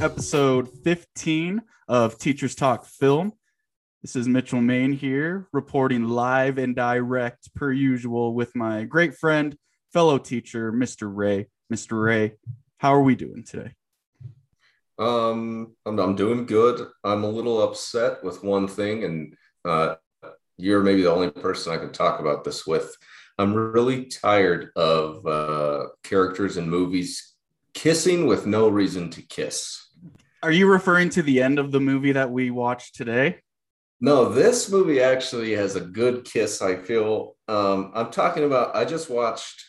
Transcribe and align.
episode 0.00 0.68
15 0.84 1.60
of 1.88 2.18
Teachers 2.18 2.54
Talk 2.54 2.84
Film. 2.84 3.32
This 4.02 4.14
is 4.14 4.28
Mitchell 4.28 4.60
Main 4.60 4.92
here, 4.92 5.48
reporting 5.52 6.04
live 6.04 6.58
and 6.58 6.76
direct 6.76 7.52
per 7.54 7.72
usual 7.72 8.32
with 8.32 8.54
my 8.54 8.84
great 8.84 9.16
friend, 9.16 9.56
fellow 9.92 10.18
teacher, 10.18 10.72
Mr. 10.72 11.10
Ray. 11.12 11.48
Mr. 11.72 12.00
Ray, 12.00 12.34
how 12.78 12.94
are 12.94 13.02
we 13.02 13.16
doing 13.16 13.44
today? 13.44 13.72
Um, 14.98 15.74
I'm, 15.84 15.98
I'm 15.98 16.14
doing 16.14 16.46
good. 16.46 16.88
I'm 17.02 17.24
a 17.24 17.28
little 17.28 17.60
upset 17.62 18.22
with 18.22 18.44
one 18.44 18.68
thing, 18.68 19.02
and 19.02 19.34
uh, 19.64 19.96
you're 20.56 20.82
maybe 20.82 21.02
the 21.02 21.10
only 21.10 21.30
person 21.30 21.72
I 21.72 21.78
can 21.78 21.92
talk 21.92 22.20
about 22.20 22.44
this 22.44 22.66
with. 22.66 22.96
I'm 23.36 23.52
really 23.52 24.04
tired 24.06 24.70
of 24.76 25.26
uh, 25.26 25.86
characters 26.04 26.56
in 26.56 26.70
movies 26.70 27.34
kissing 27.74 28.26
with 28.26 28.46
no 28.46 28.68
reason 28.68 29.10
to 29.10 29.22
kiss. 29.22 29.87
Are 30.42 30.52
you 30.52 30.70
referring 30.70 31.10
to 31.10 31.22
the 31.22 31.42
end 31.42 31.58
of 31.58 31.72
the 31.72 31.80
movie 31.80 32.12
that 32.12 32.30
we 32.30 32.50
watched 32.50 32.94
today? 32.94 33.40
No, 34.00 34.28
this 34.28 34.70
movie 34.70 35.00
actually 35.00 35.52
has 35.54 35.74
a 35.74 35.80
good 35.80 36.24
kiss. 36.24 36.62
I 36.62 36.76
feel. 36.76 37.36
Um, 37.48 37.90
I'm 37.94 38.10
talking 38.10 38.44
about. 38.44 38.76
I 38.76 38.84
just 38.84 39.10
watched. 39.10 39.64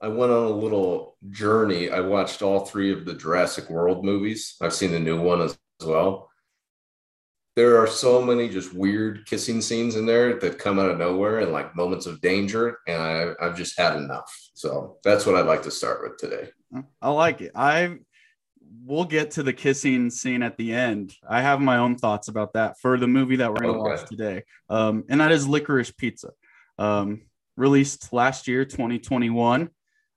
I 0.00 0.08
went 0.08 0.30
on 0.30 0.44
a 0.44 0.50
little 0.50 1.16
journey. 1.30 1.90
I 1.90 2.00
watched 2.00 2.42
all 2.42 2.60
three 2.60 2.92
of 2.92 3.04
the 3.04 3.14
Jurassic 3.14 3.68
World 3.68 4.04
movies. 4.04 4.54
I've 4.60 4.74
seen 4.74 4.92
the 4.92 5.00
new 5.00 5.20
one 5.20 5.40
as, 5.40 5.58
as 5.80 5.86
well. 5.86 6.30
There 7.56 7.78
are 7.78 7.86
so 7.86 8.22
many 8.22 8.48
just 8.48 8.74
weird 8.74 9.26
kissing 9.26 9.60
scenes 9.60 9.96
in 9.96 10.06
there 10.06 10.38
that 10.38 10.58
come 10.58 10.78
out 10.78 10.90
of 10.90 10.98
nowhere 10.98 11.40
and 11.40 11.52
like 11.52 11.74
moments 11.74 12.06
of 12.06 12.20
danger, 12.20 12.78
and 12.86 13.02
I, 13.02 13.32
I've 13.40 13.56
just 13.56 13.78
had 13.78 13.96
enough. 13.96 14.32
So 14.54 14.98
that's 15.02 15.26
what 15.26 15.34
I'd 15.34 15.46
like 15.46 15.62
to 15.62 15.70
start 15.70 16.02
with 16.02 16.18
today. 16.18 16.50
I 17.02 17.10
like 17.10 17.40
it. 17.40 17.52
I 17.54 17.98
we'll 18.82 19.04
get 19.04 19.32
to 19.32 19.42
the 19.42 19.52
kissing 19.52 20.10
scene 20.10 20.42
at 20.42 20.56
the 20.56 20.72
end. 20.72 21.14
I 21.28 21.42
have 21.42 21.60
my 21.60 21.76
own 21.78 21.96
thoughts 21.96 22.28
about 22.28 22.54
that 22.54 22.78
for 22.80 22.98
the 22.98 23.06
movie 23.06 23.36
that 23.36 23.50
we're 23.50 23.60
going 23.60 23.74
to 23.74 23.80
Okay. 23.80 23.90
watch 23.90 24.08
today. 24.08 24.44
Um, 24.68 25.04
and 25.08 25.20
that 25.20 25.32
is 25.32 25.46
Licorice 25.46 25.92
Pizza. 25.96 26.30
Um, 26.78 27.22
released 27.56 28.12
last 28.12 28.48
year, 28.48 28.64
2021. 28.64 29.70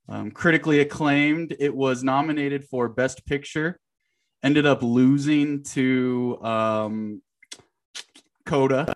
Um, 0.09 0.31
critically 0.31 0.79
acclaimed. 0.79 1.55
It 1.59 1.75
was 1.75 2.03
nominated 2.03 2.63
for 2.65 2.87
Best 2.87 3.25
Picture. 3.25 3.79
Ended 4.41 4.65
up 4.65 4.81
losing 4.81 5.63
to 5.63 6.39
um, 6.41 7.21
Coda. 8.45 8.93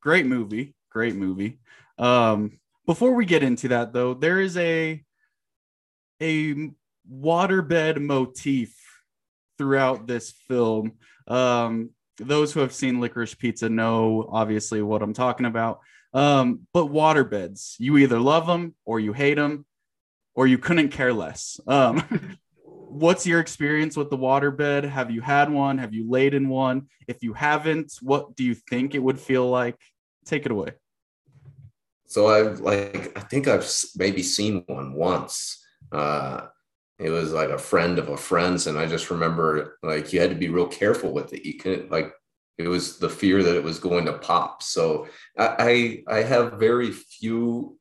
Great 0.00 0.26
movie. 0.26 0.74
Great 0.90 1.14
movie. 1.14 1.58
Um, 1.98 2.58
before 2.86 3.12
we 3.14 3.26
get 3.26 3.42
into 3.42 3.68
that, 3.68 3.92
though, 3.92 4.14
there 4.14 4.40
is 4.40 4.56
a 4.56 5.04
a 6.22 6.70
waterbed 7.12 8.00
motif 8.00 8.74
throughout 9.56 10.06
this 10.06 10.32
film. 10.48 10.92
Um, 11.26 11.90
those 12.18 12.52
who 12.52 12.60
have 12.60 12.72
seen 12.72 13.00
Licorice 13.00 13.34
Pizza 13.34 13.68
know 13.68 14.28
obviously 14.30 14.82
what 14.82 15.02
I'm 15.02 15.14
talking 15.14 15.46
about. 15.46 15.80
Um, 16.14 16.66
but 16.72 16.86
waterbeds, 16.86 17.74
you 17.78 17.98
either 17.98 18.18
love 18.18 18.46
them 18.46 18.74
or 18.84 18.98
you 18.98 19.12
hate 19.12 19.34
them, 19.34 19.66
or 20.34 20.46
you 20.46 20.58
couldn't 20.58 20.90
care 20.90 21.12
less. 21.12 21.60
Um, 21.66 22.38
what's 22.64 23.26
your 23.26 23.40
experience 23.40 23.96
with 23.96 24.10
the 24.10 24.16
waterbed? 24.16 24.88
Have 24.88 25.10
you 25.10 25.20
had 25.20 25.50
one? 25.50 25.78
Have 25.78 25.92
you 25.92 26.08
laid 26.08 26.34
in 26.34 26.48
one? 26.48 26.86
If 27.06 27.22
you 27.22 27.34
haven't, 27.34 27.94
what 28.00 28.36
do 28.36 28.44
you 28.44 28.54
think 28.54 28.94
it 28.94 29.00
would 29.00 29.20
feel 29.20 29.48
like? 29.48 29.76
Take 30.24 30.46
it 30.46 30.52
away. 30.52 30.72
So 32.06 32.28
I've 32.28 32.60
like 32.60 33.12
I 33.16 33.20
think 33.20 33.48
I've 33.48 33.70
maybe 33.96 34.22
seen 34.22 34.64
one 34.66 34.94
once. 34.94 35.62
Uh, 35.92 36.46
it 36.98 37.10
was 37.10 37.32
like 37.32 37.50
a 37.50 37.58
friend 37.58 37.98
of 37.98 38.08
a 38.08 38.16
friend's, 38.16 38.66
and 38.66 38.78
I 38.78 38.86
just 38.86 39.10
remember 39.10 39.78
like 39.82 40.12
you 40.12 40.20
had 40.20 40.30
to 40.30 40.36
be 40.36 40.48
real 40.48 40.66
careful 40.66 41.12
with 41.12 41.32
it. 41.32 41.44
You 41.44 41.54
couldn't 41.54 41.90
like 41.90 42.12
it 42.58 42.66
was 42.66 42.98
the 42.98 43.08
fear 43.08 43.42
that 43.42 43.54
it 43.54 43.62
was 43.62 43.78
going 43.78 44.06
to 44.06 44.18
pop. 44.18 44.62
So 44.62 45.06
I 45.38 46.02
I, 46.08 46.22
have 46.22 46.54
very 46.54 46.90
few 46.90 47.78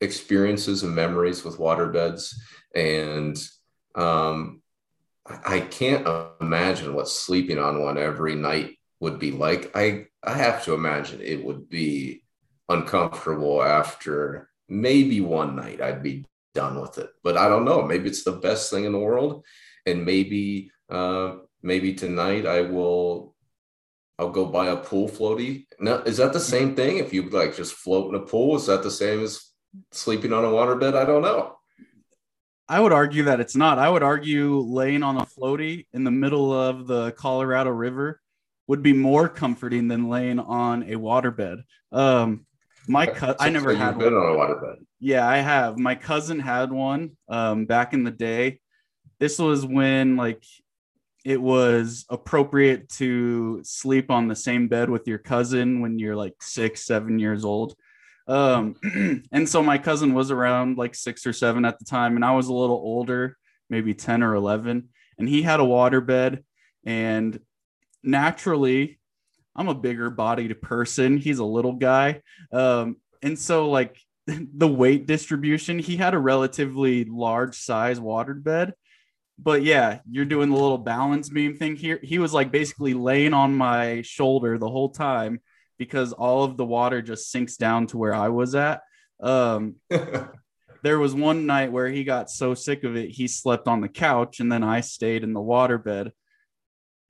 experiences 0.00 0.84
and 0.84 0.94
memories 0.94 1.44
with 1.44 1.58
waterbeds, 1.58 2.34
and 2.76 3.36
um, 3.96 4.62
I 5.26 5.56
I 5.56 5.60
can't 5.60 6.06
imagine 6.40 6.94
what 6.94 7.08
sleeping 7.08 7.58
on 7.58 7.82
one 7.82 7.98
every 7.98 8.36
night 8.36 8.76
would 9.00 9.18
be 9.18 9.32
like. 9.32 9.72
I 9.76 10.06
I 10.22 10.34
have 10.34 10.64
to 10.64 10.74
imagine 10.74 11.20
it 11.20 11.44
would 11.44 11.68
be 11.68 12.22
uncomfortable 12.68 13.62
after 13.62 14.48
maybe 14.68 15.20
one 15.20 15.56
night 15.56 15.80
I'd 15.80 16.04
be 16.04 16.24
done 16.54 16.80
with 16.80 16.98
it. 16.98 17.10
But 17.22 17.36
I 17.36 17.48
don't 17.48 17.64
know. 17.64 17.82
Maybe 17.82 18.08
it's 18.08 18.24
the 18.24 18.32
best 18.32 18.70
thing 18.70 18.84
in 18.84 18.92
the 18.92 18.98
world. 18.98 19.44
And 19.86 20.04
maybe 20.04 20.70
uh 20.90 21.36
maybe 21.62 21.94
tonight 21.94 22.46
I 22.46 22.62
will 22.62 23.34
I'll 24.18 24.30
go 24.30 24.46
buy 24.46 24.68
a 24.68 24.76
pool 24.76 25.08
floaty. 25.08 25.66
Now, 25.80 25.96
is 26.02 26.18
that 26.18 26.32
the 26.32 26.40
same 26.40 26.76
thing? 26.76 26.98
If 26.98 27.12
you 27.12 27.28
like 27.30 27.56
just 27.56 27.74
float 27.74 28.14
in 28.14 28.20
a 28.20 28.24
pool, 28.24 28.56
is 28.56 28.66
that 28.66 28.82
the 28.82 28.90
same 28.90 29.22
as 29.22 29.50
sleeping 29.90 30.32
on 30.32 30.44
a 30.44 30.48
waterbed? 30.48 30.94
I 30.94 31.04
don't 31.04 31.22
know. 31.22 31.56
I 32.68 32.78
would 32.78 32.92
argue 32.92 33.24
that 33.24 33.40
it's 33.40 33.56
not. 33.56 33.78
I 33.78 33.90
would 33.90 34.02
argue 34.02 34.58
laying 34.58 35.02
on 35.02 35.16
a 35.16 35.26
floaty 35.26 35.86
in 35.92 36.04
the 36.04 36.10
middle 36.10 36.52
of 36.52 36.86
the 36.86 37.12
Colorado 37.12 37.70
River 37.70 38.20
would 38.68 38.82
be 38.82 38.92
more 38.92 39.28
comforting 39.28 39.88
than 39.88 40.08
laying 40.08 40.38
on 40.38 40.84
a 40.84 40.94
waterbed. 40.94 41.64
Um, 41.90 42.46
my 42.88 43.06
cousin, 43.06 43.36
I 43.40 43.48
never 43.48 43.74
had 43.74 43.98
been 43.98 44.14
one. 44.14 44.22
on 44.22 44.50
a. 44.50 44.74
Yeah, 45.00 45.28
I 45.28 45.38
have. 45.38 45.78
My 45.78 45.94
cousin 45.94 46.38
had 46.38 46.70
one 46.72 47.16
um, 47.28 47.66
back 47.66 47.92
in 47.92 48.04
the 48.04 48.10
day. 48.10 48.60
This 49.18 49.38
was 49.38 49.64
when 49.64 50.16
like 50.16 50.44
it 51.24 51.40
was 51.40 52.04
appropriate 52.08 52.88
to 52.88 53.60
sleep 53.62 54.10
on 54.10 54.28
the 54.28 54.36
same 54.36 54.68
bed 54.68 54.90
with 54.90 55.06
your 55.06 55.18
cousin 55.18 55.80
when 55.80 55.98
you're 55.98 56.16
like 56.16 56.34
six, 56.40 56.84
seven 56.84 57.18
years 57.18 57.44
old. 57.44 57.74
Um, 58.26 58.76
and 59.32 59.48
so 59.48 59.62
my 59.62 59.78
cousin 59.78 60.14
was 60.14 60.30
around 60.30 60.78
like 60.78 60.94
six 60.94 61.26
or 61.26 61.32
seven 61.32 61.64
at 61.64 61.78
the 61.78 61.84
time, 61.84 62.16
and 62.16 62.24
I 62.24 62.34
was 62.34 62.48
a 62.48 62.54
little 62.54 62.76
older, 62.76 63.36
maybe 63.70 63.94
10 63.94 64.22
or 64.22 64.34
11, 64.34 64.88
and 65.18 65.28
he 65.28 65.42
had 65.42 65.60
a 65.60 65.64
waterbed. 65.64 66.42
And 66.84 67.38
naturally, 68.02 68.98
I'm 69.54 69.68
a 69.68 69.74
bigger 69.74 70.10
bodied 70.10 70.60
person. 70.62 71.18
He's 71.18 71.38
a 71.38 71.44
little 71.44 71.74
guy. 71.74 72.22
Um, 72.52 72.96
and 73.22 73.38
so, 73.38 73.68
like, 73.70 73.98
the 74.26 74.68
weight 74.68 75.06
distribution, 75.06 75.78
he 75.78 75.96
had 75.96 76.14
a 76.14 76.18
relatively 76.18 77.04
large 77.04 77.56
size 77.56 78.00
waterbed. 78.00 78.72
But 79.38 79.62
yeah, 79.62 80.00
you're 80.08 80.24
doing 80.24 80.50
the 80.50 80.56
little 80.56 80.78
balance 80.78 81.28
beam 81.28 81.56
thing 81.56 81.76
here. 81.76 81.98
He 82.02 82.18
was 82.18 82.32
like 82.32 82.52
basically 82.52 82.94
laying 82.94 83.34
on 83.34 83.54
my 83.54 84.02
shoulder 84.02 84.58
the 84.58 84.68
whole 84.68 84.90
time 84.90 85.40
because 85.78 86.12
all 86.12 86.44
of 86.44 86.56
the 86.56 86.64
water 86.64 87.02
just 87.02 87.30
sinks 87.30 87.56
down 87.56 87.88
to 87.88 87.98
where 87.98 88.14
I 88.14 88.28
was 88.28 88.54
at. 88.54 88.82
Um, 89.20 89.76
there 90.82 90.98
was 90.98 91.14
one 91.14 91.46
night 91.46 91.72
where 91.72 91.88
he 91.88 92.04
got 92.04 92.30
so 92.30 92.54
sick 92.54 92.84
of 92.84 92.96
it, 92.96 93.10
he 93.10 93.26
slept 93.26 93.66
on 93.66 93.80
the 93.80 93.88
couch, 93.88 94.38
and 94.38 94.52
then 94.52 94.62
I 94.62 94.80
stayed 94.80 95.24
in 95.24 95.32
the 95.32 95.40
waterbed. 95.40 96.12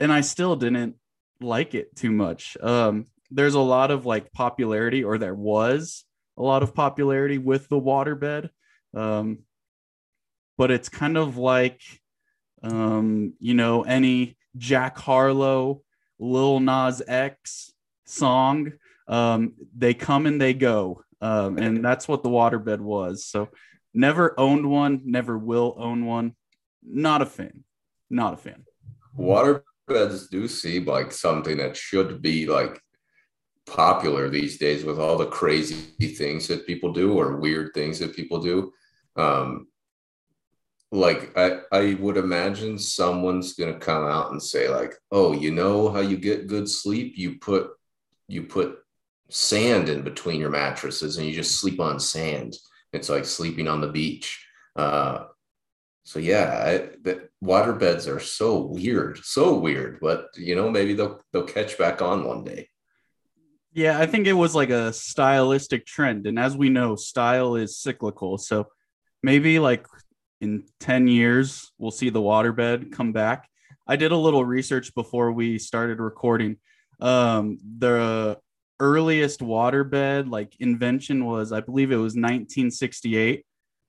And 0.00 0.12
I 0.12 0.22
still 0.22 0.56
didn't 0.56 0.97
like 1.42 1.74
it 1.74 1.94
too 1.97 2.10
much. 2.10 2.56
Um, 2.60 3.06
there's 3.30 3.54
a 3.54 3.60
lot 3.60 3.91
of 3.91 4.06
like 4.06 4.33
popularity, 4.33 5.04
or 5.04 5.18
there 5.18 5.34
was 5.34 6.04
a 6.36 6.42
lot 6.42 6.62
of 6.62 6.74
popularity 6.74 7.39
with 7.39 7.68
the 7.68 7.80
waterbed. 7.80 8.50
Um, 8.94 9.41
but 10.59 10.71
it's 10.71 10.89
kind 10.89 11.16
of 11.16 11.36
like, 11.39 11.80
um, 12.62 13.34
you 13.41 13.54
know, 13.54 13.83
any 13.83 14.36
Jack 14.56 14.98
Harlow, 14.98 15.83
Lil 16.18 16.60
Nas 16.60 17.03
X 17.06 17.72
song. 18.04 18.72
Um, 19.09 19.54
they 19.77 19.94
come 19.94 20.27
and 20.27 20.41
they 20.41 20.54
go. 20.54 21.03
Um, 21.21 21.59
and 21.59 21.84
that's 21.84 22.06
what 22.09 22.22
the 22.22 22.28
waterbed 22.28 22.80
was. 22.80 23.24
So 23.24 23.48
never 23.94 24.39
owned 24.39 24.66
one, 24.66 25.03
never 25.04 25.39
will 25.39 25.74
own 25.78 26.04
one. 26.06 26.34
Not 26.84 27.22
a 27.22 27.27
fan. 27.27 27.65
Not 28.10 28.34
a 28.34 28.36
fan. 28.36 28.65
Waterbeds 29.92 30.30
do 30.30 30.48
seem 30.48 30.86
like 30.86 31.12
something 31.12 31.56
that 31.59 31.77
should 31.77 32.22
be 32.22 32.47
like 32.47 32.80
popular 33.66 34.28
these 34.28 34.59
days 34.59 34.84
with 34.84 34.98
all 34.98 35.16
the 35.16 35.27
crazy 35.27 35.74
things 36.16 36.48
that 36.48 36.66
people 36.66 36.92
do 36.92 37.18
or 37.18 37.36
weird 37.36 37.72
things 37.74 37.98
that 37.98 38.16
people 38.16 38.41
do. 38.41 38.72
Um, 39.16 39.68
like 40.91 41.36
I, 41.39 41.60
I 41.72 41.94
would 41.94 42.16
imagine 42.16 42.78
someone's 42.78 43.54
gonna 43.54 43.78
come 43.78 44.04
out 44.04 44.33
and 44.33 44.42
say 44.42 44.68
like, 44.68 44.94
"Oh, 45.10 45.33
you 45.33 45.50
know 45.50 45.89
how 45.89 46.00
you 46.00 46.16
get 46.16 46.48
good 46.48 46.68
sleep? 46.68 47.15
You 47.16 47.39
put 47.39 47.71
you 48.28 48.42
put 48.42 48.78
sand 49.30 49.89
in 49.89 50.03
between 50.03 50.39
your 50.41 50.50
mattresses 50.50 51.16
and 51.16 51.27
you 51.27 51.33
just 51.33 51.60
sleep 51.60 51.80
on 51.80 51.98
sand. 51.98 52.56
It's 52.92 53.09
like 53.09 53.24
sleeping 53.24 53.68
on 53.68 53.80
the 53.80 53.89
beach." 53.89 54.47
Uh, 54.77 55.24
so 56.04 56.19
yeah, 56.19 56.89
I, 57.04 57.16
water 57.41 57.72
beds 57.72 58.09
are 58.09 58.21
so 58.21 58.59
weird, 58.59 59.19
so 59.19 59.59
weird. 59.59 59.99
But 60.01 60.28
you 60.37 60.54
know, 60.54 60.71
maybe 60.71 60.95
they'll 60.95 61.21
they'll 61.33 61.45
catch 61.45 61.78
back 61.78 62.03
on 62.03 62.25
one 62.25 62.45
day. 62.45 62.69
Yeah, 63.75 63.99
I 63.99 64.07
think 64.07 64.27
it 64.27 64.34
was 64.34 64.54
like 64.54 64.71
a 64.71 64.93
stylistic 64.93 65.87
trend. 65.87 66.27
And 66.27 66.39
as 66.39 66.57
we 66.57 66.69
know, 66.69 66.95
style 66.95 67.57
is 67.57 67.78
cyclical. 67.78 68.37
So 68.37 68.66
maybe 69.22 69.59
like 69.59 69.87
in 70.43 70.65
10 70.81 71.09
years 71.09 71.72
we'll 71.78 71.91
see 71.91 72.10
the 72.10 72.21
waterbed 72.21 72.93
come 72.93 73.13
back. 73.13 73.49
I 73.87 73.97
did 73.97 74.13
a 74.13 74.16
little 74.16 74.45
research 74.45 74.95
before 74.95 75.33
we 75.33 75.59
started 75.59 76.01
recording. 76.01 76.59
Um, 77.01 77.59
the 77.78 78.39
earliest 78.78 79.41
waterbed 79.41 80.28
like 80.28 80.54
invention 80.60 81.25
was, 81.25 81.51
I 81.51 81.60
believe 81.60 81.93
it 81.93 81.97
was 81.97 82.13
1968 82.13 83.47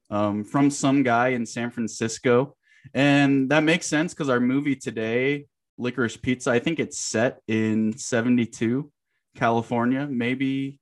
um, 0.09 0.43
from 0.43 0.69
some 0.69 1.03
guy 1.03 1.29
in 1.29 1.45
San 1.45 1.71
Francisco. 1.71 2.55
And 2.93 3.49
that 3.49 3.63
makes 3.63 3.87
sense 3.87 4.13
because 4.13 4.29
our 4.29 4.39
movie 4.39 4.75
today, 4.75 5.47
Licorice 5.77 6.17
Pizza, 6.21 6.51
I 6.51 6.59
think 6.59 6.79
it's 6.79 6.99
set 6.99 7.39
in 7.47 7.97
72, 7.97 8.91
California, 9.35 10.07
maybe 10.07 10.79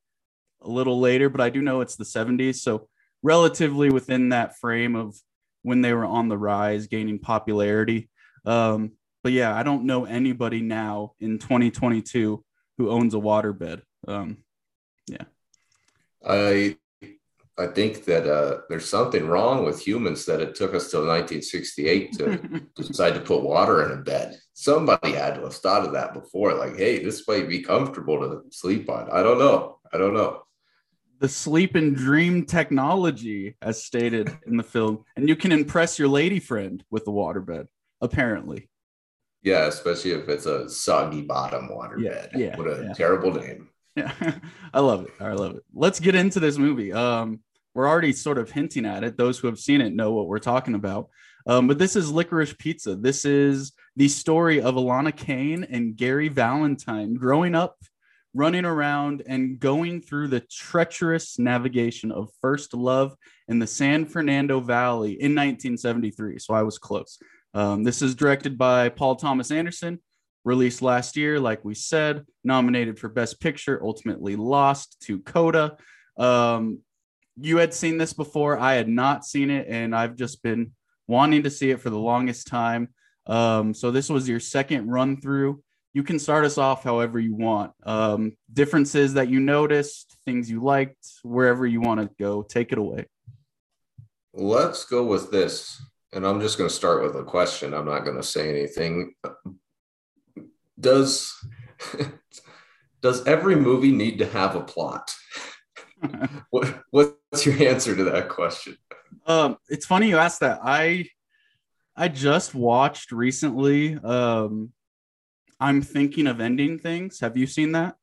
a 0.61 0.69
little 0.69 0.99
later, 0.99 1.29
but 1.29 1.41
I 1.41 1.49
do 1.49 1.61
know 1.61 1.81
it's 1.81 1.95
the 1.95 2.03
70s. 2.03 2.55
So, 2.55 2.87
relatively 3.23 3.91
within 3.91 4.29
that 4.29 4.57
frame 4.57 4.95
of 4.95 5.15
when 5.61 5.81
they 5.81 5.93
were 5.93 6.05
on 6.05 6.27
the 6.27 6.37
rise, 6.37 6.87
gaining 6.87 7.19
popularity. 7.19 8.09
Um, 8.45 8.93
but 9.23 9.31
yeah, 9.31 9.55
I 9.55 9.63
don't 9.63 9.85
know 9.85 10.05
anybody 10.05 10.61
now 10.61 11.13
in 11.19 11.37
2022 11.37 12.43
who 12.77 12.89
owns 12.89 13.13
a 13.13 13.17
waterbed. 13.17 13.81
Um, 14.07 14.37
yeah. 15.07 15.25
I 16.27 16.77
I 17.61 17.67
think 17.67 18.05
that 18.05 18.27
uh, 18.27 18.61
there's 18.69 18.89
something 18.89 19.27
wrong 19.27 19.63
with 19.63 19.79
humans 19.79 20.25
that 20.25 20.41
it 20.41 20.55
took 20.55 20.73
us 20.73 20.89
till 20.89 21.01
1968 21.01 22.13
to 22.13 22.61
decide 22.75 23.13
to 23.13 23.19
put 23.19 23.43
water 23.43 23.85
in 23.85 23.91
a 23.97 24.01
bed. 24.01 24.39
Somebody 24.53 25.11
had 25.11 25.35
to 25.35 25.41
have 25.43 25.55
thought 25.55 25.85
of 25.85 25.93
that 25.93 26.13
before. 26.13 26.55
Like, 26.55 26.75
hey, 26.75 27.03
this 27.03 27.27
might 27.27 27.47
be 27.47 27.61
comfortable 27.61 28.19
to 28.19 28.41
sleep 28.49 28.89
on. 28.89 29.11
I 29.11 29.21
don't 29.21 29.37
know. 29.37 29.77
I 29.93 29.97
don't 29.97 30.15
know. 30.15 30.43
The 31.19 31.29
sleep 31.29 31.75
and 31.75 31.95
dream 31.95 32.45
technology, 32.45 33.55
as 33.61 33.83
stated 33.83 34.35
in 34.47 34.57
the 34.57 34.63
film, 34.63 35.05
and 35.15 35.29
you 35.29 35.35
can 35.35 35.51
impress 35.51 35.99
your 35.99 36.07
lady 36.07 36.39
friend 36.39 36.83
with 36.89 37.05
the 37.05 37.11
waterbed. 37.11 37.67
Apparently. 38.01 38.67
Yeah, 39.43 39.67
especially 39.67 40.11
if 40.11 40.27
it's 40.29 40.47
a 40.47 40.67
soggy 40.67 41.21
bottom 41.21 41.69
waterbed. 41.69 42.03
Yeah, 42.03 42.25
yeah, 42.35 42.57
what 42.57 42.67
a 42.67 42.85
yeah. 42.85 42.93
terrible 42.93 43.31
name. 43.31 43.69
Yeah, 43.95 44.11
I 44.73 44.79
love 44.79 45.05
it. 45.05 45.11
I 45.19 45.33
love 45.33 45.55
it. 45.55 45.63
Let's 45.73 45.99
get 45.99 46.15
into 46.15 46.39
this 46.39 46.57
movie. 46.57 46.91
Um, 46.91 47.41
we're 47.73 47.87
already 47.87 48.13
sort 48.13 48.37
of 48.37 48.51
hinting 48.51 48.85
at 48.85 49.03
it. 49.03 49.17
Those 49.17 49.39
who 49.39 49.47
have 49.47 49.59
seen 49.59 49.81
it 49.81 49.93
know 49.93 50.13
what 50.13 50.27
we're 50.27 50.39
talking 50.39 50.75
about. 50.75 51.09
Um, 51.47 51.67
but 51.67 51.79
this 51.79 51.95
is 51.95 52.11
Licorice 52.11 52.57
Pizza. 52.57 52.95
This 52.95 53.25
is 53.25 53.73
the 53.95 54.07
story 54.07 54.61
of 54.61 54.75
Alana 54.75 55.15
Kane 55.15 55.63
and 55.63 55.95
Gary 55.95 56.27
Valentine 56.27 57.15
growing 57.15 57.55
up, 57.55 57.77
running 58.33 58.65
around, 58.65 59.23
and 59.25 59.59
going 59.59 60.01
through 60.01 60.27
the 60.27 60.41
treacherous 60.41 61.39
navigation 61.39 62.11
of 62.11 62.29
first 62.41 62.73
love 62.73 63.15
in 63.47 63.59
the 63.59 63.67
San 63.67 64.05
Fernando 64.05 64.59
Valley 64.59 65.11
in 65.11 65.35
1973. 65.35 66.39
So 66.39 66.53
I 66.53 66.63
was 66.63 66.77
close. 66.77 67.17
Um, 67.53 67.83
this 67.83 68.01
is 68.01 68.15
directed 68.15 68.57
by 68.57 68.89
Paul 68.89 69.15
Thomas 69.15 69.51
Anderson, 69.51 69.99
released 70.45 70.81
last 70.81 71.17
year, 71.17 71.39
like 71.39 71.65
we 71.65 71.75
said, 71.75 72.25
nominated 72.43 72.97
for 72.99 73.09
Best 73.09 73.41
Picture, 73.41 73.83
ultimately 73.83 74.35
lost 74.35 75.01
to 75.01 75.19
Coda. 75.19 75.77
Um, 76.17 76.79
you 77.39 77.57
had 77.57 77.73
seen 77.73 77.97
this 77.97 78.13
before. 78.13 78.57
I 78.57 78.73
had 78.73 78.87
not 78.87 79.25
seen 79.25 79.49
it, 79.49 79.67
and 79.67 79.95
I've 79.95 80.15
just 80.15 80.43
been 80.43 80.71
wanting 81.07 81.43
to 81.43 81.49
see 81.49 81.71
it 81.71 81.81
for 81.81 81.89
the 81.89 81.99
longest 81.99 82.47
time. 82.47 82.89
Um, 83.27 83.73
so 83.73 83.91
this 83.91 84.09
was 84.09 84.27
your 84.27 84.39
second 84.39 84.89
run 84.89 85.19
through. 85.19 85.63
You 85.93 86.03
can 86.03 86.19
start 86.19 86.45
us 86.45 86.57
off 86.57 86.83
however 86.83 87.19
you 87.19 87.35
want. 87.35 87.73
Um, 87.83 88.37
differences 88.51 89.13
that 89.15 89.29
you 89.29 89.39
noticed, 89.39 90.17
things 90.25 90.49
you 90.49 90.63
liked, 90.63 91.05
wherever 91.23 91.67
you 91.67 91.81
want 91.81 91.99
to 92.01 92.09
go. 92.17 92.43
Take 92.43 92.71
it 92.71 92.77
away. 92.77 93.07
Let's 94.33 94.85
go 94.85 95.03
with 95.03 95.31
this. 95.31 95.81
And 96.13 96.25
I'm 96.25 96.39
just 96.39 96.57
going 96.57 96.69
to 96.69 96.75
start 96.75 97.03
with 97.03 97.15
a 97.15 97.23
question. 97.23 97.73
I'm 97.73 97.85
not 97.85 98.05
going 98.05 98.17
to 98.17 98.23
say 98.23 98.49
anything. 98.49 99.13
Does 100.79 101.33
does 103.01 103.25
every 103.25 103.55
movie 103.55 103.91
need 103.91 104.17
to 104.19 104.25
have 104.27 104.55
a 104.55 104.61
plot? 104.61 105.13
what 106.49 106.83
what's 106.91 107.45
your 107.45 107.69
answer 107.69 107.95
to 107.95 108.03
that 108.05 108.29
question? 108.29 108.77
Um, 109.25 109.57
it's 109.69 109.85
funny 109.85 110.09
you 110.09 110.17
asked 110.17 110.39
that. 110.41 110.59
I 110.63 111.07
I 111.95 112.07
just 112.07 112.55
watched 112.55 113.11
recently. 113.11 113.95
Um, 113.95 114.71
I'm 115.59 115.81
thinking 115.81 116.27
of 116.27 116.41
ending 116.41 116.79
things. 116.79 117.19
Have 117.19 117.37
you 117.37 117.45
seen 117.45 117.73
that? 117.73 117.95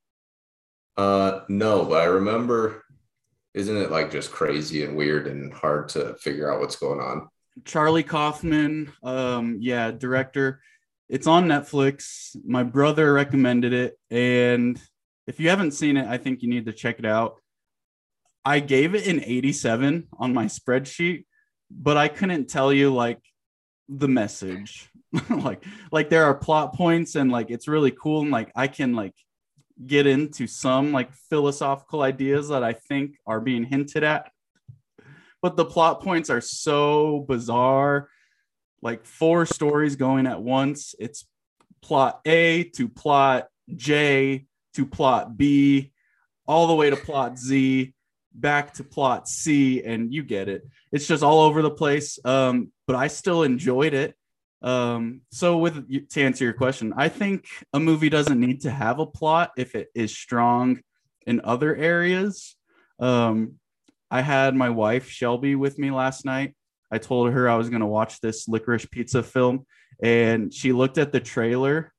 Uh, 0.97 1.41
no, 1.49 1.85
but 1.85 2.01
I 2.01 2.05
remember. 2.05 2.85
Isn't 3.55 3.77
it 3.77 3.91
like 3.91 4.13
just 4.13 4.31
crazy 4.31 4.85
and 4.85 4.97
weird 4.97 5.27
and 5.27 5.53
hard 5.53 5.89
to 5.91 6.15
figure 6.17 6.53
out 6.53 6.61
what's 6.61 6.77
going 6.77 7.01
on? 7.01 7.29
Charlie 7.65 8.05
Kaufman, 8.05 8.93
um, 9.03 9.57
yeah, 9.61 9.91
director. 9.91 10.61
It's 11.09 11.27
on 11.27 11.47
Netflix. 11.47 12.37
My 12.45 12.63
brother 12.63 13.13
recommended 13.13 13.73
it, 13.73 13.99
and 14.11 14.81
if 15.27 15.41
you 15.41 15.49
haven't 15.49 15.73
seen 15.73 15.97
it, 15.97 16.07
I 16.07 16.19
think 16.19 16.43
you 16.43 16.49
need 16.49 16.67
to 16.67 16.73
check 16.73 16.99
it 16.99 17.07
out. 17.07 17.37
I 18.45 18.61
gave 18.61 18.95
it 18.95 19.07
an 19.07 19.23
87 19.25 20.09
on 20.19 20.35
my 20.35 20.47
spreadsheet, 20.47 21.25
but 21.71 21.97
I 21.97 22.09
couldn't 22.09 22.49
tell 22.49 22.73
you 22.73 22.95
like 22.95 23.21
the 23.89 24.09
message. 24.09 24.91
like 25.31 25.65
like 25.91 26.11
there 26.11 26.25
are 26.25 26.35
plot 26.35 26.75
points 26.75 27.15
and 27.15 27.33
like 27.33 27.51
it's 27.51 27.67
really 27.67 27.91
cool 27.91 28.23
and 28.23 28.31
like 28.31 28.53
I 28.55 28.69
can 28.69 28.95
like 28.95 29.15
get 29.87 30.07
into 30.07 30.47
some 30.47 30.93
like 30.93 31.13
philosophical 31.31 32.03
ideas 32.03 32.49
that 32.49 32.63
I 32.63 32.75
think 32.75 33.17
are 33.27 33.41
being 33.41 33.65
hinted 33.65 34.05
at. 34.05 34.31
But 35.41 35.57
the 35.57 35.65
plot 35.65 36.03
points 36.03 36.31
are 36.31 36.41
so 36.41 37.25
bizarre. 37.29 38.09
Like 38.83 39.05
four 39.05 39.47
stories 39.47 39.97
going 39.97 40.27
at 40.27 40.43
once. 40.43 40.95
It's 40.99 41.27
plot 41.81 42.21
A 42.27 42.65
to 42.75 42.89
plot 42.89 43.49
J 43.75 44.47
to 44.75 44.87
plot 44.87 45.37
B 45.37 45.93
all 46.47 46.67
the 46.67 46.75
way 46.75 46.91
to 46.91 46.97
plot 46.97 47.39
Z 47.39 47.95
back 48.41 48.75
to 48.75 48.85
plot 48.85 49.29
C, 49.29 49.83
and 49.83 50.13
you 50.13 50.23
get 50.23 50.49
it. 50.49 50.67
It's 50.93 51.07
just 51.07 51.23
all 51.23 51.41
over 51.41 51.63
the 51.63 51.71
place. 51.71 52.19
Um, 52.25 52.73
but 52.87 52.97
I 52.97 53.09
still 53.09 53.43
enjoyed 53.43 53.95
it. 53.95 54.15
Um, 54.61 55.21
so 55.31 55.59
with 55.59 56.09
to 56.11 56.23
answer 56.23 56.45
your 56.45 56.55
question, 56.55 56.93
I 56.97 57.09
think 57.09 57.47
a 57.73 57.81
movie 57.81 58.09
doesn't 58.09 58.41
need 58.41 58.63
to 58.63 58.71
have 58.71 58.99
a 58.99 59.07
plot 59.07 59.53
if 59.57 59.75
it 59.75 59.89
is 59.95 60.17
strong 60.17 60.81
in 61.27 61.41
other 61.45 61.75
areas. 61.77 62.57
Um, 62.99 63.55
I 64.11 64.23
had 64.23 64.55
my 64.55 64.71
wife 64.71 65.09
Shelby 65.11 65.55
with 65.55 65.79
me 65.79 65.91
last 65.91 66.25
night. 66.25 66.57
I 66.91 66.99
told 66.99 67.33
her 67.33 67.49
I 67.49 67.57
was 67.57 67.69
going 67.69 67.81
to 67.81 67.87
watch 67.87 68.21
this 68.21 68.49
licorice 68.49 68.87
pizza 68.87 69.23
film, 69.23 69.67
and 70.03 70.53
she 70.53 70.73
looked 70.73 70.99
at 70.99 71.13
the 71.13 71.21
trailer. 71.21 71.93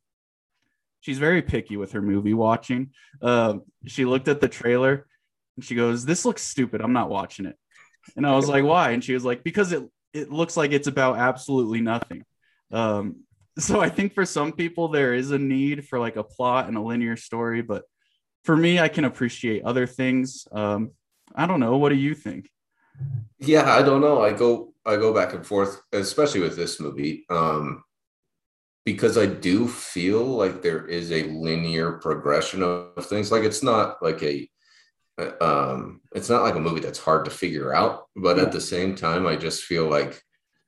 She's 1.02 1.20
very 1.20 1.42
picky 1.42 1.78
with 1.78 1.94
her 1.94 2.02
movie 2.02 2.34
watching. 2.34 2.92
Uh, 3.22 3.60
she 3.86 4.04
looked 4.04 4.28
at 4.28 4.42
the 4.42 4.50
trailer 4.50 5.06
and 5.60 5.66
she 5.66 5.76
goes, 5.76 6.06
"This 6.06 6.24
looks 6.24 6.42
stupid. 6.42 6.82
I'm 6.82 6.94
not 6.94 7.10
watching 7.10 7.46
it." 7.46 7.58
And 8.16 8.26
I 8.26 8.36
was 8.36 8.48
like, 8.48 8.64
"Why?" 8.64 8.92
And 8.92 9.04
she 9.04 9.14
was 9.14 9.26
like, 9.26 9.44
"Because 9.44 9.74
it 9.74 9.84
it 10.14 10.32
looks 10.32 10.56
like 10.56 10.72
it's 10.72 10.88
about 10.88 11.18
absolutely 11.18 11.82
nothing." 11.82 12.24
Um, 12.72 13.24
so 13.60 13.82
I 13.82 13.90
think 13.90 14.14
for 14.14 14.26
some 14.26 14.54
people 14.54 14.88
there 14.88 15.14
is 15.14 15.32
a 15.32 15.38
need 15.38 15.86
for 15.86 16.00
like 16.00 16.16
a 16.16 16.24
plot 16.24 16.70
and 16.70 16.78
a 16.78 16.82
linear 16.82 17.18
story, 17.18 17.62
but 17.62 17.84
for 18.46 18.56
me, 18.56 18.80
I 18.80 18.88
can 18.88 19.04
appreciate 19.04 19.64
other 19.64 19.86
things. 19.86 20.48
Um, 20.54 20.92
I 21.36 21.46
don't 21.46 21.60
know. 21.60 21.78
What 21.78 21.90
do 21.90 21.96
you 21.96 22.16
think? 22.16 22.50
Yeah, 23.38 23.70
I 23.70 23.82
don't 23.82 24.02
know. 24.02 24.22
I 24.22 24.32
go 24.32 24.74
I 24.86 24.96
go 24.96 25.14
back 25.14 25.34
and 25.34 25.46
forth, 25.46 25.82
especially 25.92 26.40
with 26.40 26.56
this 26.56 26.80
movie, 26.80 27.26
um, 27.30 27.84
because 28.86 29.18
I 29.18 29.26
do 29.26 29.68
feel 29.68 30.24
like 30.24 30.62
there 30.62 30.88
is 30.88 31.12
a 31.12 31.24
linear 31.24 31.94
progression 32.00 32.64
of 32.64 33.06
things. 33.06 33.32
Like 33.32 33.44
it's 33.44 33.62
not 33.62 34.02
like 34.02 34.24
a 34.24 34.50
um, 35.42 36.02
it's 36.14 36.30
not 36.30 36.44
like 36.44 36.56
a 36.56 36.60
movie 36.60 36.80
that's 36.80 37.00
hard 37.00 37.26
to 37.26 37.32
figure 37.32 37.74
out, 37.74 38.08
but 38.16 38.38
yeah. 38.38 38.44
at 38.44 38.52
the 38.52 38.62
same 38.62 38.96
time, 38.96 39.28
I 39.28 39.36
just 39.36 39.64
feel 39.64 39.90
like 39.90 40.22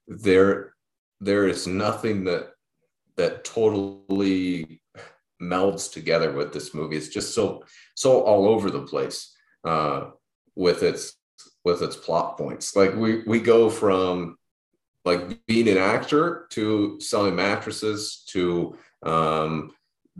there 0.07 0.73
there 1.19 1.47
is 1.47 1.67
nothing 1.67 2.23
that 2.25 2.51
that 3.17 3.43
totally 3.43 4.81
melds 5.41 5.91
together 5.91 6.31
with 6.31 6.53
this 6.53 6.73
movie. 6.73 6.97
It's 6.97 7.09
just 7.09 7.33
so 7.33 7.63
so 7.95 8.21
all 8.21 8.47
over 8.47 8.69
the 8.69 8.81
place 8.81 9.33
uh, 9.63 10.11
with 10.55 10.83
its 10.83 11.17
with 11.63 11.81
its 11.81 11.95
plot 11.95 12.37
points. 12.37 12.75
Like 12.75 12.95
we 12.95 13.23
we 13.23 13.39
go 13.39 13.69
from 13.69 14.37
like 15.05 15.45
being 15.45 15.67
an 15.67 15.77
actor 15.77 16.47
to 16.51 16.99
selling 16.99 17.35
mattresses 17.35 18.23
to 18.27 18.77
um, 19.03 19.71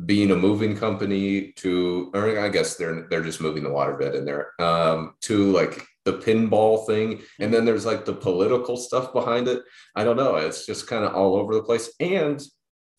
being 0.06 0.32
a 0.32 0.36
moving 0.36 0.76
company 0.76 1.52
to 1.58 2.12
or 2.14 2.40
I 2.40 2.50
guess 2.50 2.76
they're 2.76 3.08
they're 3.10 3.24
just 3.24 3.42
moving 3.42 3.64
the 3.64 3.70
waterbed 3.70 4.16
in 4.16 4.26
there 4.26 4.54
um, 4.60 5.16
to 5.22 5.52
like 5.52 5.86
the 6.06 6.14
pinball 6.14 6.88
thing 6.88 7.22
and 7.40 7.54
then 7.54 7.66
there's 7.66 7.86
like 7.86 8.06
the 8.06 8.14
political 8.14 8.78
stuff 8.78 9.14
behind 9.14 9.48
it. 9.48 9.62
I 9.96 10.04
don't 10.04 10.18
know. 10.18 10.38
It's 10.38 10.66
just 10.66 10.88
kind 10.88 11.04
of 11.04 11.14
all 11.14 11.36
over 11.36 11.54
the 11.54 11.64
place 11.64 11.92
and 12.00 12.42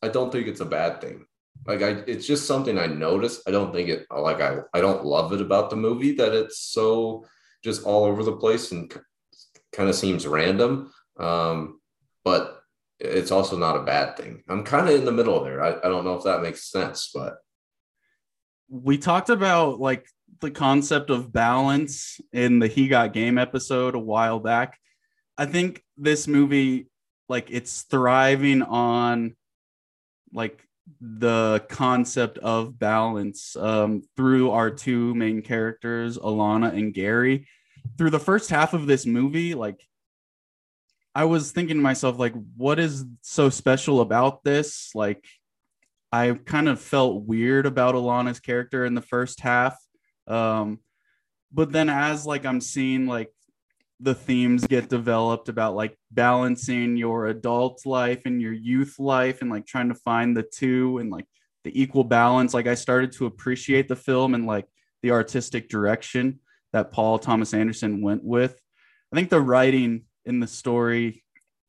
I 0.03 0.09
don't 0.09 0.31
think 0.31 0.47
it's 0.47 0.61
a 0.61 0.67
bad 0.67 1.01
thing. 1.01 1.25
Like 1.67 1.83
I 1.83 2.03
it's 2.07 2.27
just 2.27 2.47
something 2.47 2.79
I 2.79 2.87
noticed. 2.87 3.43
I 3.49 3.53
don't 3.53 3.73
think 3.73 3.89
it 3.89 4.07
like 4.11 4.41
I 4.41 4.59
I 4.75 4.81
don't 4.81 5.05
love 5.05 5.33
it 5.33 5.41
about 5.41 5.71
the 5.71 5.77
movie 5.77 6.13
that 6.17 6.35
it's 6.35 6.59
so 6.59 7.25
just 7.65 7.85
all 7.85 8.05
over 8.05 8.23
the 8.23 8.37
place 8.37 8.73
and 8.73 8.93
kind 9.73 9.89
of 9.89 9.95
seems 9.95 10.27
random. 10.27 10.93
um, 11.19 11.81
but 12.25 12.62
it's 13.03 13.33
also 13.33 13.59
not 13.59 13.77
a 13.77 13.83
bad 13.83 14.17
thing. 14.17 14.43
I'm 14.49 14.63
kind 14.63 14.89
of 14.89 14.95
in 14.95 15.05
the 15.05 15.13
middle 15.13 15.43
there. 15.43 15.63
I, 15.63 15.71
I 15.71 15.89
don't 15.91 16.05
know 16.05 16.15
if 16.15 16.25
that 16.25 16.43
makes 16.43 16.71
sense, 16.71 17.11
but 17.13 17.39
we 18.69 18.97
talked 18.97 19.29
about 19.29 19.81
like 19.81 20.07
the 20.41 20.51
concept 20.51 21.11
of 21.11 21.33
balance 21.33 22.21
in 22.33 22.61
the 22.61 22.69
He 22.69 22.89
Got 22.89 23.13
Game 23.13 23.39
episode 23.39 23.95
a 23.95 23.99
while 23.99 24.39
back. 24.39 24.79
I 25.37 25.47
think 25.47 25.83
this 25.97 26.29
movie, 26.29 26.91
like, 27.29 27.51
it's 27.51 27.83
thriving 27.83 28.63
on 28.63 29.35
like 30.33 30.65
the 31.01 31.65
concept 31.69 32.39
of 32.39 32.79
balance 32.79 33.57
um, 33.57 34.03
through 34.17 34.51
our 34.51 34.71
two 34.71 35.15
main 35.15 35.43
characters, 35.43 36.19
Alana 36.19 36.73
and 36.73 36.95
Gary. 36.95 37.49
Through 37.99 38.11
the 38.11 38.21
first 38.21 38.49
half 38.51 38.75
of 38.75 38.87
this 38.87 39.07
movie, 39.07 39.55
like, 39.55 39.81
I 41.15 41.25
was 41.25 41.53
thinking 41.53 41.77
to 41.77 41.83
myself, 41.83 42.19
like, 42.19 42.35
what 42.57 42.79
is 42.79 43.05
so 43.21 43.51
special 43.51 44.01
about 44.01 44.45
this? 44.45 44.91
Like, 44.95 45.27
I 46.13 46.33
kind 46.33 46.69
of 46.69 46.81
felt 46.81 47.25
weird 47.25 47.67
about 47.67 47.95
Alana's 47.95 48.41
character 48.41 48.85
in 48.85 48.95
the 48.95 49.03
first 49.03 49.41
half. 49.41 49.77
Um, 50.27 50.81
but 51.53 51.73
then 51.73 51.89
as 51.89 52.27
like 52.27 52.45
I'm 52.45 52.61
seeing 52.61 53.07
like 53.07 53.31
the 54.01 54.15
themes 54.15 54.67
get 54.67 54.89
developed 54.89 55.49
about 55.49 55.75
like 55.75 55.97
balancing 56.11 56.97
your 56.97 57.27
adult 57.27 57.87
life 57.87 58.23
and 58.25 58.43
your 58.43 58.53
youth 58.53 58.99
life 58.99 59.41
and 59.41 59.51
like 59.51 59.67
trying 59.67 59.89
to 59.89 59.95
find 59.95 60.37
the 60.37 60.43
two 60.43 60.99
and 60.99 61.11
like 61.11 61.27
the 61.65 61.81
equal 61.81 62.05
balance, 62.05 62.53
like 62.53 62.67
I 62.67 62.75
started 62.75 63.13
to 63.13 63.27
appreciate 63.27 63.89
the 63.89 63.97
film 63.97 64.35
and 64.35 64.47
like 64.47 64.67
the 65.03 65.13
artistic 65.13 65.69
direction 65.69 66.41
that 66.73 66.91
Paul 66.91 67.19
Thomas 67.19 67.55
Anderson 67.55 68.03
went 68.03 68.25
with. 68.25 68.59
I 69.13 69.17
think 69.17 69.31
the 69.31 69.41
writing 69.41 70.05
in 70.25 70.41
the 70.41 70.47
story, 70.47 71.25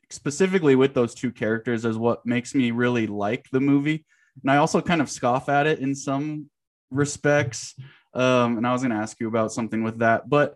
specifically 0.09 0.75
with 0.75 0.93
those 0.93 1.13
two 1.13 1.31
characters, 1.31 1.85
is 1.85 1.97
what 1.97 2.25
makes 2.25 2.53
me 2.53 2.71
really 2.71 3.07
like 3.07 3.45
the 3.51 3.59
movie 3.59 4.05
and 4.41 4.51
I 4.51 4.57
also 4.57 4.81
kind 4.81 5.01
of 5.01 5.09
scoff 5.09 5.49
at 5.49 5.67
it 5.67 5.79
in 5.79 5.93
some 5.93 6.49
respects. 6.89 7.75
Um, 8.13 8.57
and 8.57 8.67
I 8.67 8.71
was 8.73 8.81
going 8.81 8.91
to 8.91 8.97
ask 8.97 9.19
you 9.19 9.27
about 9.27 9.51
something 9.51 9.83
with 9.83 9.99
that, 9.99 10.29
but 10.29 10.55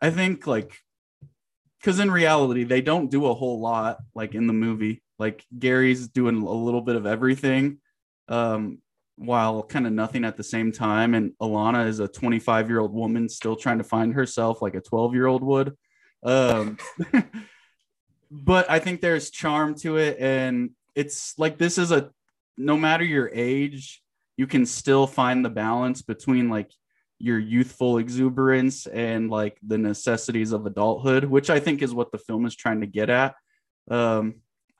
I 0.00 0.10
think 0.10 0.46
like 0.46 0.76
because 1.80 2.00
in 2.00 2.10
reality 2.10 2.64
they 2.64 2.80
don't 2.80 3.10
do 3.10 3.26
a 3.26 3.34
whole 3.34 3.60
lot 3.60 3.98
like 4.14 4.34
in 4.34 4.46
the 4.46 4.52
movie. 4.52 5.02
Like 5.18 5.44
Gary's 5.56 6.08
doing 6.08 6.36
a 6.36 6.52
little 6.52 6.80
bit 6.80 6.96
of 6.96 7.06
everything, 7.06 7.78
um, 8.28 8.80
while 9.16 9.64
kind 9.64 9.86
of 9.86 9.92
nothing 9.92 10.24
at 10.24 10.36
the 10.36 10.44
same 10.44 10.70
time. 10.70 11.14
And 11.14 11.32
Alana 11.42 11.88
is 11.88 11.98
a 11.98 12.06
25 12.06 12.68
year 12.68 12.80
old 12.80 12.92
woman 12.92 13.28
still 13.28 13.56
trying 13.56 13.78
to 13.78 13.84
find 13.84 14.14
herself 14.14 14.62
like 14.62 14.74
a 14.74 14.80
12 14.80 15.14
year 15.14 15.26
old 15.26 15.42
would. 15.42 15.76
Um, 16.22 16.78
but 18.30 18.70
I 18.70 18.78
think 18.78 19.00
there's 19.00 19.30
charm 19.30 19.74
to 19.76 19.96
it, 19.96 20.18
and 20.18 20.70
it's 20.94 21.38
like 21.38 21.58
this 21.58 21.78
is 21.78 21.92
a 21.92 22.10
no 22.56 22.76
matter 22.76 23.04
your 23.04 23.30
age, 23.32 24.02
you 24.36 24.46
can 24.46 24.66
still 24.66 25.06
find 25.06 25.44
the 25.44 25.50
balance 25.50 26.02
between 26.02 26.48
like 26.48 26.70
your 27.18 27.38
youthful 27.38 27.98
exuberance 27.98 28.86
and 28.86 29.30
like 29.30 29.58
the 29.66 29.78
necessities 29.78 30.52
of 30.52 30.66
adulthood, 30.66 31.24
which 31.24 31.50
I 31.50 31.60
think 31.60 31.82
is 31.82 31.94
what 31.94 32.12
the 32.12 32.18
film 32.18 32.46
is 32.46 32.54
trying 32.54 32.80
to 32.80 32.86
get 32.86 33.10
at. 33.10 33.34
Um, 33.90 34.36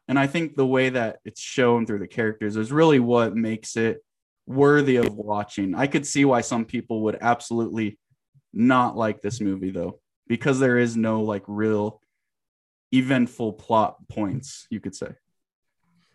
and 0.07 0.19
I 0.19 0.27
think 0.27 0.57
the 0.57 0.67
way 0.67 0.91
that 0.91 1.19
it's 1.25 1.41
shown 1.41 1.87
through 1.87 1.99
the 1.99 2.07
characters 2.07 2.57
is 2.57 2.73
really 2.73 3.01
what 3.01 3.35
makes 3.35 3.77
it 3.77 4.03
worthy 4.47 4.97
of 4.97 5.15
watching. 5.15 5.75
I 5.75 5.87
could 5.87 6.07
see 6.07 6.25
why 6.25 6.41
some 6.41 6.65
people 6.65 7.03
would 7.03 7.19
absolutely 7.21 7.99
not 8.53 8.97
like 8.97 9.21
this 9.21 9.41
movie 9.41 9.71
though, 9.71 10.01
because 10.29 10.59
there 10.59 10.79
is 10.79 10.97
no 10.97 11.23
like 11.23 11.45
real 11.47 12.01
eventful 12.93 13.55
plot 13.55 13.97
points, 14.09 14.67
you 14.71 14.81
could 14.81 14.95
say. 14.95 15.13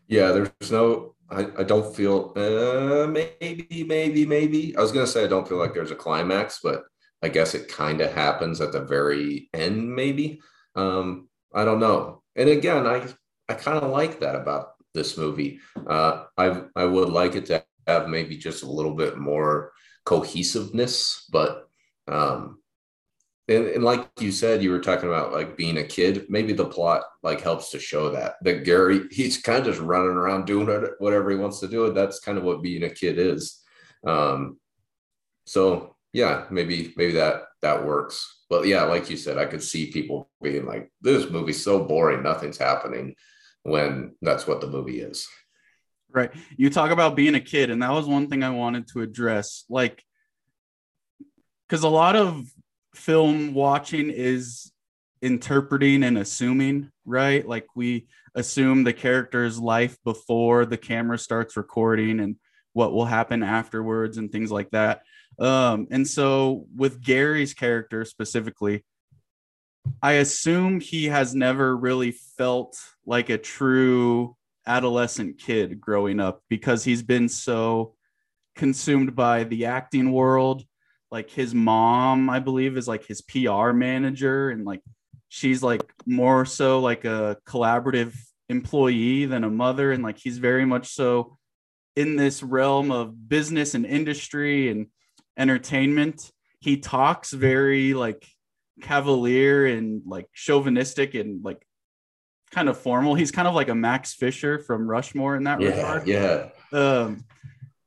Yeah, 0.08 0.32
there's 0.32 0.72
no 0.72 1.16
I, 1.30 1.48
I 1.60 1.64
don't 1.64 1.96
feel 1.96 2.34
uh, 2.36 3.08
maybe 3.08 3.84
maybe 3.84 4.26
maybe 4.26 4.76
I 4.78 4.82
was 4.82 4.92
gonna 4.92 5.08
say 5.08 5.24
I 5.24 5.28
don't 5.28 5.48
feel 5.48 5.58
like 5.58 5.74
there's 5.74 5.92
a 5.92 5.96
climax, 5.96 6.60
but 6.62 6.84
I 7.22 7.30
guess 7.30 7.56
it 7.56 7.70
kind 7.70 8.02
of 8.02 8.12
happens 8.12 8.62
at 8.62 8.72
the 8.72 8.82
very 8.82 9.50
end. 9.54 9.94
Maybe 9.96 10.42
um, 10.76 11.30
I 11.54 11.66
don't 11.66 11.80
know. 11.80 12.22
And 12.36 12.50
again, 12.50 12.86
I 12.86 13.08
I 13.50 13.56
kind 13.56 13.78
of 13.78 13.92
like 13.92 14.20
that 14.20 14.36
about 14.36 14.74
this 14.94 15.18
movie. 15.18 15.60
Uh, 15.88 16.26
I 16.38 16.64
I 16.76 16.86
would 16.86 17.10
like 17.10 17.36
it 17.36 17.46
to 17.48 17.64
have 17.88 18.10
maybe 18.10 18.38
just 18.38 18.64
a 18.64 18.72
little 18.72 18.94
bit 18.96 19.18
more 19.18 19.72
cohesiveness, 20.06 21.26
but 21.32 21.68
um, 22.08 22.60
and, 23.50 23.68
and 23.68 23.84
like 23.84 24.10
you 24.20 24.32
said 24.32 24.64
you 24.64 24.72
were 24.72 24.80
talking 24.80 25.10
about 25.10 25.34
like 25.34 25.58
being 25.58 25.78
a 25.78 25.84
kid 25.84 26.26
maybe 26.30 26.54
the 26.54 26.66
plot 26.66 27.04
like 27.24 27.42
helps 27.42 27.72
to 27.72 27.80
show 27.80 28.10
that 28.10 28.36
that 28.42 28.64
gary 28.64 29.02
he's 29.12 29.38
kind 29.38 29.60
of 29.60 29.66
just 29.66 29.82
running 29.82 30.16
around 30.16 30.46
doing 30.46 30.68
whatever 31.00 31.30
he 31.30 31.36
wants 31.36 31.60
to 31.60 31.68
do 31.68 31.92
that's 31.92 32.20
kind 32.20 32.38
of 32.38 32.44
what 32.44 32.62
being 32.62 32.84
a 32.84 32.90
kid 32.90 33.18
is. 33.18 33.62
Um 34.06 34.60
so 35.46 35.96
yeah 36.14 36.46
maybe 36.50 36.94
maybe 36.96 37.14
that 37.14 37.44
that 37.62 37.86
works. 37.86 38.42
But 38.50 38.66
yeah 38.68 38.84
like 38.84 39.10
you 39.10 39.18
said 39.18 39.38
i 39.38 39.46
could 39.46 39.64
see 39.64 39.92
people 39.92 40.30
being 40.42 40.66
like 40.66 40.92
this 41.02 41.30
movie's 41.30 41.64
so 41.64 41.84
boring 41.84 42.24
nothing's 42.24 42.58
happening 42.58 43.16
when 43.64 44.16
that's 44.22 44.48
what 44.48 44.62
the 44.62 44.68
movie 44.68 45.02
is. 45.02 45.28
Right. 46.10 46.32
You 46.56 46.70
talk 46.70 46.92
about 46.92 47.16
being 47.16 47.36
a 47.36 47.42
kid 47.42 47.72
and 47.72 47.82
that 47.82 47.92
was 47.92 48.06
one 48.06 48.30
thing 48.30 48.44
i 48.44 48.52
wanted 48.52 48.88
to 48.90 49.02
address. 49.02 49.66
Like 49.70 50.02
because 51.68 51.84
a 51.84 51.90
lot 51.90 52.16
of 52.16 52.46
film 52.96 53.54
watching 53.54 54.10
is 54.10 54.72
interpreting 55.22 56.04
and 56.04 56.18
assuming, 56.18 56.92
right? 57.06 57.48
Like 57.48 57.68
we 57.76 58.08
assume 58.36 58.84
the 58.84 58.94
character's 58.94 59.60
life 59.60 59.98
before 60.04 60.66
the 60.66 60.78
camera 60.78 61.18
starts 61.18 61.56
recording 61.56 62.20
and 62.20 62.36
what 62.74 62.94
will 62.94 63.06
happen 63.06 63.44
afterwards 63.44 64.18
and 64.18 64.32
things 64.32 64.52
like 64.52 64.70
that. 64.72 65.04
Um, 65.40 65.88
and 65.92 66.08
so 66.08 66.66
with 66.76 67.02
Gary's 67.02 67.54
character 67.54 68.06
specifically, 68.06 68.84
I 70.02 70.14
assume 70.14 70.80
he 70.80 71.06
has 71.06 71.36
never 71.36 71.76
really 71.76 72.12
felt 72.38 72.78
like 73.06 73.30
a 73.30 73.38
true 73.38 74.36
adolescent 74.66 75.40
kid 75.40 75.80
growing 75.82 76.20
up 76.20 76.42
because 76.50 76.84
he's 76.84 77.04
been 77.04 77.28
so 77.30 77.96
consumed 78.56 79.16
by 79.16 79.44
the 79.44 79.66
acting 79.66 80.12
world 80.12 80.64
like 81.14 81.30
his 81.30 81.54
mom 81.54 82.30
i 82.30 82.40
believe 82.40 82.76
is 82.76 82.88
like 82.88 83.06
his 83.06 83.22
pr 83.22 83.72
manager 83.72 84.50
and 84.50 84.66
like 84.66 84.82
she's 85.30 85.64
like 85.64 85.94
more 86.06 86.44
so 86.46 86.80
like 86.82 87.06
a 87.06 87.38
collaborative 87.48 88.14
employee 88.50 89.26
than 89.26 89.46
a 89.46 89.50
mother 89.50 89.92
and 89.92 90.04
like 90.04 90.18
he's 90.18 90.38
very 90.40 90.66
much 90.66 90.88
so 90.88 91.38
in 91.96 92.16
this 92.16 92.42
realm 92.42 92.92
of 92.92 93.30
business 93.30 93.76
and 93.76 93.86
industry 93.86 94.70
and 94.70 94.88
entertainment. 95.38 96.32
He 96.60 96.78
talks 96.78 97.32
very 97.32 97.94
like 97.94 98.26
cavalier 98.82 99.66
and 99.66 100.02
like 100.06 100.28
chauvinistic 100.34 101.14
and 101.14 101.44
like 101.44 101.66
kind 102.52 102.70
of 102.70 102.78
formal. 102.78 103.16
He's 103.16 103.32
kind 103.32 103.48
of 103.48 103.56
like 103.56 103.70
a 103.70 103.76
max 103.76 104.14
fisher 104.14 104.60
from 104.60 104.88
rushmore 104.88 105.36
in 105.36 105.44
that 105.44 105.62
yeah, 105.62 105.70
regard. 105.70 106.08
yeah. 106.08 106.50
Um 106.72 107.26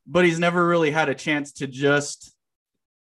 but 0.06 0.24
he's 0.24 0.38
never 0.38 0.64
really 0.64 0.92
had 0.92 1.08
a 1.08 1.14
chance 1.14 1.52
to 1.54 1.66
just 1.66 2.35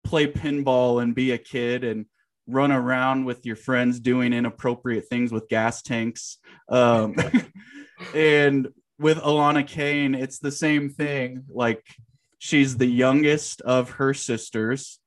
play 0.08 0.26
pinball 0.26 1.02
and 1.02 1.14
be 1.14 1.32
a 1.32 1.38
kid 1.38 1.84
and 1.84 2.06
run 2.46 2.72
around 2.72 3.26
with 3.26 3.44
your 3.44 3.56
friends 3.56 4.00
doing 4.00 4.32
inappropriate 4.32 5.06
things 5.06 5.30
with 5.30 5.48
gas 5.48 5.82
tanks. 5.82 6.38
Um, 6.70 7.14
and 8.14 8.68
with 8.98 9.18
Alana 9.18 9.66
Kane, 9.66 10.14
it's 10.14 10.38
the 10.38 10.50
same 10.50 10.88
thing. 10.88 11.44
Like 11.50 11.84
she's 12.38 12.78
the 12.78 12.86
youngest 12.86 13.60
of 13.60 13.90
her 13.90 14.14
sisters. 14.14 14.98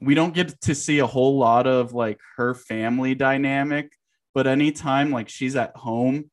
We 0.00 0.14
don't 0.14 0.34
get 0.34 0.60
to 0.62 0.74
see 0.74 1.00
a 1.00 1.06
whole 1.06 1.36
lot 1.36 1.66
of 1.66 1.92
like 1.92 2.20
her 2.36 2.54
family 2.54 3.16
dynamic, 3.16 3.90
but 4.34 4.46
anytime 4.46 5.10
like 5.10 5.28
she's 5.28 5.56
at 5.56 5.74
home, 5.74 6.30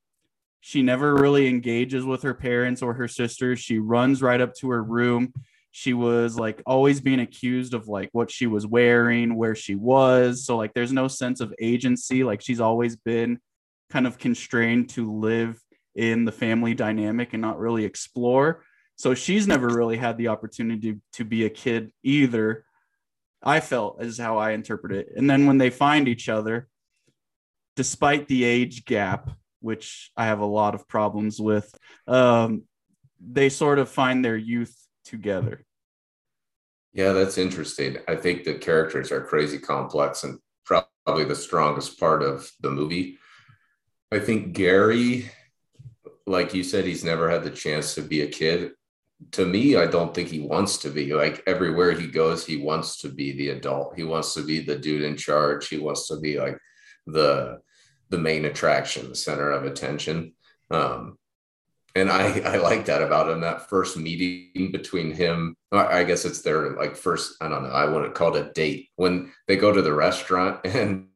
she 0.62 0.84
never 0.84 1.16
really 1.16 1.48
engages 1.48 2.06
with 2.06 2.22
her 2.22 2.36
parents 2.36 2.84
or 2.84 2.94
her 2.94 3.08
sisters. 3.08 3.60
She 3.60 3.80
runs 3.80 4.22
right 4.22 4.40
up 4.40 4.54
to 4.56 4.70
her 4.70 4.84
room 4.84 5.34
she 5.76 5.94
was 5.94 6.38
like 6.38 6.62
always 6.68 7.02
being 7.02 7.20
accused 7.20 7.74
of 7.74 7.88
like 7.88 8.08
what 8.12 8.30
she 8.30 8.46
was 8.46 8.66
wearing 8.66 9.36
where 9.36 9.56
she 9.56 9.74
was. 9.74 10.46
So 10.46 10.56
like 10.56 10.76
there's 10.76 10.94
no 10.94 11.08
sense 11.08 11.42
of 11.42 11.52
agency. 11.60 12.24
Like 12.24 12.42
she's 12.42 12.60
always 12.60 12.96
been 12.96 13.40
kind 13.90 14.06
of 14.06 14.20
constrained 14.20 14.90
to 14.90 15.12
live 15.12 15.60
in 15.96 16.26
the 16.26 16.32
family 16.32 16.76
dynamic 16.76 17.34
and 17.34 17.42
not 17.42 17.58
really 17.58 17.86
explore. 17.86 18.64
So 18.98 19.16
she's 19.16 19.48
never 19.48 19.68
really 19.68 19.98
had 19.98 20.20
the 20.20 20.28
opportunity 20.28 21.00
to, 21.14 21.26
be 21.26 21.46
a 21.46 21.50
kid 21.50 21.92
either 22.04 22.66
i 23.42 23.60
felt 23.60 24.02
is 24.02 24.18
how 24.18 24.38
i 24.38 24.52
interpret 24.52 24.94
it. 24.94 25.08
And 25.16 25.28
then 25.28 25.48
when 25.48 25.58
they 25.58 25.72
find 25.72 26.08
each 26.08 26.30
other 26.30 26.68
despite 27.76 28.28
the 28.28 28.44
age 28.44 28.86
gap 28.86 29.32
which 29.60 30.12
i 30.16 30.26
have 30.26 30.40
a 30.40 30.46
lot 30.46 30.76
of 30.76 30.88
problems 30.88 31.40
with 31.40 31.74
um, 32.08 32.64
they 33.20 33.50
sort 33.50 33.80
of 33.80 33.90
find 33.90 34.24
their 34.24 34.38
youth 34.38 34.83
together. 35.04 35.66
Yeah, 36.94 37.14
that's 37.14 37.38
interesting. 37.38 37.98
I 38.08 38.16
think 38.16 38.44
the 38.44 38.54
characters 38.54 39.12
are 39.12 39.22
crazy 39.22 39.58
complex 39.58 40.24
and 40.24 40.40
probably 40.66 41.26
the 41.26 41.36
strongest 41.36 42.00
part 42.00 42.22
of 42.22 42.50
the 42.62 42.70
movie. 42.70 43.18
I 44.12 44.20
think 44.20 44.54
Gary, 44.54 45.30
like 46.28 46.54
you 46.54 46.64
said, 46.64 46.86
he's 46.86 47.04
never 47.04 47.30
had 47.30 47.44
the 47.44 47.50
chance 47.50 47.96
to 47.96 48.02
be 48.02 48.22
a 48.22 48.28
kid. 48.28 48.72
To 49.32 49.46
me, 49.46 49.76
I 49.76 49.88
don't 49.88 50.14
think 50.14 50.30
he 50.30 50.42
wants 50.42 50.78
to 50.80 50.90
be. 50.90 51.14
Like 51.14 51.42
everywhere 51.48 51.94
he 51.94 52.08
goes, 52.08 52.46
he 52.46 52.58
wants 52.58 52.98
to 53.02 53.10
be 53.10 53.32
the 53.32 53.50
adult. 53.50 53.96
He 53.96 54.04
wants 54.04 54.34
to 54.36 54.46
be 54.46 54.60
the 54.60 54.78
dude 54.78 55.02
in 55.02 55.18
charge. 55.18 55.68
He 55.68 55.80
wants 55.80 56.08
to 56.10 56.20
be 56.20 56.40
like 56.40 56.58
the 57.08 57.60
the 58.10 58.18
main 58.20 58.46
attraction, 58.46 59.10
the 59.10 59.16
center 59.16 59.50
of 59.50 59.66
attention. 59.66 60.34
Um, 60.70 61.18
and 61.96 62.10
I, 62.10 62.40
I 62.46 62.58
like 62.58 62.86
that 62.86 63.02
about 63.02 63.30
him. 63.30 63.42
That 63.42 63.70
first 63.70 63.98
meeting 63.98 64.72
between 64.72 65.14
him, 65.14 65.56
I 65.72 66.04
guess 66.04 66.26
it's 66.26 66.42
their 66.42 66.72
like 66.72 66.96
first, 66.96 67.36
I 67.42 67.50
don't 67.50 67.64
know, 67.64 67.70
I 67.70 67.86
wouldn't 67.86 68.16
call 68.16 68.36
it 68.36 68.48
a 68.48 68.52
date 68.52 68.90
when 68.96 69.32
they 69.48 69.56
go 69.56 69.72
to 69.72 69.82
the 69.82 69.94
restaurant 69.94 70.62
and 70.66 71.08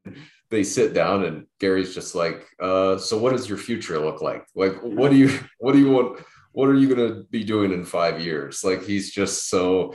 they 0.49 0.63
sit 0.63 0.93
down 0.93 1.25
and 1.25 1.45
Gary's 1.59 1.93
just 1.93 2.15
like, 2.15 2.47
uh, 2.61 2.97
so 2.97 3.17
what 3.17 3.31
does 3.33 3.49
your 3.49 3.57
future 3.57 3.99
look 3.99 4.21
like? 4.21 4.45
Like, 4.55 4.75
what 4.81 5.11
do 5.11 5.17
you, 5.17 5.37
what 5.59 5.73
do 5.73 5.79
you 5.79 5.91
want? 5.91 6.19
What 6.53 6.69
are 6.69 6.75
you 6.75 6.93
going 6.93 7.07
to 7.07 7.23
be 7.29 7.43
doing 7.43 7.71
in 7.71 7.85
five 7.85 8.19
years? 8.19 8.63
Like, 8.63 8.83
he's 8.83 9.11
just 9.11 9.47
so, 9.47 9.93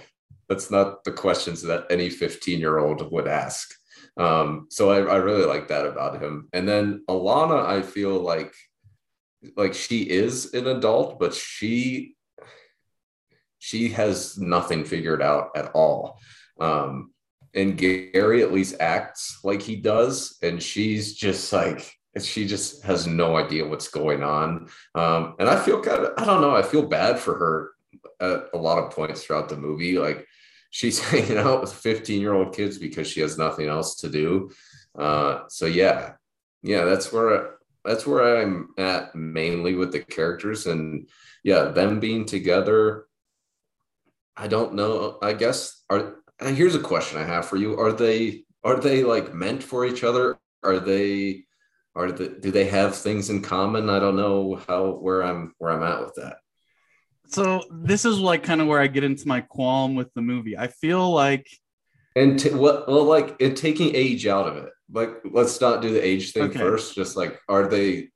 that's 0.49 0.71
not 0.71 1.03
the 1.03 1.11
questions 1.11 1.63
that 1.63 1.87
any 1.91 2.09
15 2.09 2.61
year 2.61 2.79
old 2.79 3.11
would 3.11 3.27
ask. 3.27 3.69
Um, 4.17 4.67
so 4.71 4.91
I, 4.91 4.99
I 4.99 5.17
really 5.17 5.45
like 5.45 5.69
that 5.69 5.87
about 5.87 6.23
him. 6.23 6.49
And 6.53 6.69
then 6.69 7.03
Alana, 7.09 7.67
I 7.67 7.83
feel 7.83 8.17
like, 8.17 8.55
like 9.57 9.75
she 9.75 10.03
is 10.03 10.55
an 10.55 10.67
adult, 10.67 11.19
but 11.19 11.35
she 11.35 12.17
she 13.59 13.91
has 13.91 14.39
nothing 14.39 14.85
figured 14.85 15.23
out 15.23 15.51
at 15.57 15.71
all. 15.73 16.19
Um, 16.61 17.13
and 17.55 17.77
Gary 17.77 18.43
at 18.43 18.53
least 18.53 18.77
acts 18.81 19.41
like 19.45 19.63
he 19.63 19.77
does, 19.77 20.39
and 20.43 20.63
she's 20.63 21.15
just 21.15 21.53
like 21.53 21.93
she 22.21 22.47
just 22.47 22.83
has 22.85 23.07
no 23.07 23.37
idea 23.37 23.67
what's 23.67 23.89
going 23.89 24.23
on. 24.23 24.69
Um, 24.95 25.35
and 25.39 25.49
I 25.49 25.57
feel 25.57 25.81
kind 25.81 26.05
of 26.05 26.13
I 26.17 26.25
don't 26.25 26.41
know 26.41 26.55
I 26.55 26.63
feel 26.63 26.83
bad 26.83 27.19
for 27.19 27.37
her 27.39 27.71
at 28.21 28.49
a 28.55 28.59
lot 28.59 28.79
of 28.79 28.91
points 28.91 29.25
throughout 29.25 29.49
the 29.49 29.57
movie. 29.57 29.99
Like 29.99 30.27
she's 30.71 30.99
hanging 31.11 31.39
out 31.39 31.61
with 31.61 31.73
15 31.73 32.21
year 32.21 32.35
old 32.35 32.55
kids 32.55 32.79
because 32.79 33.07
she 33.07 33.21
has 33.21 33.39
nothing 33.39 33.69
else 33.69 33.97
to 33.97 34.09
do. 34.09 34.51
Uh, 34.99 35.43
so 35.49 35.67
yeah, 35.67 36.15
yeah, 36.63 36.85
that's 36.85 37.13
where 37.13 37.59
that's 37.85 38.07
where 38.07 38.43
I'm 38.43 38.69
at 38.79 39.15
mainly 39.15 39.75
with 39.75 39.93
the 39.93 40.01
characters 40.01 40.67
and 40.67 41.09
yeah, 41.45 41.65
them 41.65 42.01
being 42.01 42.25
together. 42.25 43.07
I 44.37 44.49
don't 44.49 44.75
know. 44.75 45.19
I 45.23 45.33
guess 45.33 45.83
are 45.91 46.23
uh, 46.41 46.49
here's 46.49 46.75
a 46.75 46.81
question 46.81 47.19
I 47.19 47.25
have 47.25 47.47
for 47.47 47.57
you. 47.57 47.79
Are 47.79 47.93
they 47.93 48.45
are 48.65 48.79
they 48.79 49.05
like 49.05 49.35
meant 49.35 49.63
for 49.63 49.85
each 49.85 50.05
other? 50.05 50.39
Are 50.63 50.79
they 50.79 51.45
are 51.95 52.11
the 52.13 52.29
do 52.29 52.51
they 52.51 52.67
have 52.67 52.97
things 52.97 53.31
in 53.31 53.43
common? 53.43 53.91
I 53.91 53.99
don't 53.99 54.17
know 54.17 54.61
how 54.69 54.93
where 54.93 55.23
I'm 55.23 55.55
where 55.59 55.73
I'm 55.73 55.83
at 55.83 56.01
with 56.01 56.15
that. 56.17 56.39
So 57.27 57.65
this 57.71 58.05
is 58.05 58.19
like 58.19 58.43
kind 58.43 58.61
of 58.61 58.67
where 58.67 58.81
I 58.81 58.87
get 58.87 59.05
into 59.05 59.27
my 59.27 59.41
qualm 59.41 59.95
with 59.95 60.13
the 60.15 60.23
movie. 60.23 60.57
I 60.57 60.69
feel 60.69 61.11
like 61.11 61.47
and 62.17 62.39
t- 62.39 62.51
what 62.51 62.89
well 62.89 63.05
like 63.05 63.37
it 63.39 63.57
taking 63.57 63.95
age 63.95 64.27
out 64.27 64.47
of 64.47 64.57
it. 64.57 64.71
Like 64.93 65.11
let's 65.31 65.61
not 65.61 65.83
do 65.83 65.93
the 65.93 66.05
age 66.05 66.33
thing 66.33 66.45
okay. 66.45 66.59
first 66.59 66.95
just 66.95 67.17
like 67.17 67.41
are 67.49 67.67
they 67.67 68.09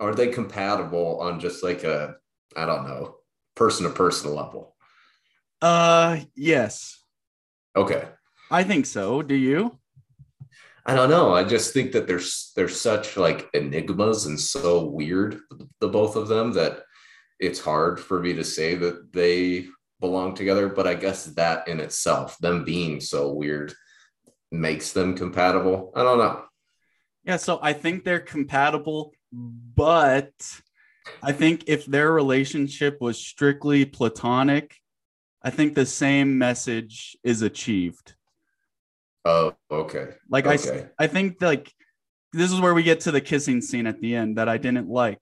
are 0.00 0.14
they 0.14 0.28
compatible 0.28 1.20
on 1.20 1.40
just 1.40 1.62
like 1.62 1.82
a 1.84 2.14
i 2.56 2.64
don't 2.64 2.86
know 2.86 3.16
person 3.54 3.84
to 3.84 3.90
person 3.90 4.34
level? 4.34 4.74
Uh 5.60 6.20
yes. 6.34 7.02
Okay. 7.76 8.08
I 8.50 8.64
think 8.64 8.86
so. 8.86 9.22
Do 9.22 9.34
you? 9.34 9.78
I 10.86 10.94
don't 10.94 11.10
know. 11.10 11.34
I 11.34 11.44
just 11.44 11.74
think 11.74 11.92
that 11.92 12.06
there's 12.06 12.50
there's 12.56 12.80
such 12.80 13.16
like 13.16 13.48
enigmas 13.52 14.24
and 14.26 14.40
so 14.40 14.84
weird 14.86 15.40
the 15.80 15.88
both 15.88 16.16
of 16.16 16.28
them 16.28 16.52
that 16.54 16.80
it's 17.38 17.60
hard 17.60 18.00
for 18.00 18.20
me 18.20 18.32
to 18.34 18.44
say 18.44 18.74
that 18.74 19.12
they 19.12 19.66
belong 20.00 20.34
together 20.34 20.68
but 20.68 20.86
i 20.86 20.94
guess 20.94 21.24
that 21.26 21.66
in 21.68 21.80
itself 21.80 22.38
them 22.38 22.64
being 22.64 23.00
so 23.00 23.32
weird 23.32 23.72
makes 24.50 24.92
them 24.92 25.14
compatible. 25.14 25.92
I 25.94 26.02
don't 26.02 26.18
know. 26.18 26.44
Yeah, 27.24 27.36
so 27.36 27.58
I 27.62 27.72
think 27.72 28.04
they're 28.04 28.20
compatible, 28.20 29.12
but 29.32 30.32
I 31.22 31.32
think 31.32 31.64
if 31.66 31.84
their 31.86 32.12
relationship 32.12 32.98
was 33.00 33.18
strictly 33.18 33.84
platonic, 33.84 34.76
I 35.42 35.50
think 35.50 35.74
the 35.74 35.86
same 35.86 36.38
message 36.38 37.16
is 37.22 37.42
achieved. 37.42 38.14
Oh, 39.24 39.54
okay. 39.70 40.08
Like 40.30 40.46
okay. 40.46 40.88
I 40.98 41.04
I 41.04 41.06
think 41.06 41.42
like 41.42 41.70
this 42.32 42.50
is 42.50 42.60
where 42.60 42.74
we 42.74 42.82
get 42.82 43.00
to 43.00 43.10
the 43.10 43.20
kissing 43.20 43.60
scene 43.60 43.86
at 43.86 44.00
the 44.00 44.14
end 44.14 44.38
that 44.38 44.48
I 44.48 44.56
didn't 44.56 44.88
like. 44.88 45.20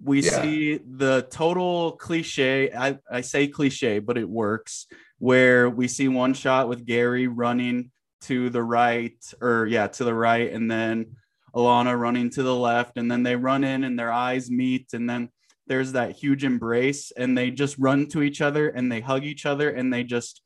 We 0.00 0.22
yeah. 0.22 0.42
see 0.42 0.78
the 0.78 1.26
total 1.30 1.92
cliche. 1.92 2.72
I, 2.72 2.98
I 3.10 3.20
say 3.20 3.48
cliche, 3.48 3.98
but 3.98 4.18
it 4.18 4.28
works. 4.28 4.86
Where 5.18 5.70
we 5.70 5.88
see 5.88 6.08
one 6.08 6.34
shot 6.34 6.68
with 6.68 6.84
Gary 6.84 7.28
running 7.28 7.90
to 8.22 8.50
the 8.50 8.62
right, 8.62 9.16
or 9.40 9.66
yeah, 9.66 9.86
to 9.88 10.04
the 10.04 10.14
right, 10.14 10.52
and 10.52 10.70
then 10.70 11.16
Alana 11.54 11.98
running 11.98 12.30
to 12.30 12.42
the 12.42 12.54
left, 12.54 12.96
and 12.96 13.10
then 13.10 13.22
they 13.22 13.36
run 13.36 13.64
in 13.64 13.84
and 13.84 13.98
their 13.98 14.12
eyes 14.12 14.50
meet, 14.50 14.92
and 14.92 15.08
then 15.08 15.28
there's 15.66 15.92
that 15.92 16.12
huge 16.12 16.44
embrace, 16.44 17.12
and 17.16 17.36
they 17.36 17.50
just 17.50 17.78
run 17.78 18.06
to 18.08 18.22
each 18.22 18.40
other 18.40 18.68
and 18.68 18.90
they 18.90 19.00
hug 19.00 19.24
each 19.24 19.46
other 19.46 19.70
and 19.70 19.92
they 19.92 20.02
just 20.02 20.42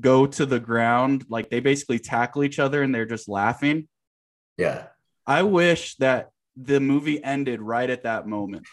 go 0.00 0.26
to 0.26 0.46
the 0.46 0.60
ground, 0.60 1.24
like 1.28 1.50
they 1.50 1.60
basically 1.60 1.98
tackle 1.98 2.44
each 2.44 2.58
other 2.58 2.82
and 2.82 2.94
they're 2.94 3.04
just 3.06 3.28
laughing. 3.28 3.88
Yeah. 4.56 4.86
I 5.26 5.42
wish 5.42 5.96
that 5.96 6.30
the 6.56 6.80
movie 6.80 7.22
ended 7.22 7.60
right 7.60 7.88
at 7.88 8.04
that 8.04 8.26
moment. 8.26 8.66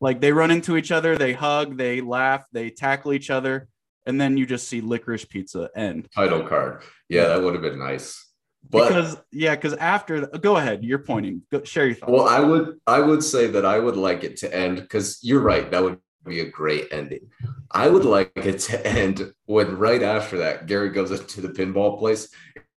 Like 0.00 0.20
they 0.20 0.32
run 0.32 0.50
into 0.50 0.76
each 0.76 0.92
other, 0.92 1.16
they 1.16 1.32
hug, 1.32 1.76
they 1.76 2.00
laugh, 2.00 2.44
they 2.52 2.70
tackle 2.70 3.12
each 3.12 3.30
other, 3.30 3.68
and 4.06 4.20
then 4.20 4.36
you 4.36 4.46
just 4.46 4.68
see 4.68 4.80
licorice 4.80 5.24
pizza 5.24 5.70
end. 5.76 6.08
Title 6.14 6.42
card. 6.46 6.82
Yeah 7.08 7.28
that 7.28 7.42
would 7.42 7.54
have 7.54 7.62
been 7.62 7.78
nice. 7.78 8.28
But 8.68 8.88
because 8.88 9.16
yeah 9.32 9.54
because 9.54 9.74
after 9.74 10.26
go 10.26 10.56
ahead 10.56 10.84
you're 10.84 11.00
pointing 11.00 11.42
go, 11.50 11.62
share 11.64 11.86
your 11.86 11.96
thoughts. 11.96 12.12
Well 12.12 12.28
i 12.28 12.40
would 12.40 12.78
i 12.86 13.00
would 13.00 13.24
say 13.24 13.48
that 13.48 13.66
i 13.66 13.78
would 13.78 13.96
like 13.96 14.22
it 14.22 14.36
to 14.38 14.54
end 14.54 14.76
because 14.76 15.18
you're 15.22 15.40
right 15.40 15.70
that 15.70 15.82
would 15.82 15.98
be 16.24 16.40
a 16.40 16.48
great 16.48 16.86
ending. 16.92 17.28
I 17.72 17.88
would 17.88 18.04
like 18.04 18.30
it 18.36 18.60
to 18.60 18.86
end 18.86 19.32
when 19.46 19.76
right 19.76 20.02
after 20.02 20.38
that 20.38 20.66
gary 20.66 20.90
goes 20.90 21.10
into 21.10 21.40
the 21.40 21.48
pinball 21.48 21.98
place 21.98 22.28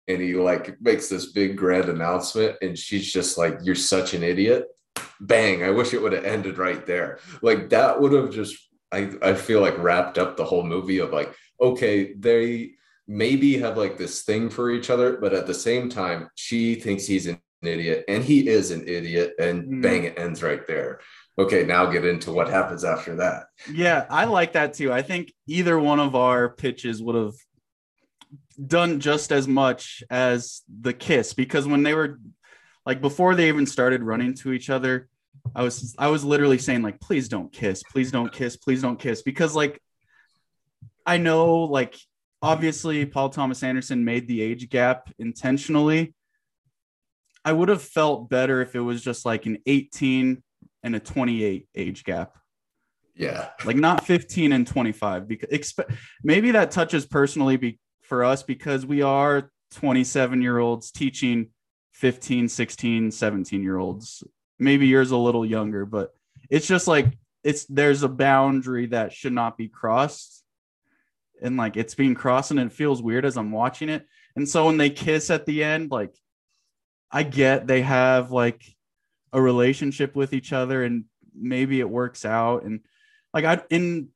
and 0.08 0.22
he 0.22 0.34
like 0.36 0.80
makes 0.82 1.08
this 1.10 1.32
big 1.32 1.56
grand 1.56 1.90
announcement 1.90 2.58
and 2.62 2.78
she's 2.78 3.12
just 3.12 3.38
like 3.38 3.60
you're 3.62 3.76
such 3.76 4.14
an 4.14 4.24
idiot 4.24 4.66
bang 5.22 5.64
i 5.64 5.70
wish 5.70 5.94
it 5.94 6.02
would 6.02 6.14
have 6.14 6.26
ended 6.26 6.58
right 6.58 6.86
there 6.86 7.20
like 7.42 7.70
that 7.70 8.00
would 8.00 8.12
have 8.12 8.32
just 8.32 8.58
I, 8.96 9.12
I 9.22 9.34
feel 9.34 9.62
like 9.62 9.78
wrapped 9.78 10.18
up 10.18 10.38
the 10.38 10.46
whole 10.46 10.64
movie 10.64 11.00
of 11.00 11.12
like, 11.12 11.34
okay, 11.60 12.14
they 12.14 12.72
maybe 13.08 13.58
have 13.60 13.78
like 13.78 13.98
this 13.98 14.24
thing 14.24 14.50
for 14.50 14.72
each 14.72 14.90
other, 14.90 15.18
but 15.18 15.34
at 15.34 15.48
the 15.48 15.54
same 15.54 15.90
time, 15.90 16.30
she 16.36 16.76
thinks 16.76 17.06
he's 17.06 17.28
an 17.28 17.40
idiot 17.62 18.06
and 18.08 18.24
he 18.24 18.48
is 18.48 18.72
an 18.72 18.88
idiot, 18.88 19.34
and 19.40 19.64
mm. 19.64 19.82
bang, 19.82 20.06
it 20.06 20.18
ends 20.18 20.42
right 20.42 20.66
there. 20.68 21.00
Okay, 21.38 21.66
now 21.66 21.86
get 21.88 22.06
into 22.06 22.32
what 22.32 22.48
happens 22.48 22.86
after 22.86 23.18
that. 23.18 23.48
Yeah, 23.72 24.06
I 24.10 24.24
like 24.24 24.54
that 24.54 24.74
too. 24.74 24.94
I 24.94 25.02
think 25.02 25.34
either 25.48 25.78
one 25.78 26.00
of 26.00 26.16
our 26.16 26.50
pitches 26.50 27.04
would 27.04 27.16
have 27.16 27.34
done 28.66 29.02
just 29.02 29.34
as 29.34 29.46
much 29.46 30.02
as 30.10 30.62
the 30.80 30.94
kiss 30.94 31.34
because 31.34 31.68
when 31.68 31.84
they 31.84 31.94
were 31.94 32.20
like 32.86 33.02
before 33.02 33.36
they 33.36 33.48
even 33.48 33.66
started 33.66 34.04
running 34.04 34.34
to 34.36 34.54
each 34.54 34.70
other, 34.70 35.10
I 35.56 35.64
was 35.64 35.96
I 35.98 36.08
was 36.08 36.24
literally 36.24 36.58
saying 36.58 36.82
like 36.82 37.00
please 37.00 37.28
don't 37.28 37.52
kiss, 37.52 37.84
please 37.84 38.12
don't 38.12 38.32
kiss, 38.32 38.58
please 38.58 38.82
don't 38.82 39.00
kiss 39.00 39.22
because 39.22 39.56
like 39.56 39.82
I 41.06 41.18
know 41.18 41.64
like 41.64 41.96
obviously 42.42 43.06
Paul 43.06 43.30
Thomas 43.30 43.64
Anderson 43.64 44.06
made 44.06 44.28
the 44.28 44.42
age 44.42 44.70
gap 44.70 45.10
intentionally. 45.20 46.14
I 47.44 47.54
would 47.54 47.70
have 47.70 47.82
felt 47.82 48.30
better 48.30 48.62
if 48.62 48.76
it 48.76 48.80
was 48.80 49.04
just 49.04 49.26
like 49.26 49.46
an 49.46 49.60
18 49.68 50.42
and 50.84 50.96
a 50.96 51.00
28 51.00 51.68
age 51.76 52.04
gap. 52.04 52.38
Yeah. 53.16 53.50
Like 53.64 53.78
not 53.78 54.06
15 54.06 54.52
and 54.52 54.68
25 54.68 55.28
because 55.28 55.50
expe- 55.50 55.96
maybe 56.24 56.52
that 56.52 56.72
touches 56.72 57.06
personally 57.06 57.58
be- 57.58 57.80
for 58.02 58.24
us 58.24 58.44
because 58.44 58.86
we 58.86 59.02
are 59.02 59.52
27 59.72 60.42
year 60.42 60.58
olds 60.58 60.92
teaching 60.92 61.50
15, 61.96 62.48
16, 62.48 63.12
17 63.12 63.64
year 63.64 63.78
olds 63.78 64.24
maybe 64.60 64.88
yours 64.88 65.12
a 65.12 65.18
little 65.18 65.46
younger, 65.46 65.86
but 65.86 66.14
it's 66.50 66.68
just 66.68 66.88
like 66.88 67.08
it's 67.44 67.66
there's 67.66 68.04
a 68.04 68.10
boundary 68.10 68.88
that 68.88 69.14
should 69.14 69.34
not 69.34 69.58
be 69.58 69.68
crossed. 69.68 70.44
And 71.42 71.58
like 71.58 71.76
it's 71.78 71.96
being 71.96 72.16
crossed 72.16 72.52
and 72.52 72.60
it 72.60 72.72
feels 72.72 73.02
weird 73.02 73.26
as 73.26 73.38
I'm 73.38 73.52
watching 73.52 73.90
it. 73.90 74.06
And 74.36 74.48
so 74.48 74.66
when 74.66 74.78
they 74.78 74.90
kiss 74.90 75.30
at 75.30 75.46
the 75.46 75.64
end, 75.64 75.92
like 75.92 76.16
I 77.12 77.24
get 77.24 77.68
they 77.68 77.82
have 77.82 78.32
like 78.32 78.64
a 79.34 79.42
relationship 79.42 80.16
with 80.16 80.34
each 80.34 80.54
other 80.54 80.84
and 80.84 81.06
maybe 81.38 81.80
it 81.80 81.90
works 81.90 82.26
out. 82.26 82.64
And 82.64 82.82
like 83.34 83.46
I 83.46 83.62
in 83.70 84.10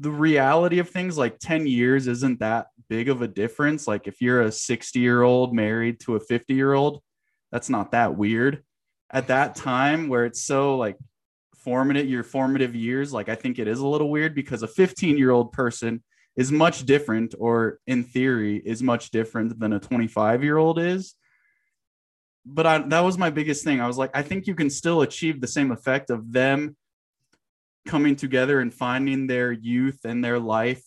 the 0.00 0.10
reality 0.10 0.80
of 0.80 0.90
things, 0.90 1.16
like 1.16 1.38
10 1.38 1.68
years 1.68 2.08
isn't 2.08 2.40
that 2.40 2.66
big 2.88 3.08
of 3.08 3.22
a 3.22 3.28
difference. 3.28 3.86
Like 3.86 4.08
if 4.08 4.20
you're 4.20 4.42
a 4.42 4.52
60 4.52 4.98
year 4.98 5.22
old 5.22 5.54
married 5.54 6.00
to 6.00 6.16
a 6.16 6.20
50 6.20 6.52
year 6.52 6.72
old, 6.72 7.00
that's 7.52 7.70
not 7.70 7.92
that 7.92 8.16
weird. 8.16 8.62
At 9.10 9.28
that 9.28 9.54
time 9.54 10.08
where 10.08 10.24
it's 10.24 10.42
so 10.42 10.76
like 10.76 10.96
formative 11.58 12.08
your 12.08 12.22
formative 12.22 12.76
years 12.76 13.12
like 13.12 13.28
i 13.28 13.34
think 13.34 13.58
it 13.58 13.66
is 13.66 13.80
a 13.80 13.86
little 13.86 14.08
weird 14.08 14.36
because 14.36 14.62
a 14.62 14.68
15 14.68 15.18
year 15.18 15.32
old 15.32 15.50
person 15.50 16.00
is 16.36 16.52
much 16.52 16.84
different 16.84 17.34
or 17.38 17.78
in 17.86 18.04
theory 18.04 18.62
is 18.64 18.82
much 18.82 19.10
different 19.10 19.58
than 19.58 19.72
a 19.72 19.80
25 19.80 20.44
year 20.44 20.58
old 20.58 20.78
is. 20.78 21.14
But 22.44 22.66
I, 22.66 22.78
that 22.78 23.00
was 23.00 23.18
my 23.18 23.30
biggest 23.30 23.64
thing. 23.64 23.80
I 23.80 23.86
was 23.86 23.98
like 23.98 24.10
i 24.14 24.22
think 24.22 24.46
you 24.46 24.54
can 24.54 24.70
still 24.70 25.02
achieve 25.02 25.40
the 25.40 25.48
same 25.48 25.72
effect 25.72 26.10
of 26.10 26.32
them 26.32 26.76
coming 27.86 28.16
together 28.16 28.60
and 28.60 28.72
finding 28.72 29.26
their 29.26 29.52
youth 29.52 30.00
and 30.04 30.22
their 30.22 30.38
life 30.38 30.82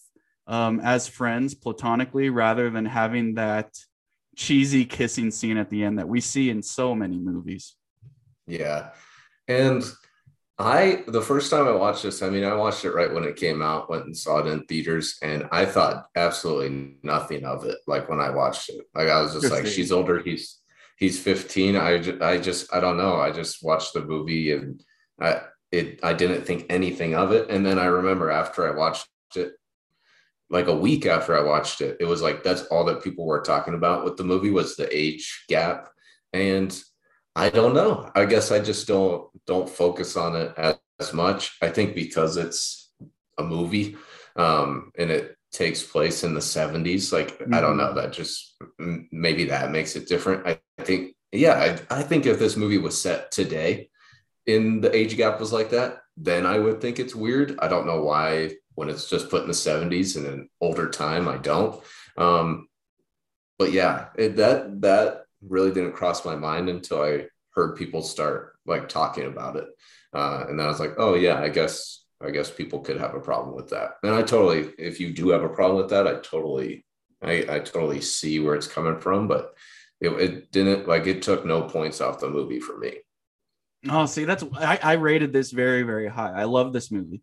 um, 0.48 0.80
as 0.82 1.08
friends 1.08 1.54
platonically 1.54 2.30
rather 2.30 2.70
than 2.70 2.86
having 2.86 3.36
that 3.36 3.72
cheesy 4.40 4.86
kissing 4.86 5.30
scene 5.30 5.58
at 5.58 5.70
the 5.70 5.84
end 5.84 6.00
that 6.00 6.08
we 6.08 6.22
see 6.22 6.50
in 6.50 6.62
so 6.64 6.96
many 6.96 7.18
movies 7.18 7.76
yeah 8.48 8.92
and 9.50 9.84
I 10.60 11.04
the 11.08 11.22
first 11.22 11.50
time 11.50 11.68
I 11.70 11.72
watched 11.72 12.04
this, 12.04 12.22
I 12.22 12.30
mean, 12.30 12.44
I 12.44 12.54
watched 12.54 12.84
it 12.84 12.92
right 12.92 13.14
when 13.14 13.24
it 13.24 13.38
came 13.38 13.62
out, 13.62 13.90
went 13.90 14.04
and 14.04 14.16
saw 14.16 14.40
it 14.40 14.48
in 14.48 14.66
theaters, 14.66 15.18
and 15.22 15.48
I 15.54 15.64
thought 15.64 16.08
absolutely 16.18 16.98
nothing 17.02 17.46
of 17.46 17.64
it. 17.64 17.78
Like 17.88 18.10
when 18.10 18.20
I 18.20 18.30
watched 18.32 18.70
it, 18.70 18.82
like 18.94 19.08
I 19.08 19.22
was 19.22 19.34
just 19.34 19.50
like, 19.54 19.66
she's 19.66 19.94
older, 19.94 20.22
he's 20.22 20.60
he's 20.98 21.18
15. 21.18 21.78
I 21.78 21.98
just, 22.00 22.22
I 22.22 22.38
just 22.38 22.74
I 22.74 22.82
don't 22.82 22.98
know. 22.98 23.16
I 23.16 23.32
just 23.32 23.64
watched 23.64 23.94
the 23.94 24.02
movie 24.02 24.52
and 24.52 24.84
I 25.20 25.44
it 25.72 26.02
I 26.04 26.12
didn't 26.12 26.44
think 26.44 26.66
anything 26.70 27.16
of 27.16 27.32
it. 27.32 27.50
And 27.50 27.66
then 27.66 27.80
I 27.80 27.86
remember 27.86 28.30
after 28.30 28.68
I 28.68 28.76
watched 28.76 29.08
it, 29.38 29.54
like 30.50 30.68
a 30.68 30.76
week 30.76 31.06
after 31.06 31.38
I 31.38 31.44
watched 31.44 31.82
it, 31.82 31.98
it 32.00 32.06
was 32.06 32.22
like 32.22 32.44
that's 32.44 32.64
all 32.64 32.86
that 32.86 33.04
people 33.04 33.26
were 33.26 33.42
talking 33.42 33.74
about 33.74 34.04
with 34.04 34.18
the 34.18 34.24
movie 34.24 34.52
was 34.52 34.76
the 34.76 34.90
age 34.96 35.46
gap. 35.48 35.90
And 36.34 36.78
I 37.36 37.50
don't 37.50 37.74
know. 37.74 38.12
I 38.16 38.26
guess 38.26 38.52
I 38.52 38.60
just 38.60 38.88
don't 38.88 39.28
don't 39.46 39.70
focus 39.70 40.18
on 40.18 40.36
it 40.36 40.54
as, 40.58 40.76
as 41.00 41.14
much. 41.14 41.58
I 41.62 41.70
think 41.70 41.96
because 41.96 42.38
it's 42.38 42.92
a 43.38 43.44
movie 43.44 43.96
um, 44.36 44.92
and 44.98 45.10
it 45.10 45.36
takes 45.52 45.84
place 45.84 46.24
in 46.24 46.34
the 46.34 46.40
70s. 46.40 47.12
Like 47.14 47.40
mm-hmm. 47.40 47.54
I 47.54 47.62
don't 47.62 47.78
know. 47.78 47.88
Mm-hmm. 47.88 47.98
That 47.98 48.14
just 48.14 48.56
maybe 49.12 49.46
that 49.46 49.72
makes 49.72 49.96
it 49.96 50.08
different. 50.08 50.48
I, 50.48 50.60
I 50.80 50.84
think 50.84 51.16
yeah. 51.32 51.78
I, 51.90 52.00
I 52.00 52.04
think 52.04 52.26
if 52.26 52.40
this 52.40 52.58
movie 52.58 52.78
was 52.78 53.00
set 53.00 53.32
today, 53.32 53.90
in 54.46 54.82
the 54.82 54.96
age 54.96 55.16
gap 55.16 55.40
was 55.40 55.54
like 55.54 55.70
that, 55.70 56.00
then 56.18 56.46
I 56.46 56.58
would 56.58 56.82
think 56.82 57.00
it's 57.00 57.14
weird. 57.14 57.58
I 57.60 57.68
don't 57.68 57.86
know 57.86 58.02
why 58.02 58.56
when 58.80 58.90
it's 58.90 59.10
just 59.10 59.30
put 59.30 59.42
in 59.42 59.50
the 59.50 59.54
70s 59.54 60.16
and 60.16 60.26
an 60.26 60.50
older 60.62 60.90
time, 60.90 61.28
I 61.28 61.36
don't. 61.36 61.84
Um, 62.18 62.70
but 63.58 63.74
yeah, 63.74 64.06
it, 64.16 64.38
that 64.38 64.80
that 64.80 65.26
really 65.42 65.72
didn't 65.72 65.98
cross 65.98 66.24
my 66.24 66.38
mind 66.38 66.70
until 66.70 67.02
I 67.02 67.26
heard 67.52 67.76
people 67.76 68.02
start 68.02 68.54
like 68.66 68.88
talking 68.88 69.26
about 69.26 69.58
it. 69.58 69.68
Uh, 70.14 70.46
and 70.48 70.58
then 70.58 70.66
I 70.66 70.70
was 70.70 70.80
like, 70.80 70.94
oh 70.98 71.16
yeah, 71.16 71.42
I 71.42 71.50
guess 71.50 72.06
I 72.24 72.32
guess 72.32 72.50
people 72.50 72.80
could 72.80 72.98
have 73.02 73.16
a 73.16 73.20
problem 73.20 73.54
with 73.54 73.70
that. 73.72 73.96
And 74.02 74.16
I 74.16 74.22
totally, 74.22 74.72
if 74.78 75.02
you 75.02 75.12
do 75.12 75.28
have 75.32 75.44
a 75.44 75.50
problem 75.50 75.82
with 75.82 75.90
that, 75.90 76.08
I 76.08 76.16
totally, 76.22 76.86
I, 77.22 77.46
I 77.50 77.60
totally 77.60 78.00
see 78.00 78.40
where 78.40 78.56
it's 78.56 78.68
coming 78.68 78.98
from. 79.02 79.28
But 79.28 79.56
it, 80.00 80.10
it 80.12 80.52
didn't 80.54 80.88
like 80.88 81.06
it 81.06 81.22
took 81.22 81.46
no 81.46 81.64
points 81.64 82.00
off 82.00 82.22
the 82.22 82.30
movie 82.30 82.62
for 82.62 82.78
me. 82.78 82.94
Oh, 83.90 84.06
see, 84.06 84.24
that's 84.24 84.46
I, 84.54 84.80
I 84.82 84.94
rated 84.94 85.34
this 85.34 85.52
very, 85.52 85.84
very 85.84 86.08
high. 86.08 86.32
I 86.32 86.46
love 86.46 86.72
this 86.72 86.92
movie, 86.92 87.22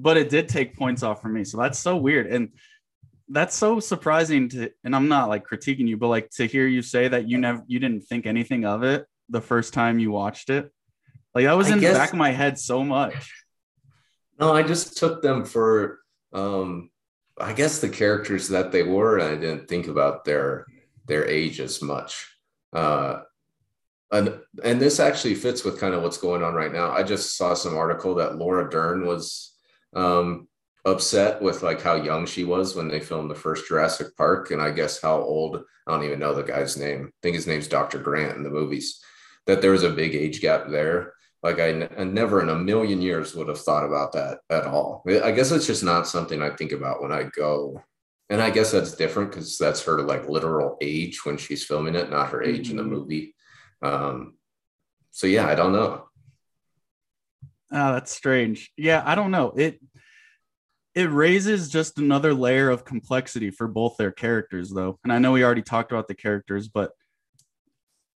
but 0.00 0.16
it 0.16 0.28
did 0.28 0.48
take 0.48 0.76
points 0.76 1.02
off 1.02 1.20
for 1.20 1.28
me. 1.28 1.44
So 1.44 1.58
that's 1.58 1.78
so 1.78 1.96
weird. 1.96 2.26
And 2.26 2.50
that's 3.28 3.54
so 3.54 3.80
surprising 3.80 4.48
to 4.50 4.70
and 4.84 4.94
I'm 4.96 5.08
not 5.08 5.28
like 5.28 5.46
critiquing 5.46 5.88
you, 5.88 5.96
but 5.96 6.08
like 6.08 6.30
to 6.30 6.46
hear 6.46 6.66
you 6.66 6.82
say 6.82 7.08
that 7.08 7.28
you 7.28 7.38
never 7.38 7.62
you 7.66 7.78
didn't 7.78 8.02
think 8.02 8.26
anything 8.26 8.64
of 8.64 8.82
it 8.82 9.06
the 9.28 9.40
first 9.40 9.74
time 9.74 9.98
you 9.98 10.10
watched 10.10 10.50
it. 10.50 10.72
Like 11.34 11.44
that 11.44 11.56
was 11.56 11.70
I 11.70 11.74
in 11.74 11.80
guess, 11.80 11.92
the 11.92 11.98
back 11.98 12.12
of 12.12 12.18
my 12.18 12.30
head 12.30 12.58
so 12.58 12.82
much. 12.84 13.34
No, 14.40 14.54
I 14.54 14.62
just 14.62 14.96
took 14.96 15.20
them 15.20 15.44
for 15.44 15.98
um 16.32 16.90
I 17.40 17.52
guess 17.52 17.80
the 17.80 17.88
characters 17.88 18.48
that 18.48 18.72
they 18.72 18.82
were, 18.82 19.18
and 19.18 19.28
I 19.28 19.40
didn't 19.40 19.68
think 19.68 19.88
about 19.88 20.24
their 20.24 20.66
their 21.06 21.26
age 21.26 21.60
as 21.60 21.82
much. 21.82 22.26
Uh 22.72 23.22
and 24.10 24.40
and 24.64 24.80
this 24.80 25.00
actually 25.00 25.34
fits 25.34 25.64
with 25.64 25.78
kind 25.78 25.92
of 25.92 26.02
what's 26.02 26.18
going 26.18 26.42
on 26.42 26.54
right 26.54 26.72
now. 26.72 26.92
I 26.92 27.02
just 27.02 27.36
saw 27.36 27.52
some 27.52 27.76
article 27.76 28.14
that 28.14 28.38
Laura 28.38 28.70
Dern 28.70 29.06
was 29.06 29.57
um, 29.94 30.48
upset 30.84 31.40
with 31.40 31.62
like 31.62 31.80
how 31.80 31.94
young 31.94 32.26
she 32.26 32.44
was 32.44 32.74
when 32.74 32.88
they 32.88 33.00
filmed 33.00 33.30
the 33.30 33.34
first 33.34 33.68
Jurassic 33.68 34.16
Park, 34.16 34.50
and 34.50 34.62
I 34.62 34.70
guess 34.70 35.00
how 35.00 35.20
old 35.20 35.62
I 35.86 35.92
don't 35.92 36.04
even 36.04 36.18
know 36.18 36.34
the 36.34 36.42
guy's 36.42 36.76
name. 36.76 37.06
I 37.08 37.12
think 37.22 37.34
his 37.34 37.46
name's 37.46 37.68
Dr. 37.68 37.98
Grant 37.98 38.36
in 38.36 38.42
the 38.42 38.50
movies. 38.50 39.00
That 39.46 39.62
there 39.62 39.72
was 39.72 39.82
a 39.82 39.90
big 39.90 40.14
age 40.14 40.40
gap 40.40 40.68
there. 40.68 41.14
Like 41.42 41.60
I, 41.60 41.88
I 41.96 42.04
never 42.04 42.42
in 42.42 42.48
a 42.48 42.54
million 42.54 43.00
years 43.00 43.34
would 43.34 43.48
have 43.48 43.60
thought 43.60 43.84
about 43.84 44.12
that 44.12 44.40
at 44.50 44.66
all. 44.66 45.04
I 45.06 45.30
guess 45.30 45.52
it's 45.52 45.66
just 45.66 45.84
not 45.84 46.06
something 46.06 46.42
I 46.42 46.50
think 46.50 46.72
about 46.72 47.00
when 47.00 47.12
I 47.12 47.24
go. 47.34 47.82
And 48.28 48.42
I 48.42 48.50
guess 48.50 48.72
that's 48.72 48.94
different 48.94 49.30
because 49.30 49.56
that's 49.56 49.82
her 49.84 50.02
like 50.02 50.28
literal 50.28 50.76
age 50.82 51.24
when 51.24 51.38
she's 51.38 51.64
filming 51.64 51.94
it, 51.94 52.10
not 52.10 52.30
her 52.30 52.42
age 52.42 52.68
mm-hmm. 52.68 52.70
in 52.72 52.76
the 52.76 52.82
mm-hmm. 52.82 52.92
movie. 52.92 53.34
Um, 53.80 54.34
so 55.12 55.26
yeah, 55.26 55.46
I 55.46 55.54
don't 55.54 55.72
know. 55.72 56.07
Oh, 57.70 57.92
that's 57.92 58.12
strange. 58.12 58.70
Yeah, 58.76 59.02
I 59.04 59.14
don't 59.14 59.30
know. 59.30 59.52
It 59.56 59.80
it 60.94 61.10
raises 61.10 61.68
just 61.68 61.98
another 61.98 62.34
layer 62.34 62.70
of 62.70 62.84
complexity 62.84 63.50
for 63.50 63.68
both 63.68 63.96
their 63.96 64.10
characters 64.10 64.70
though. 64.70 64.98
And 65.04 65.12
I 65.12 65.18
know 65.18 65.32
we 65.32 65.44
already 65.44 65.62
talked 65.62 65.92
about 65.92 66.08
the 66.08 66.14
characters, 66.14 66.68
but 66.68 66.90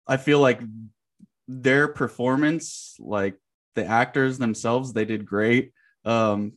I 0.07 0.17
feel 0.17 0.39
like 0.39 0.61
their 1.47 1.87
performance, 1.89 2.95
like 2.99 3.35
the 3.75 3.85
actors 3.85 4.37
themselves, 4.37 4.93
they 4.93 5.05
did 5.05 5.25
great. 5.25 5.73
Um, 6.05 6.53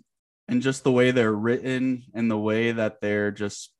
and 0.48 0.62
just 0.62 0.84
the 0.84 0.92
way 0.92 1.10
they're 1.10 1.32
written 1.32 2.04
and 2.14 2.30
the 2.30 2.38
way 2.38 2.72
that 2.72 3.00
they're 3.00 3.30
just 3.30 3.70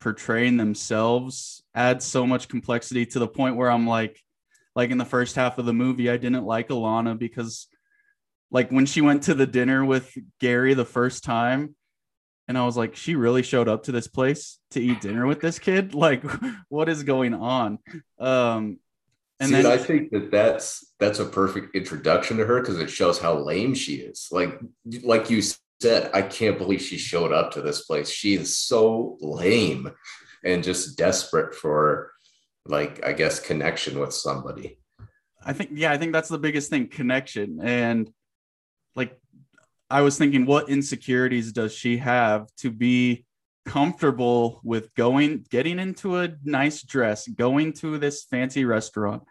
portraying 0.00 0.56
themselves 0.56 1.62
adds 1.74 2.04
so 2.04 2.26
much 2.26 2.48
complexity 2.48 3.04
to 3.06 3.18
the 3.18 3.28
point 3.28 3.56
where 3.56 3.70
I'm 3.70 3.86
like, 3.86 4.18
like 4.74 4.90
in 4.90 4.98
the 4.98 5.04
first 5.04 5.36
half 5.36 5.58
of 5.58 5.66
the 5.66 5.72
movie, 5.72 6.10
I 6.10 6.16
didn't 6.16 6.44
like 6.44 6.68
Alana 6.68 7.18
because 7.18 7.68
like 8.50 8.70
when 8.70 8.86
she 8.86 9.00
went 9.00 9.24
to 9.24 9.34
the 9.34 9.46
dinner 9.46 9.84
with 9.84 10.12
Gary 10.40 10.74
the 10.74 10.84
first 10.84 11.24
time, 11.24 11.74
and 12.48 12.58
I 12.58 12.66
was 12.66 12.76
like, 12.76 12.96
she 12.96 13.14
really 13.14 13.42
showed 13.42 13.68
up 13.68 13.84
to 13.84 13.92
this 13.92 14.08
place 14.08 14.58
to 14.72 14.80
eat 14.80 15.00
dinner 15.00 15.26
with 15.26 15.40
this 15.40 15.58
kid. 15.58 15.94
Like, 16.00 16.24
what 16.68 16.88
is 16.88 17.04
going 17.04 17.32
on? 17.32 17.78
Um, 18.18 18.78
and 19.38 19.50
See, 19.50 19.54
then 19.54 19.66
I 19.66 19.76
think 19.76 20.10
that 20.10 20.30
that's 20.30 20.92
that's 20.98 21.18
a 21.18 21.24
perfect 21.24 21.76
introduction 21.76 22.36
to 22.38 22.44
her 22.44 22.60
because 22.60 22.78
it 22.78 22.90
shows 22.90 23.18
how 23.18 23.38
lame 23.38 23.74
she 23.74 23.96
is. 23.96 24.28
Like, 24.30 24.60
like 25.02 25.30
you 25.30 25.42
said, 25.80 26.10
I 26.12 26.22
can't 26.22 26.58
believe 26.58 26.82
she 26.82 26.98
showed 26.98 27.32
up 27.32 27.52
to 27.52 27.62
this 27.62 27.82
place. 27.82 28.10
She 28.10 28.34
is 28.34 28.56
so 28.56 29.16
lame 29.20 29.90
and 30.44 30.64
just 30.64 30.98
desperate 30.98 31.54
for 31.54 32.12
like 32.66 33.04
I 33.06 33.12
guess 33.12 33.40
connection 33.40 33.98
with 33.98 34.12
somebody. 34.12 34.78
I 35.42 35.52
think 35.52 35.70
yeah, 35.72 35.92
I 35.92 35.98
think 35.98 36.12
that's 36.12 36.28
the 36.28 36.38
biggest 36.38 36.68
thing, 36.68 36.88
connection. 36.88 37.60
And 37.62 38.10
like 38.96 39.18
I 39.88 40.02
was 40.02 40.18
thinking 40.18 40.46
what 40.46 40.68
insecurities 40.68 41.52
does 41.52 41.72
she 41.72 41.98
have 41.98 42.48
to 42.58 42.70
be 42.70 43.26
comfortable 43.66 44.60
with 44.64 44.94
going 44.94 45.44
getting 45.50 45.78
into 45.78 46.18
a 46.18 46.30
nice 46.44 46.82
dress, 46.82 47.28
going 47.28 47.72
to 47.74 47.98
this 47.98 48.24
fancy 48.24 48.64
restaurant 48.64 49.22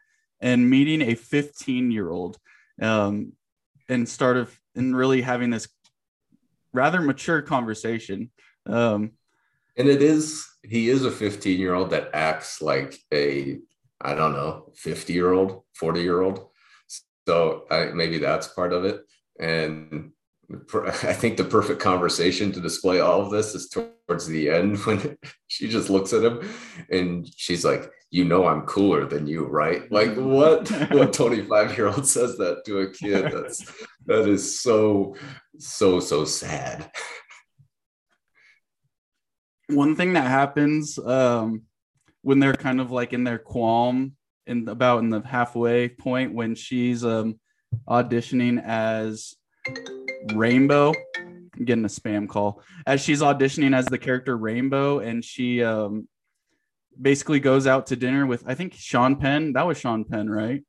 and 0.42 0.70
meeting 0.70 1.02
a 1.02 1.16
15-year-old 1.16 2.38
um 2.82 3.34
and 3.90 4.08
start 4.08 4.38
of 4.38 4.58
and 4.76 4.96
really 4.96 5.22
having 5.22 5.50
this 5.50 5.68
rather 6.74 7.02
mature 7.02 7.42
conversation. 7.42 8.32
Um 8.66 9.12
and 9.80 9.88
it 9.88 10.02
is 10.02 10.46
he 10.62 10.90
is 10.90 11.06
a 11.06 11.12
15 11.12 11.60
year 11.60 11.74
old 11.74 11.90
that 11.90 12.10
acts 12.14 12.62
like 12.62 13.00
a 13.14 13.58
i 14.02 14.14
don't 14.14 14.34
know 14.34 14.72
50 14.76 15.14
year 15.14 15.32
old 15.32 15.64
40 15.74 16.02
year 16.02 16.22
old 16.22 16.50
so 17.28 17.66
I, 17.72 17.86
maybe 17.86 18.18
that's 18.18 18.48
part 18.50 18.74
of 18.74 18.86
it 18.86 19.02
and 19.40 20.12
i 20.86 21.14
think 21.14 21.38
the 21.38 21.44
perfect 21.44 21.80
conversation 21.80 22.52
to 22.52 22.60
display 22.60 23.00
all 23.00 23.22
of 23.22 23.32
this 23.32 23.56
is 23.56 23.70
towards 23.70 24.28
the 24.28 24.50
end 24.50 24.78
when 24.86 25.18
she 25.48 25.68
just 25.70 25.90
looks 25.90 26.14
at 26.14 26.24
him 26.24 26.42
and 26.92 27.30
she's 27.36 27.64
like 27.64 27.92
you 28.12 28.26
know 28.26 28.48
i'm 28.48 28.62
cooler 28.64 29.06
than 29.06 29.28
you 29.28 29.46
right? 29.50 29.92
Like 29.92 30.16
what? 30.16 30.70
What 30.92 31.14
25 31.14 31.78
year 31.78 31.88
old 31.88 32.08
says 32.08 32.38
that 32.38 32.64
to 32.66 32.80
a 32.80 32.92
kid? 32.92 33.32
That's 33.32 33.66
that 34.06 34.28
is 34.28 34.62
so 34.62 35.16
so 35.58 36.00
so 36.00 36.26
sad. 36.26 36.92
One 39.68 39.96
thing 39.96 40.14
that 40.14 40.28
happens 40.28 40.98
um, 40.98 41.64
when 42.22 42.40
they're 42.40 42.54
kind 42.54 42.82
of 42.82 42.92
like 42.92 43.14
in 43.14 43.24
their 43.24 43.38
qualm 43.38 44.14
and 44.48 44.68
about 44.68 45.00
in 45.00 45.10
the 45.10 45.22
halfway 45.22 45.90
point 45.90 46.34
when 46.34 46.56
she's 46.56 47.06
um, 47.06 47.40
auditioning 47.88 48.64
as 48.64 49.36
Rainbow. 50.34 50.94
I'm 51.18 51.66
getting 51.66 51.86
a 51.86 51.90
spam 51.90 52.28
call 52.28 52.62
as 52.86 53.02
she's 53.02 53.22
auditioning 53.22 53.76
as 53.76 53.86
the 53.86 53.98
character 53.98 54.38
Rainbow, 54.38 55.00
and 55.00 55.24
she 55.24 55.64
um, 55.64 56.08
basically 57.00 57.40
goes 57.40 57.68
out 57.68 57.88
to 57.88 57.96
dinner 57.96 58.26
with 58.26 58.44
I 58.48 58.56
think 58.56 58.74
Sean 58.74 59.16
Penn. 59.16 59.54
That 59.54 59.68
was 59.68 59.78
Sean 59.80 60.06
Penn, 60.06 60.30
right? 60.30 60.64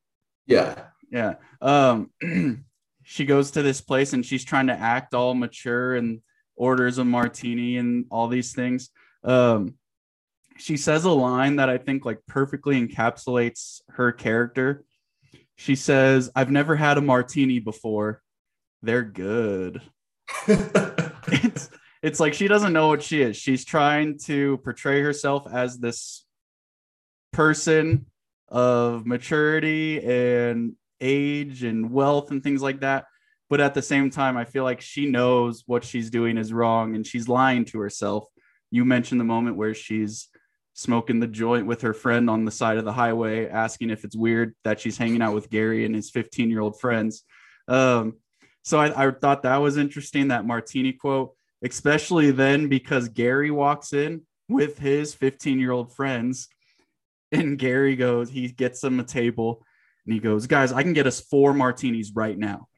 Yeah. 0.47 0.83
Yeah. 1.11 1.35
Um, 1.61 2.11
she 3.03 3.25
goes 3.25 3.53
to 3.53 3.63
this 3.63 3.81
place 3.81 4.13
and 4.13 4.25
she's 4.25 4.45
trying 4.45 4.69
to 4.69 4.73
act 4.75 5.15
all 5.15 5.35
mature 5.35 5.95
and 5.95 6.21
orders 6.57 6.99
a 6.99 7.05
martini 7.05 7.77
and 7.77 8.07
all 8.11 8.29
these 8.29 8.53
things. 8.53 8.91
Um, 9.25 9.75
she 10.59 10.77
says 10.77 11.05
a 11.05 11.11
line 11.11 11.57
that 11.57 11.71
I 11.71 11.79
think 11.79 12.05
like 12.05 12.21
perfectly 12.27 12.81
encapsulates 12.81 13.81
her 13.89 14.13
character. 14.13 14.85
She 15.61 15.77
says, 15.77 16.31
I've 16.35 16.51
never 16.51 16.75
had 16.75 16.97
a 16.97 17.03
martini 17.03 17.59
before. 17.59 18.23
They're 18.81 19.03
good. 19.03 19.83
it's 20.47 21.69
it's 22.03 22.19
like 22.19 22.33
she 22.33 22.49
doesn't 22.49 22.73
know 22.73 22.89
what 22.89 23.03
she 23.03 23.21
is. 23.21 23.37
She's 23.37 23.67
trying 23.67 24.17
to 24.21 24.57
portray 24.65 25.03
herself 25.03 25.47
as 25.53 25.79
this 25.79 26.25
person 27.35 28.07
of 28.49 29.05
maturity 29.05 30.03
and 30.03 30.77
age 30.99 31.63
and 31.63 31.91
wealth 31.91 32.31
and 32.31 32.43
things 32.43 32.63
like 32.63 32.81
that. 32.81 33.05
But 33.51 33.61
at 33.61 33.75
the 33.75 33.83
same 33.83 34.09
time, 34.09 34.39
I 34.39 34.47
feel 34.47 34.65
like 34.65 34.81
she 34.81 35.11
knows 35.11 35.65
what 35.67 35.85
she's 35.85 36.09
doing 36.09 36.39
is 36.39 36.55
wrong 36.55 36.95
and 36.95 37.07
she's 37.07 37.29
lying 37.29 37.67
to 37.67 37.81
herself. 37.81 38.25
You 38.71 38.87
mentioned 38.87 39.21
the 39.21 39.25
moment 39.27 39.59
where 39.59 39.75
she's 39.75 40.31
smoking 40.75 41.21
the 41.21 41.27
joint 41.27 41.67
with 41.67 41.83
her 41.83 41.93
friend 41.93 42.31
on 42.31 42.45
the 42.45 42.51
side 42.51 42.79
of 42.79 42.85
the 42.85 42.93
highway, 42.93 43.49
asking 43.49 43.91
if 43.91 44.05
it's 44.05 44.17
weird 44.17 44.55
that 44.65 44.81
she's 44.81 44.99
hanging 44.99 45.23
out 45.23 45.35
with 45.35 45.51
Gary 45.51 45.85
and 45.85 45.95
his 45.95 46.11
15 46.11 46.51
year 46.51 46.61
old 46.61 46.81
friends. 46.81 47.25
Um, 47.69 48.15
so 48.63 48.79
I, 48.79 49.07
I 49.07 49.11
thought 49.11 49.43
that 49.43 49.57
was 49.57 49.77
interesting, 49.77 50.29
that 50.29 50.47
Martini 50.47 50.93
quote, 50.93 51.35
especially 51.65 52.31
then 52.31 52.69
because 52.69 53.09
Gary 53.09 53.51
walks 53.51 53.93
in 53.93 54.23
with 54.49 54.79
his 54.79 55.15
15 55.15 55.59
year 55.59 55.73
old 55.73 55.95
friends. 55.95 56.49
And 57.33 57.59
Gary 57.59 57.95
goes, 57.95 58.29
he 58.29 58.49
gets 58.49 58.81
them 58.81 58.99
a 58.99 59.05
table 59.05 59.65
and 60.05 60.13
he 60.13 60.21
goes, 60.21 60.47
Guys, 60.47 60.73
I 60.73 60.83
can 60.83 60.93
get 60.93 61.07
us 61.07 61.21
four 61.21 61.55
martinis 61.55 62.13
right 62.15 62.37
now. 62.37 62.67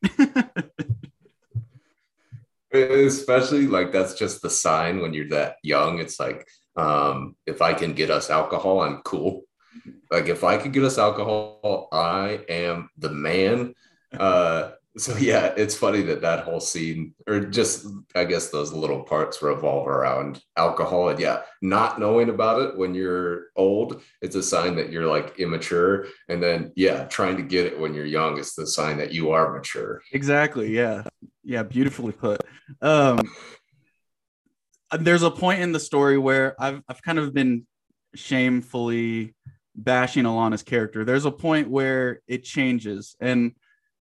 Especially 2.73 3.67
like 3.67 3.93
that's 3.93 4.15
just 4.15 4.43
the 4.43 4.51
sign 4.51 5.01
when 5.01 5.15
you're 5.15 5.29
that 5.29 5.57
young. 5.63 5.99
It's 5.99 6.21
like, 6.21 6.47
um, 6.77 7.37
if 7.47 7.63
I 7.63 7.75
can 7.75 7.93
get 7.93 8.11
us 8.11 8.31
alcohol, 8.31 8.81
I'm 8.81 9.03
cool. 9.03 9.45
Like 10.11 10.29
if 10.29 10.45
I 10.45 10.59
could 10.59 10.73
get 10.73 10.85
us 10.85 10.99
alcohol, 10.99 11.89
I 11.93 12.45
am 12.49 12.91
the 12.99 13.11
man. 13.11 13.75
Uh, 14.17 14.73
so 14.97 15.17
yeah, 15.17 15.55
it's 15.57 15.75
funny 15.75 16.03
that 16.03 16.21
that 16.21 16.45
whole 16.45 16.61
scene, 16.61 17.15
or 17.27 17.41
just 17.41 17.87
I 18.15 18.25
guess 18.25 18.51
those 18.51 18.73
little 18.73 19.03
parts 19.05 19.41
revolve 19.41 19.89
around 19.89 20.43
alcohol. 20.57 21.09
And 21.09 21.19
yeah, 21.19 21.43
not 21.63 21.99
knowing 21.99 22.29
about 22.29 22.61
it 22.61 22.77
when 22.77 22.95
you're 22.95 23.47
old, 23.57 24.03
it's 24.21 24.37
a 24.37 24.43
sign 24.43 24.77
that 24.77 24.91
you're 24.91 25.07
like 25.07 25.39
immature. 25.39 26.07
And 26.29 26.43
then 26.43 26.73
yeah, 26.77 27.05
trying 27.05 27.39
to 27.39 27.43
get 27.43 27.67
it 27.67 27.79
when 27.79 27.95
you're 27.95 28.05
young 28.05 28.39
is 28.39 28.55
the 28.55 28.67
sign 28.67 28.99
that 28.99 29.13
you 29.13 29.31
are 29.31 29.55
mature. 29.55 30.03
Exactly. 30.13 30.77
Yeah. 30.77 31.05
Yeah. 31.43 31.63
Beautifully 31.63 32.13
put. 32.13 32.43
Um, 32.83 33.21
there's 34.99 35.23
a 35.23 35.31
point 35.31 35.63
in 35.63 35.73
the 35.73 35.81
story 35.81 36.19
where 36.19 36.61
I've 36.61 36.83
I've 36.89 37.03
kind 37.03 37.19
of 37.19 37.33
been 37.33 37.67
shamefully 38.15 39.35
bashing 39.75 40.25
Alana's 40.25 40.63
character. 40.63 41.05
There's 41.05 41.25
a 41.25 41.31
point 41.31 41.71
where 41.71 42.21
it 42.27 42.45
changes 42.45 43.17
and 43.21 43.53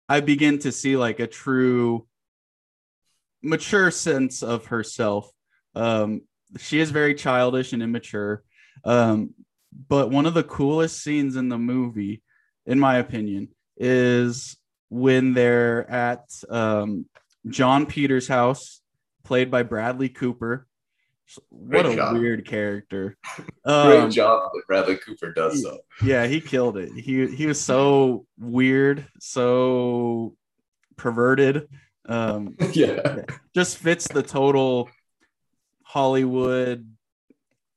I 0.09 0.21
begin 0.21 0.59
to 0.59 0.71
see 0.71 0.95
like 0.95 1.19
a 1.19 1.27
true 1.27 2.07
mature 3.41 3.91
sense 3.91 4.43
of 4.43 4.67
herself. 4.67 5.29
Um, 5.75 6.21
she 6.57 6.79
is 6.79 6.91
very 6.91 7.13
childish 7.13 7.73
and 7.73 7.83
immature. 7.83 8.43
Um, 8.85 9.33
but 9.89 10.09
one 10.11 10.25
of 10.25 10.33
the 10.33 10.43
coolest 10.43 11.03
scenes 11.03 11.35
in 11.35 11.49
the 11.49 11.57
movie, 11.57 12.21
in 12.65 12.79
my 12.79 12.97
opinion, 12.97 13.49
is 13.75 14.57
when 14.89 15.33
they're 15.33 15.89
at 15.89 16.23
um, 16.49 17.05
Jon 17.47 17.85
Peters' 17.85 18.27
house, 18.27 18.81
played 19.27 19.51
by 19.51 19.63
Bradley 19.63 20.09
Cooper. 20.09 20.65
What 21.49 21.83
Great 21.83 21.93
a 21.93 21.95
job. 21.95 22.17
weird 22.17 22.45
character. 22.45 23.17
Um, 23.65 23.89
Great 23.89 24.11
job 24.13 24.51
that 24.53 24.63
Bradley 24.65 24.95
Cooper 24.95 25.33
does 25.33 25.61
so. 25.61 25.79
Yeah, 26.01 26.25
he 26.25 26.39
killed 26.39 26.77
it. 26.77 26.89
He 26.93 27.27
he 27.27 27.45
was 27.45 27.59
so 27.59 28.25
weird, 28.39 29.05
so 29.19 30.37
perverted. 30.95 31.67
Um, 32.07 32.55
yeah, 32.71 33.23
just 33.53 33.77
fits 33.77 34.07
the 34.07 34.23
total 34.23 34.89
Hollywood 35.83 36.89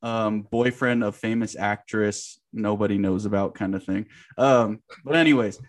um, 0.03 0.43
boyfriend 0.43 1.03
of 1.03 1.17
famous 1.17 1.57
actress 1.57 2.41
nobody 2.53 2.99
knows 2.99 3.25
about 3.25 3.55
kind 3.55 3.75
of 3.75 3.85
thing. 3.85 4.07
Um, 4.39 4.81
but 5.05 5.17
anyways, 5.17 5.61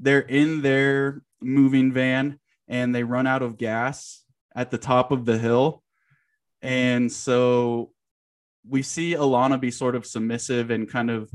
they're 0.00 0.20
in 0.20 0.62
their 0.62 1.22
moving 1.42 1.92
van 1.92 2.38
and 2.66 2.94
they 2.94 3.04
run 3.04 3.26
out 3.26 3.42
of 3.42 3.58
gas 3.58 4.22
at 4.56 4.72
the 4.72 4.78
top 4.78 5.12
of 5.12 5.24
the 5.24 5.38
hill 5.38 5.84
and 6.62 7.10
so 7.12 7.92
we 8.68 8.82
see 8.82 9.14
Alana 9.14 9.60
be 9.60 9.70
sort 9.70 9.94
of 9.94 10.06
submissive 10.06 10.70
and 10.70 10.90
kind 10.90 11.10
of 11.10 11.30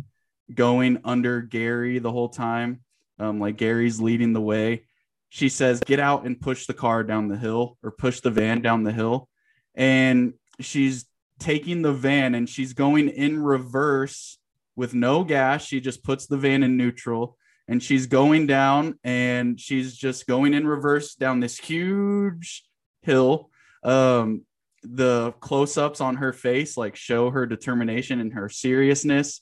going 0.54 1.00
under 1.04 1.42
Gary 1.42 2.00
the 2.00 2.12
whole 2.12 2.30
time. 2.30 2.82
Um, 3.20 3.40
like 3.40 3.56
Gary's 3.56 4.02
leading 4.02 4.34
the 4.34 4.42
way. 4.42 4.86
She 5.30 5.48
says, 5.48 5.80
Get 5.80 6.00
out 6.00 6.26
and 6.26 6.40
push 6.40 6.66
the 6.66 6.74
car 6.74 7.04
down 7.04 7.28
the 7.28 7.38
hill 7.38 7.78
or 7.84 7.92
push 7.92 8.20
the 8.20 8.32
van 8.32 8.62
down 8.62 8.84
the 8.84 8.92
hill. 8.92 9.30
And 9.76 10.34
she's 10.60 11.06
taking 11.40 11.82
the 11.82 11.94
van 11.94 12.36
and 12.36 12.50
she's 12.50 12.74
going 12.74 13.08
in 13.08 13.42
reverse 13.42 14.38
with 14.76 14.94
no 14.94 15.24
gas. 15.24 15.64
She 15.64 15.80
just 15.80 16.04
puts 16.04 16.26
the 16.26 16.38
van 16.38 16.64
in 16.64 16.76
neutral 16.76 17.38
and 17.68 17.82
she's 17.82 18.08
going 18.08 18.48
down 18.48 19.00
and 19.04 19.60
she's 19.60 19.96
just 19.96 20.28
going 20.28 20.54
in 20.54 20.68
reverse 20.68 21.16
down 21.16 21.40
this 21.40 21.58
huge 21.58 22.66
hill. 23.02 23.50
Um, 23.84 24.46
the 24.84 25.32
close-ups 25.40 26.02
on 26.02 26.16
her 26.16 26.34
face 26.34 26.76
like 26.76 26.96
show 26.96 27.30
her 27.30 27.46
determination 27.46 28.20
and 28.20 28.34
her 28.34 28.50
seriousness 28.50 29.42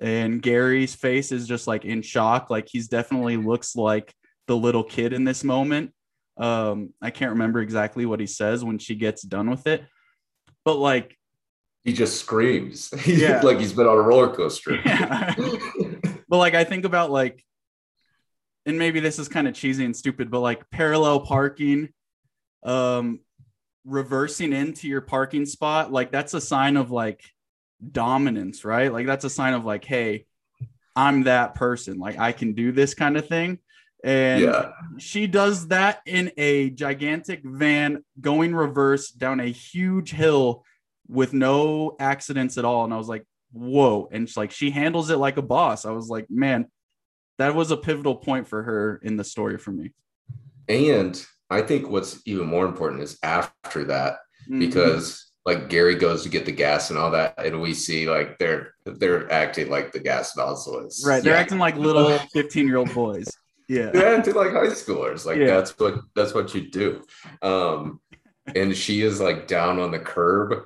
and 0.00 0.42
gary's 0.42 0.94
face 0.94 1.30
is 1.30 1.46
just 1.46 1.66
like 1.66 1.84
in 1.84 2.02
shock 2.02 2.50
like 2.50 2.68
he's 2.68 2.88
definitely 2.88 3.36
looks 3.36 3.76
like 3.76 4.12
the 4.48 4.56
little 4.56 4.82
kid 4.82 5.12
in 5.12 5.24
this 5.24 5.44
moment 5.44 5.92
um 6.38 6.92
i 7.00 7.10
can't 7.10 7.32
remember 7.32 7.60
exactly 7.60 8.04
what 8.04 8.18
he 8.18 8.26
says 8.26 8.64
when 8.64 8.78
she 8.78 8.96
gets 8.96 9.22
done 9.22 9.48
with 9.48 9.66
it 9.66 9.84
but 10.64 10.74
like 10.74 11.16
he 11.84 11.92
just 11.92 12.18
screams 12.18 12.92
yeah. 13.06 13.40
like 13.42 13.58
he's 13.58 13.72
been 13.72 13.86
on 13.86 13.96
a 13.96 14.02
roller 14.02 14.34
coaster 14.34 14.74
yeah. 14.84 15.34
but 16.28 16.38
like 16.38 16.54
i 16.54 16.64
think 16.64 16.84
about 16.84 17.10
like 17.12 17.44
and 18.66 18.78
maybe 18.78 18.98
this 18.98 19.18
is 19.18 19.28
kind 19.28 19.46
of 19.46 19.54
cheesy 19.54 19.84
and 19.84 19.96
stupid 19.96 20.30
but 20.30 20.40
like 20.40 20.68
parallel 20.70 21.20
parking 21.20 21.90
um 22.62 23.20
reversing 23.84 24.52
into 24.52 24.88
your 24.88 25.00
parking 25.00 25.46
spot, 25.46 25.92
like 25.92 26.12
that's 26.12 26.34
a 26.34 26.40
sign 26.40 26.76
of 26.76 26.90
like 26.90 27.22
dominance, 27.92 28.64
right? 28.64 28.92
Like 28.92 29.06
that's 29.06 29.24
a 29.24 29.30
sign 29.30 29.54
of 29.54 29.64
like, 29.64 29.84
hey, 29.84 30.26
I'm 30.94 31.24
that 31.24 31.54
person. 31.54 31.98
Like 31.98 32.18
I 32.18 32.32
can 32.32 32.52
do 32.52 32.72
this 32.72 32.94
kind 32.94 33.16
of 33.16 33.26
thing. 33.26 33.58
And 34.02 34.42
yeah. 34.42 34.72
she 34.98 35.26
does 35.26 35.68
that 35.68 36.00
in 36.06 36.32
a 36.36 36.70
gigantic 36.70 37.42
van 37.44 38.04
going 38.20 38.54
reverse 38.54 39.10
down 39.10 39.40
a 39.40 39.46
huge 39.46 40.10
hill 40.10 40.64
with 41.06 41.32
no 41.32 41.96
accidents 42.00 42.56
at 42.56 42.64
all. 42.64 42.84
And 42.84 42.94
I 42.94 42.96
was 42.96 43.08
like, 43.08 43.26
whoa. 43.52 44.08
And 44.10 44.28
she's 44.28 44.36
like, 44.36 44.52
she 44.52 44.70
handles 44.70 45.10
it 45.10 45.16
like 45.16 45.36
a 45.36 45.42
boss. 45.42 45.84
I 45.84 45.90
was 45.90 46.08
like, 46.08 46.30
man, 46.30 46.66
that 47.38 47.54
was 47.54 47.70
a 47.70 47.76
pivotal 47.76 48.16
point 48.16 48.48
for 48.48 48.62
her 48.62 49.00
in 49.02 49.16
the 49.16 49.24
story 49.24 49.58
for 49.58 49.72
me. 49.72 49.92
And 50.68 51.22
I 51.50 51.62
think 51.62 51.88
what's 51.88 52.20
even 52.26 52.46
more 52.46 52.64
important 52.64 53.02
is 53.02 53.18
after 53.22 53.84
that, 53.84 54.18
mm-hmm. 54.48 54.60
because 54.60 55.30
like 55.44 55.68
Gary 55.68 55.96
goes 55.96 56.22
to 56.22 56.28
get 56.28 56.46
the 56.46 56.52
gas 56.52 56.90
and 56.90 56.98
all 56.98 57.10
that, 57.10 57.34
and 57.44 57.60
we 57.60 57.74
see 57.74 58.08
like 58.08 58.38
they're 58.38 58.74
they're 58.84 59.30
acting 59.32 59.70
like 59.70 59.92
the 59.92 60.00
gas 60.00 60.36
nozzle 60.36 60.86
is 60.86 61.04
right. 61.06 61.22
They're 61.22 61.34
yeah. 61.34 61.40
acting 61.40 61.58
like 61.58 61.76
little 61.76 62.18
fifteen 62.32 62.66
year 62.66 62.76
old 62.76 62.94
boys. 62.94 63.28
Yeah, 63.68 63.90
they're 63.90 64.16
acting 64.16 64.34
like 64.34 64.52
high 64.52 64.66
schoolers. 64.66 65.24
Like 65.24 65.38
yeah. 65.38 65.46
that's 65.46 65.78
what 65.78 66.00
that's 66.14 66.34
what 66.34 66.54
you 66.54 66.70
do. 66.70 67.02
Um, 67.42 68.00
and 68.54 68.76
she 68.76 69.02
is 69.02 69.20
like 69.20 69.48
down 69.48 69.78
on 69.78 69.90
the 69.90 69.98
curb, 69.98 70.64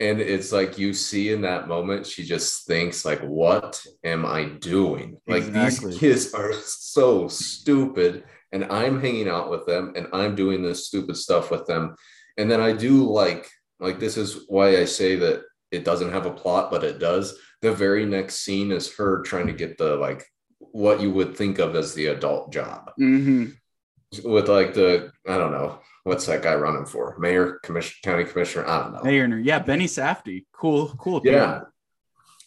and 0.00 0.20
it's 0.20 0.52
like 0.52 0.78
you 0.78 0.94
see 0.94 1.32
in 1.32 1.42
that 1.42 1.68
moment, 1.68 2.06
she 2.06 2.24
just 2.24 2.66
thinks 2.66 3.04
like, 3.04 3.20
"What 3.20 3.84
am 4.02 4.24
I 4.24 4.44
doing? 4.44 5.18
Like 5.26 5.44
exactly. 5.44 5.90
these 5.90 6.00
kids 6.00 6.34
are 6.34 6.52
so 6.54 7.28
stupid." 7.28 8.24
And 8.54 8.64
I'm 8.72 9.00
hanging 9.00 9.28
out 9.28 9.50
with 9.50 9.66
them 9.66 9.92
and 9.96 10.06
I'm 10.12 10.36
doing 10.36 10.62
this 10.62 10.86
stupid 10.86 11.16
stuff 11.16 11.50
with 11.50 11.66
them. 11.66 11.96
And 12.38 12.48
then 12.48 12.60
I 12.60 12.72
do 12.72 13.04
like, 13.04 13.50
like, 13.80 13.98
this 13.98 14.16
is 14.16 14.44
why 14.46 14.78
I 14.78 14.84
say 14.84 15.16
that 15.16 15.42
it 15.72 15.84
doesn't 15.84 16.12
have 16.12 16.24
a 16.24 16.30
plot, 16.30 16.70
but 16.70 16.84
it 16.84 17.00
does. 17.00 17.36
The 17.62 17.72
very 17.72 18.06
next 18.06 18.36
scene 18.36 18.70
is 18.70 18.94
her 18.96 19.22
trying 19.22 19.48
to 19.48 19.52
get 19.52 19.76
the, 19.76 19.96
like, 19.96 20.24
what 20.58 21.00
you 21.00 21.10
would 21.10 21.36
think 21.36 21.58
of 21.58 21.74
as 21.74 21.94
the 21.94 22.06
adult 22.06 22.52
job. 22.52 22.92
Mm-hmm. 22.98 23.46
With 24.24 24.48
like 24.48 24.74
the, 24.74 25.10
I 25.26 25.36
don't 25.36 25.50
know, 25.50 25.80
what's 26.04 26.26
that 26.26 26.42
guy 26.42 26.54
running 26.54 26.86
for? 26.86 27.18
Mayor, 27.18 27.58
commission, 27.64 27.96
county 28.04 28.24
commissioner? 28.24 28.68
I 28.68 28.82
don't 28.82 28.92
know. 28.92 29.02
Mayor, 29.02 29.38
yeah, 29.38 29.58
Benny 29.58 29.86
Safdie. 29.86 30.44
Cool, 30.52 30.94
cool. 30.98 31.20
Yeah. 31.24 31.62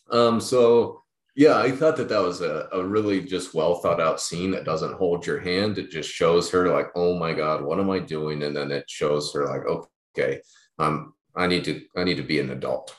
Um, 0.10 0.40
so 0.40 1.04
Yeah, 1.38 1.60
I 1.60 1.70
thought 1.70 1.98
that 1.98 2.10
that 2.10 2.24
was 2.24 2.42
a, 2.42 2.68
a 2.74 2.84
really 2.84 3.22
just 3.22 3.54
well 3.54 3.76
thought 3.76 4.02
out 4.02 4.20
scene 4.20 4.50
that 4.52 4.66
doesn't 4.66 4.96
hold 4.96 5.24
your 5.24 5.40
hand. 5.40 5.78
It 5.78 5.92
just 5.92 6.10
shows 6.10 6.50
her 6.50 6.68
like, 6.74 6.88
oh 6.96 7.14
my 7.14 7.32
god, 7.32 7.62
what 7.64 7.80
am 7.80 7.92
I 7.92 8.00
doing? 8.00 8.42
And 8.42 8.58
then 8.58 8.72
it 8.72 8.90
shows 8.90 9.32
her 9.36 9.46
like, 9.46 9.62
okay, 9.68 10.42
um, 10.80 11.14
I 11.36 11.46
need 11.46 11.64
to 11.66 11.84
I 11.96 12.06
need 12.06 12.18
to 12.18 12.24
be 12.24 12.40
an 12.40 12.50
adult. 12.50 12.96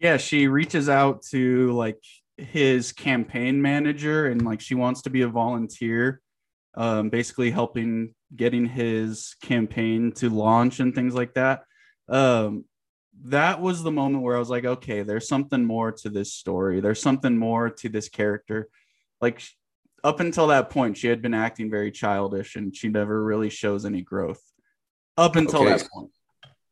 Yeah, 0.00 0.18
she 0.18 0.46
reaches 0.46 0.88
out 0.88 1.22
to 1.32 1.72
like 1.72 1.98
his 2.36 2.92
campaign 2.92 3.60
manager 3.60 4.28
and 4.28 4.44
like 4.44 4.60
she 4.60 4.76
wants 4.76 5.02
to 5.02 5.10
be 5.10 5.22
a 5.22 5.28
volunteer, 5.28 6.20
um, 6.76 7.08
basically 7.08 7.50
helping 7.50 8.14
getting 8.36 8.66
his 8.66 9.34
campaign 9.42 10.12
to 10.12 10.30
launch 10.30 10.78
and 10.78 10.94
things 10.94 11.14
like 11.14 11.34
that. 11.34 11.64
Um, 12.08 12.66
that 13.24 13.60
was 13.60 13.82
the 13.82 13.90
moment 13.90 14.24
where 14.24 14.36
I 14.36 14.38
was 14.38 14.50
like, 14.50 14.64
okay, 14.64 15.02
there's 15.02 15.28
something 15.28 15.64
more 15.64 15.92
to 15.92 16.08
this 16.08 16.32
story. 16.32 16.80
There's 16.80 17.02
something 17.02 17.36
more 17.36 17.70
to 17.70 17.88
this 17.88 18.08
character. 18.08 18.68
Like 19.20 19.42
up 20.02 20.20
until 20.20 20.48
that 20.48 20.70
point, 20.70 20.96
she 20.96 21.08
had 21.08 21.20
been 21.20 21.34
acting 21.34 21.70
very 21.70 21.90
childish 21.90 22.56
and 22.56 22.74
she 22.74 22.88
never 22.88 23.22
really 23.22 23.50
shows 23.50 23.84
any 23.84 24.02
growth 24.02 24.42
up 25.16 25.36
until 25.36 25.62
okay. 25.62 25.76
that 25.76 25.88
point. 25.92 26.10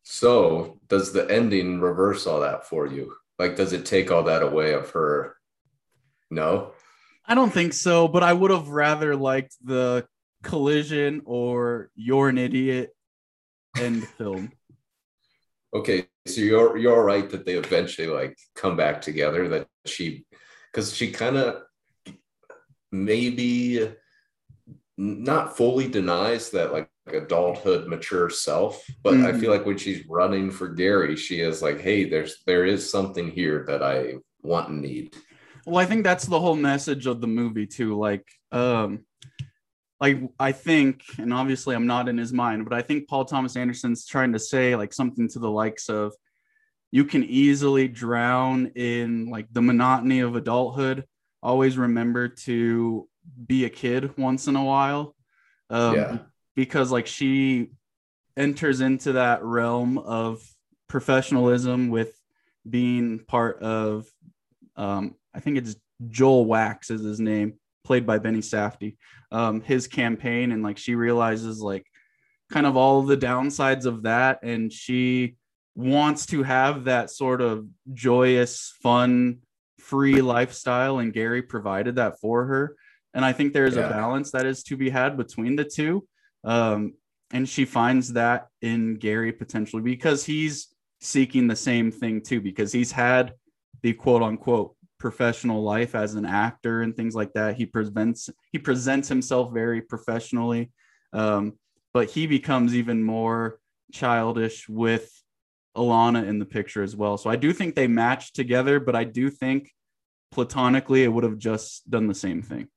So, 0.03 0.81
does 0.89 1.13
the 1.13 1.31
ending 1.31 1.81
reverse 1.81 2.27
all 2.27 2.41
that 2.41 2.67
for 2.67 2.87
you? 2.87 3.15
Like, 3.39 3.57
does 3.57 3.75
it 3.75 3.85
take 3.85 4.11
all 4.11 4.23
that 4.23 4.43
away 4.43 4.73
of 4.73 4.91
her? 4.91 5.37
No, 6.31 6.73
I 7.27 7.35
don't 7.35 7.53
think 7.53 7.75
so, 7.75 8.09
but 8.09 8.23
I 8.23 8.33
would 8.33 8.51
have 8.51 8.69
rather 8.69 9.15
liked 9.15 9.55
the 9.63 10.07
collision 10.43 11.21
or 11.27 11.91
you're 11.95 12.31
an 12.31 12.39
idiot 12.39 12.97
end 13.79 14.07
film. 14.09 14.53
Okay, 15.75 16.07
so 16.29 16.41
you're 16.41 16.77
you're 16.77 17.05
right 17.05 17.29
that 17.31 17.45
they 17.45 17.55
eventually 17.55 18.09
like 18.09 18.37
come 18.55 18.77
back 18.77 19.01
together. 19.01 19.49
That 19.49 19.69
she, 19.87 20.25
because 20.73 20.95
she 20.95 21.11
kind 21.11 21.37
of 21.37 21.63
maybe 22.93 23.91
not 24.97 25.57
fully 25.57 25.89
denies 25.89 26.51
that 26.51 26.73
like 26.73 26.91
adulthood 27.07 27.87
mature 27.87 28.29
self 28.29 28.85
but 29.03 29.15
mm-hmm. 29.15 29.27
i 29.27 29.33
feel 29.33 29.43
mm-hmm. 29.43 29.51
like 29.53 29.67
when 29.67 29.79
she's 29.79 30.05
running 30.09 30.51
for 30.51 30.69
gary 30.69 31.17
she 31.17 31.41
is 31.41 31.63
like 31.63 31.81
hey 31.81 32.09
there's 32.09 32.43
there 32.47 32.67
is 32.67 32.91
something 32.91 33.31
here 33.31 33.65
that 33.67 33.83
i 33.83 34.15
want 34.43 34.69
and 34.69 34.83
need 34.83 35.15
well 35.65 35.79
i 35.79 35.87
think 35.87 36.05
that's 36.05 36.27
the 36.27 36.39
whole 36.39 36.57
message 36.57 37.07
of 37.07 37.21
the 37.21 37.27
movie 37.27 37.67
too 37.67 37.97
like 37.97 38.27
um 38.53 39.05
like 40.01 40.21
I 40.39 40.53
think, 40.53 41.03
and 41.19 41.33
obviously 41.33 41.75
I'm 41.75 41.87
not 41.87 42.09
in 42.09 42.17
his 42.17 42.33
mind, 42.33 42.65
but 42.65 42.73
I 42.73 42.83
think 42.83 43.09
Paul 43.09 43.25
Thomas 43.25 43.57
Anderson's 43.57 44.07
trying 44.07 44.33
to 44.33 44.39
say 44.39 44.77
like 44.77 44.93
something 44.93 45.29
to 45.31 45.39
the 45.39 45.51
likes 45.51 45.89
of 45.89 46.15
you 46.91 47.05
can 47.05 47.25
easily 47.25 47.89
drown 47.89 48.67
in 48.77 49.29
like 49.29 49.47
the 49.53 49.63
monotony 49.63 50.21
of 50.21 50.37
adulthood. 50.37 51.05
Always 51.43 51.77
remember 51.77 52.29
to 52.29 53.09
be 53.47 53.65
a 53.65 53.71
kid 53.71 54.17
once 54.17 54.47
in 54.47 54.57
a 54.57 54.65
while. 54.65 55.15
Um, 55.71 55.97
yeah. 55.97 56.19
because 56.57 56.91
like 56.91 57.07
she 57.07 57.73
enters 58.39 58.81
into 58.81 59.13
that 59.13 59.43
realm 59.43 59.99
of 59.99 60.41
professionalism 60.89 61.91
with 61.91 62.19
being 62.69 63.19
part 63.19 63.61
of 63.63 64.07
um, 64.77 65.17
I 65.35 65.41
think 65.41 65.59
it's 65.59 65.77
Joel 66.09 66.47
Wachs 66.47 66.91
is 66.91 67.03
his 67.03 67.21
name 67.21 67.59
played 67.89 68.07
by 68.07 68.19
Benny 68.19 68.41
Safdie, 68.41 68.97
um, 69.33 69.63
his 69.63 69.89
campaign, 69.89 70.53
and 70.53 70.63
like 70.63 70.77
she 70.77 70.95
realizes 70.95 71.59
like 71.61 71.87
kind 72.51 72.67
of 72.67 72.77
all 72.77 73.03
the 73.03 73.17
downsides 73.17 73.87
of 73.87 74.03
that, 74.03 74.41
and 74.43 74.71
she 74.71 75.37
wants 75.75 76.27
to 76.27 76.43
have 76.43 76.85
that 76.85 77.11
sort 77.11 77.41
of 77.41 77.67
joyous, 77.95 78.75
fun, 78.83 79.39
free 79.81 80.21
lifestyle, 80.21 80.99
and 80.99 81.15
Gary 81.15 81.41
provided 81.41 81.97
that 81.97 82.21
for 82.21 82.45
her. 82.45 82.77
And 83.15 83.25
I 83.25 83.33
think 83.33 83.55
there's 83.55 83.77
yeah. 83.77 83.87
a 83.87 83.91
balance 83.91 84.33
that 84.33 84.45
is 84.45 84.63
to 84.65 84.77
be 84.77 84.91
had 84.91 85.17
between 85.17 85.57
the 85.57 85.65
two. 85.65 86.07
Um, 86.45 86.93
and 87.31 87.49
she 87.49 87.65
finds 87.65 88.13
that 88.13 88.49
in 88.61 88.97
Gary 88.97 89.33
potentially 89.33 89.83
because 89.83 90.25
he's 90.27 90.69
seeking 91.01 91.47
the 91.47 91.57
same 91.57 91.91
thing 91.91 92.21
too, 92.21 92.41
because 92.43 92.71
he's 92.71 92.93
had 92.93 93.33
the 93.83 93.95
quote 93.95 94.23
unquote 94.23 94.75
professional 94.99 95.63
life 95.63 95.95
as 95.95 96.15
an 96.15 96.27
actor 96.27 96.83
and 96.83 96.97
things 96.97 97.15
like 97.15 97.33
that. 97.35 97.57
He 97.57 97.67
presents 97.67 98.31
he 98.53 98.59
presents 98.59 99.09
himself 99.09 99.53
very 99.53 99.81
professionally, 99.81 100.71
um, 101.13 101.55
but 101.95 102.11
he 102.11 102.27
becomes 102.27 102.75
even 102.75 103.03
more 103.03 103.59
childish 103.93 104.69
with 104.69 105.11
Alana 105.77 106.27
in 106.27 106.39
the 106.39 106.45
picture 106.45 106.83
as 106.83 106.97
well. 106.97 107.17
So 107.17 107.31
I 107.31 107.37
do 107.37 107.53
think 107.53 107.75
they 107.75 107.87
match 107.87 108.33
together, 108.33 108.81
but 108.81 108.97
I 108.97 109.05
do 109.05 109.31
think 109.31 109.71
platonically 110.31 111.05
it 111.05 111.09
would 111.09 111.25
have 111.25 111.39
just 111.39 111.89
done 111.89 112.09
the 112.09 112.15
same 112.15 112.43
thing. 112.43 112.69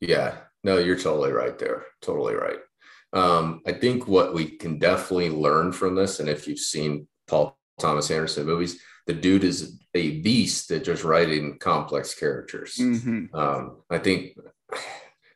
Yeah, 0.00 0.38
no, 0.64 0.78
you're 0.78 0.98
totally 0.98 1.32
right 1.32 1.58
there. 1.58 1.84
Totally 2.00 2.34
right. 2.34 2.58
Um, 3.12 3.60
I 3.66 3.72
think 3.72 4.08
what 4.08 4.34
we 4.34 4.46
can 4.46 4.78
definitely 4.78 5.30
learn 5.30 5.72
from 5.72 5.94
this, 5.94 6.20
and 6.20 6.28
if 6.28 6.46
you've 6.48 6.58
seen 6.58 7.08
Paul 7.26 7.58
Thomas 7.78 8.10
Anderson 8.10 8.46
movies, 8.46 8.80
the 9.06 9.14
dude 9.14 9.44
is 9.44 9.80
a 9.94 10.20
beast 10.20 10.70
at 10.70 10.84
just 10.84 11.04
writing 11.04 11.58
complex 11.58 12.14
characters. 12.14 12.76
Mm-hmm. 12.76 13.34
Um, 13.34 13.78
I 13.90 13.98
think 13.98 14.36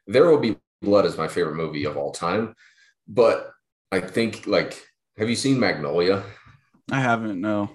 There 0.06 0.28
Will 0.28 0.38
Be 0.38 0.56
Blood 0.82 1.06
is 1.06 1.18
my 1.18 1.28
favorite 1.28 1.56
movie 1.56 1.84
of 1.84 1.96
all 1.96 2.12
time, 2.12 2.54
but 3.08 3.50
I 3.90 4.00
think 4.00 4.46
like, 4.46 4.80
have 5.18 5.28
you 5.28 5.36
seen 5.36 5.58
Magnolia? 5.58 6.22
I 6.90 7.00
haven't. 7.00 7.40
No, 7.40 7.70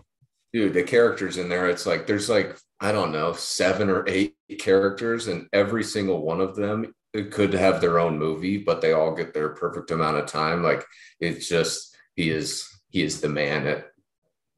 dude. 0.54 0.74
The 0.74 0.84
characters 0.84 1.38
in 1.38 1.50
there, 1.50 1.70
it's 1.70 1.86
like 1.86 2.06
there's 2.06 2.30
like 2.30 2.58
I 2.80 2.92
don't 2.92 3.12
know 3.12 3.34
seven 3.34 3.90
or 3.90 4.06
eight 4.08 4.36
characters, 4.60 5.28
and 5.28 5.48
every 5.54 5.84
single 5.84 6.22
one 6.22 6.42
of 6.42 6.56
them 6.56 6.94
could 7.32 7.54
have 7.54 7.82
their 7.82 8.00
own 8.00 8.20
movie, 8.20 8.58
but 8.58 8.82
they 8.82 8.94
all 8.94 9.16
get 9.16 9.34
their 9.34 9.50
perfect 9.50 9.92
amount 9.92 10.18
of 10.18 10.28
time. 10.28 10.64
Like 10.64 10.86
it's 11.20 11.48
just 11.48 11.96
he 12.16 12.30
is 12.30 12.68
he 12.90 13.02
is 13.02 13.22
the 13.22 13.30
man 13.30 13.66
at 13.68 13.88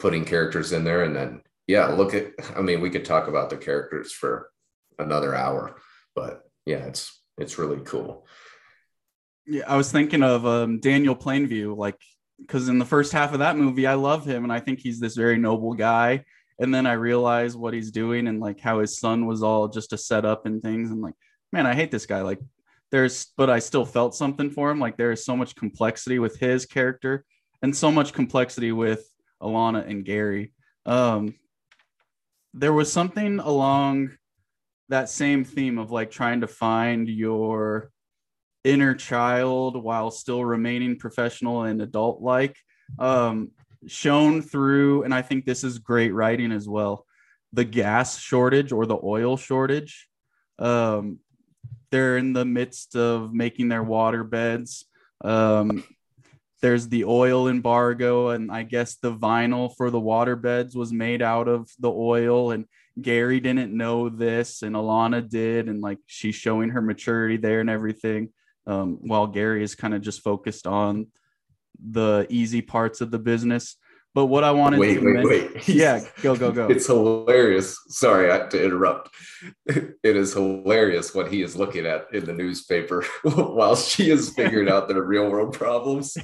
putting 0.02 0.26
characters 0.26 0.74
in 0.74 0.84
there 0.84 1.04
and 1.04 1.16
then 1.16 1.42
yeah 1.68 1.86
look 1.86 2.16
at 2.16 2.32
i 2.56 2.62
mean 2.62 2.82
we 2.82 2.90
could 2.90 3.06
talk 3.06 3.28
about 3.28 3.52
the 3.52 3.56
characters 3.56 4.12
for 4.12 4.50
another 4.98 5.36
hour 5.36 5.78
but 6.16 6.42
yeah 6.66 6.78
it's 6.88 7.22
it's 7.38 7.60
really 7.60 7.80
cool. 7.86 8.26
Yeah 9.46 9.64
i 9.68 9.78
was 9.78 9.92
thinking 9.92 10.24
of 10.24 10.46
um, 10.46 10.80
daniel 10.80 11.16
plainview 11.16 11.78
like 11.78 11.98
because 12.40 12.68
in 12.68 12.80
the 12.80 12.86
first 12.86 13.12
half 13.12 13.34
of 13.34 13.40
that 13.40 13.58
movie 13.58 13.86
i 13.86 13.94
love 13.94 14.26
him 14.26 14.44
and 14.44 14.52
i 14.52 14.60
think 14.60 14.80
he's 14.80 15.00
this 15.00 15.16
very 15.16 15.38
noble 15.38 15.74
guy. 15.76 16.26
And 16.60 16.74
then 16.74 16.86
i 16.86 16.94
realize 16.94 17.56
what 17.56 17.74
he's 17.74 17.92
doing 17.92 18.28
and 18.28 18.40
like 18.40 18.60
how 18.60 18.80
his 18.80 18.98
son 19.00 19.28
was 19.28 19.44
all 19.44 19.68
just 19.68 19.94
a 19.94 19.98
setup 19.98 20.46
and 20.48 20.62
things 20.62 20.90
and 20.90 21.02
like 21.02 21.16
man 21.52 21.68
i 21.68 21.76
hate 21.76 21.92
this 21.92 22.08
guy. 22.08 22.22
Like 22.22 22.40
there's 22.92 23.28
but 23.38 23.50
i 23.50 23.60
still 23.60 23.86
felt 23.86 24.16
something 24.16 24.50
for 24.50 24.70
him. 24.72 24.80
Like 24.80 24.98
there 24.98 25.12
is 25.12 25.26
so 25.26 25.38
much 25.38 25.56
complexity 25.56 26.20
with 26.20 26.38
his 26.40 26.66
character 26.66 27.24
and 27.62 27.76
so 27.76 27.92
much 27.92 28.14
complexity 28.14 28.72
with 28.72 29.11
Alana 29.42 29.88
and 29.88 30.06
Gary. 30.06 30.54
Um, 30.86 31.36
there 32.54 32.74
was 32.74 32.92
something 32.92 33.40
along 33.40 34.12
that 34.90 35.10
same 35.10 35.44
theme 35.44 35.78
of 35.78 35.92
like 35.92 36.12
trying 36.12 36.42
to 36.42 36.48
find 36.48 37.08
your 37.08 37.92
inner 38.64 38.94
child 38.94 39.82
while 39.82 40.12
still 40.12 40.44
remaining 40.44 40.98
professional 40.98 41.64
and 41.64 41.82
adult 41.82 42.22
like 42.22 42.56
um, 43.00 43.52
shown 43.88 44.42
through 44.42 45.04
and 45.04 45.14
i 45.14 45.22
think 45.22 45.46
this 45.46 45.64
is 45.64 45.80
great 45.80 46.14
writing 46.14 46.52
as 46.52 46.70
well 46.70 47.06
the 47.54 47.64
gas 47.64 48.20
shortage 48.20 48.72
or 48.72 48.86
the 48.86 49.00
oil 49.04 49.36
shortage 49.38 50.08
um, 50.60 51.18
they're 51.90 52.18
in 52.18 52.34
the 52.34 52.46
midst 52.46 52.96
of 52.96 53.34
making 53.34 53.68
their 53.70 53.84
water 53.84 54.24
beds 54.24 54.86
um, 55.24 55.84
there's 56.62 56.88
the 56.88 57.04
oil 57.04 57.48
embargo 57.48 58.30
and 58.30 58.52
i 58.52 58.64
guess 58.64 58.96
the 58.96 59.14
vinyl 59.14 59.74
for 59.76 59.90
the 59.90 60.00
water 60.00 60.36
beds 60.36 60.76
was 60.76 60.94
made 60.94 61.22
out 61.22 61.48
of 61.48 61.70
the 61.80 61.92
oil 61.92 62.52
and 62.52 62.66
gary 63.02 63.40
didn't 63.40 63.76
know 63.76 64.10
this 64.10 64.62
and 64.62 64.76
alana 64.76 65.28
did 65.28 65.68
and 65.68 65.82
like 65.82 65.98
she's 66.06 66.36
showing 66.36 66.70
her 66.70 66.82
maturity 66.82 67.38
there 67.38 67.60
and 67.60 67.70
everything 67.70 68.30
um, 68.68 68.98
while 69.02 69.28
gary 69.28 69.64
is 69.64 69.76
kind 69.76 69.94
of 69.94 70.02
just 70.02 70.22
focused 70.22 70.68
on 70.68 71.08
the 71.90 72.28
easy 72.30 72.62
parts 72.62 73.02
of 73.02 73.12
the 73.12 73.20
business 73.20 73.78
but 74.14 74.26
what 74.26 74.44
I 74.44 74.52
wanted 74.52 74.80
wait, 74.80 74.96
to 74.96 75.06
wait, 75.06 75.14
mention, 75.14 75.54
wait. 75.54 75.68
yeah, 75.68 76.02
go, 76.22 76.36
go, 76.36 76.52
go. 76.52 76.68
It's 76.68 76.88
hilarious. 76.88 77.78
Sorry 77.88 78.32
I, 78.32 78.48
to 78.48 78.64
interrupt. 78.64 79.10
It 80.04 80.16
is 80.16 80.34
hilarious 80.34 81.16
what 81.16 81.32
he 81.32 81.42
is 81.42 81.56
looking 81.56 81.86
at 81.86 82.08
in 82.14 82.26
the 82.26 82.34
newspaper 82.34 83.04
while 83.24 83.76
she 83.76 84.10
is 84.10 84.34
figuring 84.34 84.70
out 84.70 84.88
their 84.88 85.02
real 85.02 85.30
world 85.30 85.54
problems. 85.54 86.16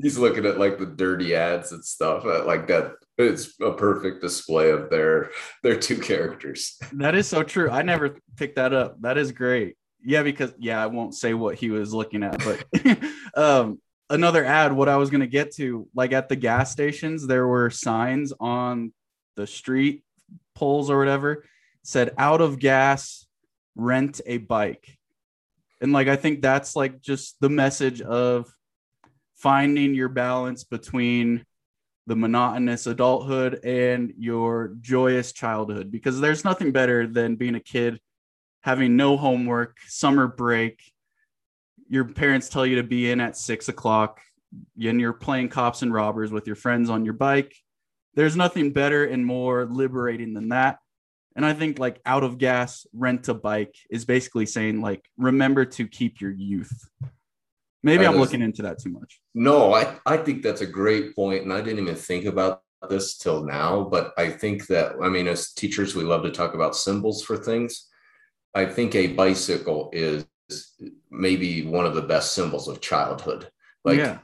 He's 0.00 0.18
looking 0.18 0.44
at 0.46 0.58
like 0.58 0.78
the 0.78 0.86
dirty 0.86 1.34
ads 1.34 1.72
and 1.72 1.84
stuff 1.84 2.24
uh, 2.24 2.44
like 2.44 2.66
that. 2.68 2.92
It's 3.18 3.54
a 3.60 3.72
perfect 3.72 4.22
display 4.22 4.70
of 4.70 4.90
their 4.90 5.30
their 5.62 5.76
two 5.76 5.98
characters. 5.98 6.76
That 6.92 7.14
is 7.14 7.28
so 7.28 7.42
true. 7.42 7.70
I 7.70 7.82
never 7.82 8.18
picked 8.36 8.56
that 8.56 8.72
up. 8.72 9.00
That 9.02 9.18
is 9.18 9.32
great. 9.32 9.76
Yeah, 10.04 10.22
because 10.22 10.52
yeah, 10.58 10.82
I 10.82 10.86
won't 10.86 11.14
say 11.14 11.34
what 11.34 11.56
he 11.56 11.70
was 11.70 11.94
looking 11.94 12.22
at, 12.22 12.42
but 12.44 12.98
um 13.36 13.80
another 14.08 14.44
ad 14.44 14.72
what 14.72 14.88
i 14.88 14.96
was 14.96 15.10
going 15.10 15.20
to 15.20 15.26
get 15.26 15.54
to 15.54 15.88
like 15.94 16.12
at 16.12 16.28
the 16.28 16.36
gas 16.36 16.70
stations 16.70 17.26
there 17.26 17.46
were 17.46 17.70
signs 17.70 18.32
on 18.38 18.92
the 19.36 19.46
street 19.46 20.04
poles 20.54 20.90
or 20.90 20.98
whatever 20.98 21.44
said 21.86 22.12
out 22.18 22.40
of 22.40 22.58
gas, 22.58 23.26
rent 23.76 24.20
a 24.26 24.38
bike. 24.38 24.98
And 25.80 25.92
like 25.92 26.08
I 26.08 26.16
think 26.16 26.42
that's 26.42 26.74
like 26.74 27.00
just 27.00 27.36
the 27.40 27.48
message 27.48 28.00
of 28.02 28.52
finding 29.36 29.94
your 29.94 30.08
balance 30.08 30.64
between 30.64 31.44
the 32.08 32.16
monotonous 32.16 32.86
adulthood 32.86 33.60
and 33.64 34.14
your 34.18 34.74
joyous 34.80 35.32
childhood 35.32 35.90
because 35.90 36.20
there's 36.20 36.44
nothing 36.44 36.72
better 36.72 37.06
than 37.06 37.36
being 37.36 37.54
a 37.54 37.60
kid 37.60 38.00
having 38.62 38.96
no 38.96 39.16
homework 39.16 39.76
summer 39.86 40.26
break 40.26 40.80
your 41.88 42.04
parents 42.04 42.48
tell 42.48 42.66
you 42.66 42.76
to 42.76 42.82
be 42.82 43.10
in 43.10 43.20
at 43.20 43.36
six 43.36 43.68
o'clock 43.68 44.20
and 44.82 45.00
you're 45.00 45.12
playing 45.12 45.48
cops 45.48 45.82
and 45.82 45.92
robbers 45.92 46.32
with 46.32 46.46
your 46.46 46.56
friends 46.56 46.90
on 46.90 47.04
your 47.04 47.14
bike 47.14 47.54
there's 48.14 48.36
nothing 48.36 48.72
better 48.72 49.04
and 49.04 49.24
more 49.24 49.66
liberating 49.66 50.34
than 50.34 50.48
that 50.50 50.78
and 51.34 51.44
i 51.44 51.52
think 51.52 51.78
like 51.78 52.00
out 52.06 52.24
of 52.24 52.38
gas 52.38 52.86
rent 52.92 53.28
a 53.28 53.34
bike 53.34 53.74
is 53.90 54.04
basically 54.04 54.46
saying 54.46 54.80
like 54.80 55.04
remember 55.18 55.64
to 55.64 55.86
keep 55.86 56.20
your 56.20 56.32
youth 56.32 56.88
Maybe 57.86 58.04
I'm 58.04 58.16
looking 58.16 58.42
into 58.42 58.62
that 58.62 58.80
too 58.80 58.90
much. 58.90 59.20
No, 59.32 59.72
I, 59.72 59.96
I 60.04 60.16
think 60.16 60.42
that's 60.42 60.60
a 60.60 60.66
great 60.66 61.14
point, 61.14 61.44
and 61.44 61.52
I 61.52 61.60
didn't 61.60 61.78
even 61.84 61.94
think 61.94 62.24
about 62.24 62.62
this 62.88 63.16
till 63.16 63.44
now. 63.44 63.84
But 63.84 64.12
I 64.18 64.28
think 64.28 64.66
that 64.66 64.96
I 65.00 65.08
mean, 65.08 65.28
as 65.28 65.52
teachers, 65.52 65.94
we 65.94 66.02
love 66.02 66.24
to 66.24 66.32
talk 66.32 66.54
about 66.54 66.74
symbols 66.74 67.22
for 67.22 67.36
things. 67.36 67.86
I 68.56 68.64
think 68.66 68.96
a 68.96 69.08
bicycle 69.08 69.90
is 69.92 70.26
maybe 71.10 71.64
one 71.64 71.86
of 71.86 71.94
the 71.94 72.02
best 72.02 72.32
symbols 72.32 72.68
of 72.68 72.80
childhood. 72.80 73.48
Like 73.84 73.98
yeah. 73.98 74.18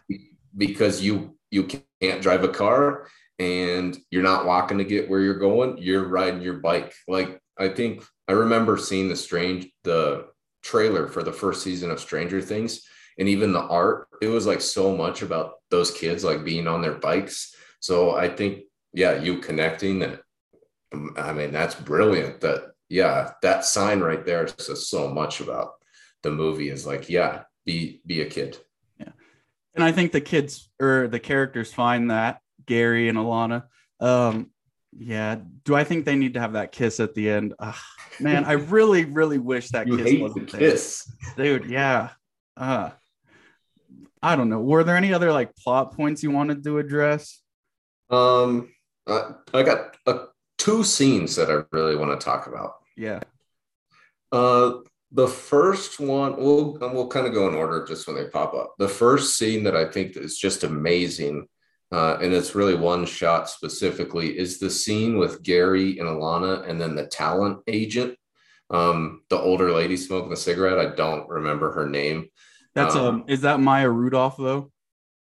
because 0.57 1.03
you 1.03 1.37
you 1.51 1.69
can't 2.01 2.23
drive 2.23 2.45
a 2.45 2.49
car 2.49 3.09
and 3.39 3.97
you're 4.11 4.23
not 4.23 4.47
walking 4.47 4.79
to 4.79 4.85
get 4.85 5.09
where 5.09 5.21
you're 5.21 5.39
going, 5.39 5.79
you're 5.79 6.09
riding 6.09 6.43
your 6.43 6.55
bike. 6.55 6.95
Like 7.07 7.41
I 7.59 7.69
think 7.69 8.05
I 8.29 8.33
remember 8.33 8.77
seeing 8.77 9.09
the 9.09 9.17
strange 9.17 9.69
the 9.85 10.27
trailer 10.63 11.09
for 11.09 11.23
the 11.23 11.33
first 11.33 11.63
season 11.63 11.91
of 11.91 12.01
Stranger 12.01 12.41
Things 12.41 12.83
and 13.19 13.29
even 13.29 13.53
the 13.53 13.61
art 13.61 14.09
it 14.21 14.29
was 14.29 14.47
like 14.47 14.61
so 14.61 14.97
much 14.97 15.23
about 15.23 15.55
those 15.71 15.91
kids 15.91 16.25
like 16.25 16.45
being 16.45 16.67
on 16.67 16.83
their 16.83 16.95
bikes 16.95 17.55
so 17.81 18.15
i 18.17 18.29
think 18.29 18.61
yeah 18.93 19.21
you 19.21 19.39
connecting 19.39 19.99
that 19.99 20.21
i 21.17 21.33
mean 21.33 21.53
that's 21.53 21.75
brilliant 21.75 22.41
that 22.41 22.73
yeah 22.89 23.33
that 23.43 23.65
sign 23.65 24.01
right 24.01 24.25
there 24.25 24.47
says 24.47 24.89
so 24.89 25.09
much 25.09 25.41
about 25.41 25.73
the 26.23 26.31
movie 26.31 26.69
is 26.69 26.87
like 26.87 27.09
yeah 27.09 27.43
be 27.65 28.01
be 28.07 28.23
a 28.23 28.27
kid 28.27 28.59
yeah 28.99 29.11
and 29.75 29.85
i 29.85 29.93
think 29.93 30.13
the 30.13 30.21
kids 30.21 30.71
or 30.81 31.09
the 31.09 31.21
characters 31.21 31.73
find 31.73 32.11
that 32.11 32.41
gary 32.67 33.09
and 33.09 33.19
alana 33.19 33.65
um 34.01 34.51
yeah 34.97 35.37
do 35.65 35.75
i 35.75 35.85
think 35.85 36.05
they 36.05 36.17
need 36.17 36.35
to 36.35 36.41
have 36.41 36.53
that 36.55 36.73
kiss 36.73 37.01
at 37.01 37.15
the 37.15 37.31
end 37.31 37.55
Ugh, 37.59 37.75
man 38.21 38.45
i 38.45 38.53
really 38.53 39.05
really 39.05 39.39
wish 39.39 39.71
that 39.71 39.87
you 39.89 39.97
kiss 39.97 40.21
wasn't 40.21 40.51
the 40.51 40.59
kiss 40.59 41.11
there. 41.37 41.59
dude 41.59 41.71
yeah 41.71 42.11
uh 42.57 42.91
I 44.23 44.37
don't 44.37 44.49
know. 44.49 44.61
Were 44.61 44.85
there 44.85 44.97
any 44.97 45.13
other 45.13 45.33
like 45.33 45.55
plot 45.57 45.97
points 45.97 46.23
you 46.23 46.31
wanted 46.31 46.63
to 46.65 46.79
address? 46.79 47.41
Um, 48.09 48.73
I, 49.07 49.33
I 49.53 49.63
got 49.65 49.97
uh, 50.07 50.27
two 50.59 50.85
scenes 50.85 51.35
that 51.37 51.51
I 51.51 51.65
really 51.77 51.97
want 51.97 52.19
to 52.19 52.25
talk 52.25 52.47
about. 52.47 52.75
Yeah. 52.97 53.21
Uh, 54.31 54.75
the 55.15 55.29
first 55.29 56.01
one, 56.01 56.37
we'll 56.37 56.79
we'll 56.81 57.09
kind 57.09 57.27
of 57.27 57.35
go 57.35 57.49
in 57.49 57.55
order 57.55 57.85
just 57.87 58.07
when 58.07 58.17
they 58.17 58.25
pop 58.27 58.55
up. 58.55 58.75
The 58.79 58.89
first 58.89 59.37
scene 59.37 59.65
that 59.65 59.77
I 59.77 59.85
think 59.85 60.17
is 60.17 60.39
just 60.39 60.65
amazing, 60.65 61.49
uh, 61.93 62.17
and 62.21 62.33
it's 62.33 62.55
really 62.55 62.75
one 62.75 63.05
shot 63.05 63.49
specifically, 63.51 64.39
is 64.39 64.59
the 64.59 64.71
scene 64.71 65.19
with 65.19 65.43
Gary 65.43 65.99
and 65.99 66.09
Alana, 66.09 66.69
and 66.69 66.81
then 66.81 66.95
the 66.95 67.07
talent 67.07 67.59
agent, 67.67 68.17
um, 68.71 69.23
the 69.29 69.39
older 69.39 69.71
lady 69.71 69.99
smoking 69.99 70.33
a 70.33 70.37
cigarette. 70.37 70.79
I 70.79 70.95
don't 70.95 71.29
remember 71.29 71.73
her 71.73 71.89
name. 71.89 72.29
That's 72.75 72.97
um, 72.97 73.05
um 73.05 73.25
is 73.29 73.43
that 73.43 73.61
Maya 73.61 73.91
Rudolph 73.91 74.39
though? 74.39 74.73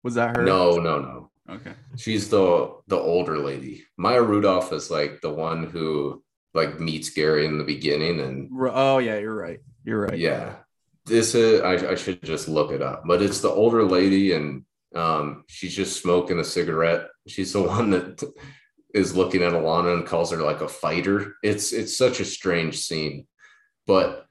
Was 0.02 0.14
that 0.14 0.36
her? 0.36 0.42
No, 0.42 0.76
no, 0.76 0.98
no. 0.98 1.30
Okay. 1.50 1.72
She's 1.96 2.28
the 2.28 2.74
the 2.88 2.98
older 2.98 3.38
lady. 3.38 3.84
Maya 3.96 4.22
Rudolph 4.22 4.72
is 4.72 4.90
like 4.90 5.20
the 5.20 5.30
one 5.32 5.64
who 5.64 6.22
like 6.52 6.80
meets 6.80 7.10
Gary 7.10 7.46
in 7.46 7.58
the 7.58 7.64
beginning 7.64 8.20
and 8.20 8.50
oh 8.72 8.98
yeah, 8.98 9.18
you're 9.18 9.34
right. 9.34 9.60
You're 9.84 10.02
right. 10.02 10.18
Yeah. 10.18 10.56
This 11.06 11.34
is 11.34 11.60
I, 11.62 11.92
I 11.92 11.94
should 11.94 12.22
just 12.22 12.48
look 12.48 12.70
it 12.70 12.82
up, 12.82 13.04
but 13.06 13.22
it's 13.22 13.40
the 13.40 13.50
older 13.50 13.84
lady 13.84 14.32
and 14.32 14.64
um 14.94 15.44
she's 15.48 15.74
just 15.74 16.00
smoking 16.00 16.38
a 16.38 16.44
cigarette. 16.44 17.08
She's 17.26 17.52
the 17.52 17.62
one 17.76 17.90
that 17.90 18.22
is 18.94 19.16
looking 19.16 19.42
at 19.42 19.52
Alana 19.52 19.94
and 19.94 20.06
calls 20.06 20.30
her 20.30 20.38
like 20.38 20.60
a 20.60 20.68
fighter. 20.68 21.34
It's 21.42 21.72
it's 21.72 21.96
such 21.96 22.20
a 22.20 22.24
strange 22.24 22.78
scene. 22.78 23.26
But 23.86 24.26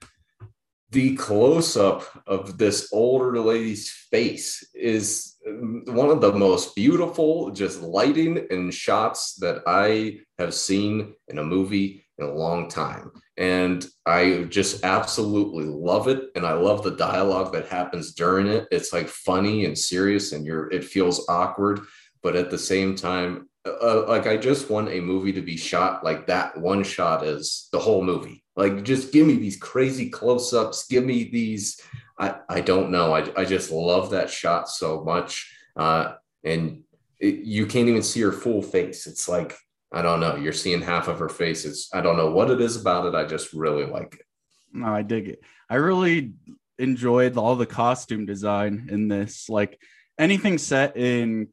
the 0.91 1.15
close 1.15 1.75
up 1.75 2.03
of 2.25 2.57
this 2.57 2.89
older 2.93 3.39
lady's 3.39 3.89
face 3.89 4.63
is 4.73 5.35
one 5.45 6.09
of 6.09 6.21
the 6.21 6.31
most 6.31 6.75
beautiful 6.75 7.51
just 7.51 7.81
lighting 7.81 8.47
and 8.49 8.73
shots 8.73 9.35
that 9.35 9.63
I 9.67 10.19
have 10.39 10.53
seen 10.53 11.15
in 11.27 11.39
a 11.39 11.43
movie 11.43 12.05
in 12.17 12.25
a 12.25 12.33
long 12.33 12.69
time. 12.69 13.11
And 13.37 13.85
I 14.05 14.45
just 14.49 14.83
absolutely 14.83 15.65
love 15.65 16.07
it. 16.07 16.31
And 16.35 16.45
I 16.45 16.53
love 16.53 16.83
the 16.83 16.95
dialogue 16.95 17.53
that 17.53 17.67
happens 17.67 18.13
during 18.13 18.47
it. 18.47 18.67
It's 18.71 18.91
like 18.91 19.07
funny 19.07 19.65
and 19.65 19.77
serious 19.77 20.31
and 20.31 20.45
you're 20.45 20.71
it 20.71 20.83
feels 20.83 21.27
awkward, 21.29 21.81
but 22.23 22.35
at 22.35 22.49
the 22.49 22.57
same 22.57 22.95
time, 22.95 23.47
uh, 23.65 24.07
like 24.07 24.25
I 24.25 24.37
just 24.37 24.69
want 24.69 24.89
a 24.89 25.01
movie 25.01 25.33
to 25.33 25.41
be 25.41 25.57
shot 25.57 26.03
like 26.03 26.25
that 26.27 26.57
one 26.57 26.83
shot 26.83 27.23
is 27.23 27.67
the 27.71 27.79
whole 27.79 28.03
movie 28.03 28.43
like, 28.57 28.83
just 28.83 29.13
give 29.13 29.27
me 29.27 29.35
these 29.35 29.55
crazy 29.55 30.09
close 30.09 30.51
ups. 30.51 30.87
Give 30.87 31.05
me 31.05 31.29
these. 31.31 31.79
I, 32.19 32.37
I 32.49 32.61
don't 32.61 32.89
know. 32.89 33.13
I, 33.13 33.29
I 33.37 33.45
just 33.45 33.71
love 33.71 34.09
that 34.09 34.31
shot 34.31 34.67
so 34.67 35.03
much. 35.03 35.55
Uh, 35.75 36.15
and 36.43 36.81
it, 37.19 37.35
you 37.45 37.67
can't 37.67 37.87
even 37.87 38.01
see 38.01 38.21
her 38.21 38.31
full 38.31 38.63
face. 38.63 39.05
It's 39.05 39.29
like, 39.29 39.55
I 39.91 40.01
don't 40.01 40.19
know. 40.19 40.35
You're 40.35 40.53
seeing 40.53 40.81
half 40.81 41.07
of 41.07 41.19
her 41.19 41.29
face. 41.29 41.65
It's, 41.65 41.89
I 41.93 42.01
don't 42.01 42.17
know 42.17 42.31
what 42.31 42.51
it 42.51 42.59
is 42.59 42.75
about 42.75 43.05
it. 43.05 43.15
I 43.15 43.25
just 43.25 43.53
really 43.53 43.85
like 43.85 44.15
it. 44.15 44.25
No, 44.73 44.87
I 44.87 45.01
dig 45.01 45.29
it. 45.29 45.41
I 45.69 45.75
really 45.75 46.33
enjoyed 46.77 47.37
all 47.37 47.55
the 47.55 47.65
costume 47.65 48.25
design 48.25 48.89
in 48.91 49.07
this. 49.07 49.49
Like 49.49 49.79
anything 50.19 50.57
set 50.57 50.97
in 50.97 51.47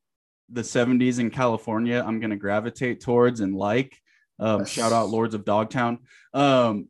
the 0.51 0.63
70s 0.63 1.21
in 1.21 1.31
California, 1.31 2.03
I'm 2.05 2.21
going 2.21 2.31
to 2.31 2.37
gravitate 2.37 3.01
towards 3.01 3.41
and 3.41 3.55
like. 3.55 3.97
Um, 4.39 4.61
yes. 4.61 4.71
Shout 4.71 4.93
out 4.93 5.11
Lords 5.11 5.35
of 5.35 5.45
Dogtown. 5.45 6.01
Um, 6.33 6.89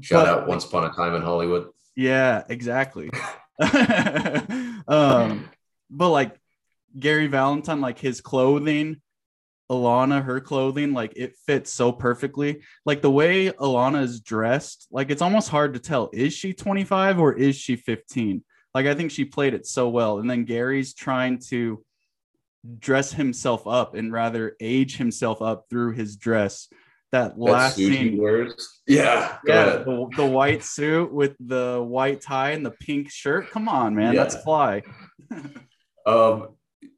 Shout 0.00 0.26
but, 0.26 0.28
out 0.28 0.48
Once 0.48 0.64
Upon 0.64 0.84
a 0.84 0.92
Time 0.92 1.14
in 1.14 1.22
Hollywood. 1.22 1.68
Yeah, 1.94 2.44
exactly. 2.48 3.10
um, 4.88 5.50
but 5.90 6.10
like 6.10 6.38
Gary 6.98 7.26
Valentine, 7.26 7.80
like 7.80 7.98
his 7.98 8.20
clothing, 8.20 9.00
Alana, 9.70 10.24
her 10.24 10.40
clothing, 10.40 10.92
like 10.92 11.12
it 11.16 11.36
fits 11.46 11.72
so 11.72 11.92
perfectly. 11.92 12.62
Like 12.84 13.02
the 13.02 13.10
way 13.10 13.50
Alana 13.50 14.02
is 14.02 14.20
dressed, 14.20 14.86
like 14.90 15.10
it's 15.10 15.22
almost 15.22 15.48
hard 15.48 15.74
to 15.74 15.80
tell 15.80 16.10
is 16.12 16.32
she 16.32 16.52
25 16.52 17.18
or 17.18 17.32
is 17.34 17.56
she 17.56 17.76
15? 17.76 18.44
Like 18.74 18.86
I 18.86 18.94
think 18.94 19.10
she 19.10 19.24
played 19.24 19.54
it 19.54 19.66
so 19.66 19.88
well. 19.88 20.18
And 20.18 20.28
then 20.28 20.44
Gary's 20.44 20.94
trying 20.94 21.40
to 21.48 21.84
dress 22.78 23.12
himself 23.12 23.66
up 23.66 23.94
and 23.94 24.12
rather 24.12 24.56
age 24.60 24.96
himself 24.96 25.42
up 25.42 25.66
through 25.70 25.92
his 25.92 26.16
dress 26.16 26.68
that 27.12 27.38
last 27.38 27.76
scene 27.76 28.20
wears. 28.20 28.80
Yeah, 28.86 29.38
yeah, 29.46 29.64
the, 29.78 30.08
the, 30.16 30.26
white 30.26 30.62
suit 30.62 31.12
with 31.12 31.34
the 31.40 31.82
white 31.82 32.20
tie 32.20 32.50
and 32.50 32.64
the 32.64 32.70
pink 32.70 33.10
shirt. 33.10 33.50
Come 33.50 33.68
on, 33.68 33.94
man, 33.94 34.12
yeah. 34.12 34.22
that's 34.22 34.42
fly. 34.42 34.82
um, 36.06 36.48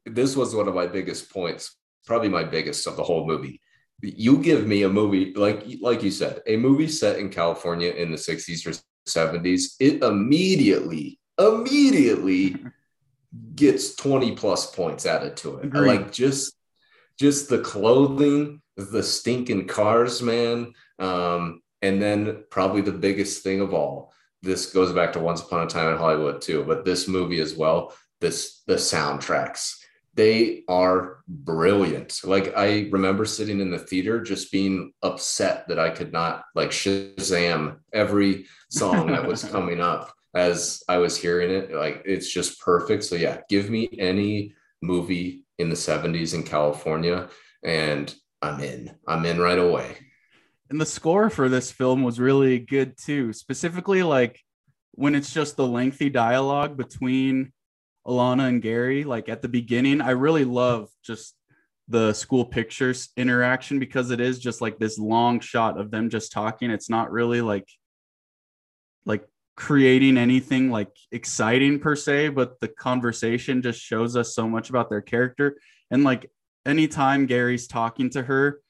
this 0.05 0.37
was 0.37 0.55
one 0.55 0.67
of 0.67 0.75
my 0.75 0.87
biggest 0.87 1.33
points, 1.33 1.77
probably 2.07 2.29
my 2.29 2.45
biggest 2.45 2.87
of 2.87 2.97
the 2.97 3.05
whole 3.05 3.27
movie. 3.27 3.61
You 4.03 4.39
give 4.39 4.67
me 4.67 4.83
a 4.85 4.89
movie 4.89 5.35
like 5.35 5.65
like 5.81 6.03
you 6.03 6.11
said, 6.11 6.41
a 6.47 6.57
movie 6.57 6.89
set 6.89 7.19
in 7.19 7.29
California 7.29 7.91
in 7.91 8.11
the 8.11 8.17
60s 8.17 8.67
or 8.67 8.81
70s, 9.07 9.75
it 9.79 10.03
immediately, 10.03 11.19
immediately 11.39 12.57
gets 13.55 13.95
20 13.97 14.37
plus 14.37 14.75
points 14.75 15.07
added 15.07 15.37
to 15.39 15.59
it. 15.59 15.67
Agreed. 15.67 15.87
Like 15.89 16.13
just 16.13 16.55
just 17.19 17.51
the 17.51 17.59
clothing, 17.59 18.63
the 18.77 19.03
stinking 19.03 19.67
cars, 19.67 20.23
man. 20.23 20.73
Um, 20.99 21.61
and 21.83 22.01
then 22.01 22.45
probably 22.51 22.81
the 22.81 22.93
biggest 22.93 23.43
thing 23.43 23.61
of 23.61 23.75
all, 23.75 24.13
this 24.43 24.73
goes 24.73 24.93
back 24.93 25.13
to 25.13 25.21
Once 25.21 25.43
Upon 25.43 25.67
a 25.67 25.67
Time 25.67 25.93
in 25.93 25.99
Hollywood 25.99 26.41
too, 26.41 26.65
but 26.65 26.85
this 26.85 27.09
movie 27.09 27.41
as 27.41 27.55
well, 27.55 27.95
this 28.21 28.63
the 28.67 28.75
soundtracks. 28.75 29.80
They 30.15 30.65
are 30.69 31.21
brilliant. 31.29 32.21
Like 32.25 32.53
I 32.57 32.89
remember 32.91 33.25
sitting 33.25 33.61
in 33.61 33.71
the 33.71 33.79
theater 33.79 34.21
just 34.21 34.51
being 34.51 34.93
upset 35.03 35.69
that 35.69 35.79
I 35.79 35.91
could 35.91 36.13
not 36.13 36.45
like 36.55 36.71
Shazam 36.71 37.79
every 37.93 38.47
song 38.71 39.09
that 39.09 39.27
was 39.27 39.45
coming 39.53 39.81
up 39.81 40.13
as 40.35 40.83
I 40.89 40.99
was 40.99 41.17
hearing 41.17 41.51
it. 41.51 41.73
Like 41.73 42.03
it's 42.05 42.33
just 42.33 42.61
perfect. 42.61 43.05
So 43.05 43.15
yeah, 43.15 43.41
give 43.49 43.71
me 43.71 43.89
any 43.99 44.55
movie 44.83 45.45
in 45.59 45.69
the 45.69 45.77
70s 45.77 46.35
in 46.35 46.43
California 46.43 47.29
and 47.63 48.15
I'm 48.43 48.61
in. 48.61 48.95
I'm 49.07 49.25
in 49.27 49.39
right 49.39 49.59
away. 49.59 49.97
and 50.71 50.81
the 50.81 50.87
score 50.87 51.31
for 51.31 51.49
this 51.49 51.71
film 51.71 52.03
was 52.03 52.19
really 52.19 52.59
good 52.59 52.97
too. 52.97 53.33
Specifically, 53.33 54.03
like 54.03 54.41
when 54.93 55.15
it's 55.15 55.33
just 55.33 55.57
the 55.57 55.67
lengthy 55.67 56.11
dialogue 56.11 56.77
between 56.77 57.53
Alana 58.07 58.49
and 58.49 58.63
Gary, 58.63 59.05
like 59.05 59.29
at 59.29 59.43
the 59.43 59.49
beginning, 59.49 60.01
I 60.01 60.11
really 60.11 60.45
love 60.45 60.89
just 61.05 61.35
the 61.89 62.13
school 62.13 62.45
pictures 62.45 63.09
interaction 63.17 63.79
because 63.79 64.11
it 64.11 64.21
is 64.21 64.39
just 64.39 64.61
like 64.61 64.79
this 64.79 64.99
long 64.99 65.41
shot 65.41 65.79
of 65.79 65.91
them 65.91 66.09
just 66.09 66.33
talking. 66.33 66.71
It's 66.71 66.89
not 66.89 67.11
really 67.11 67.41
like 67.41 67.69
like 69.05 69.27
creating 69.57 70.17
anything 70.17 70.71
like 70.71 70.91
exciting 71.11 71.81
per 71.81 71.97
se, 71.97 72.29
but 72.29 72.61
the 72.61 72.69
conversation 72.69 73.61
just 73.61 73.81
shows 73.81 74.17
us 74.17 74.35
so 74.35 74.49
much 74.49 74.71
about 74.71 74.89
their 74.89 75.01
character. 75.01 75.59
And 75.91 76.05
like 76.05 76.31
anytime 76.65 77.27
Gary's 77.27 77.67
talking 77.67 78.09
to 78.11 78.23
her, 78.23 78.61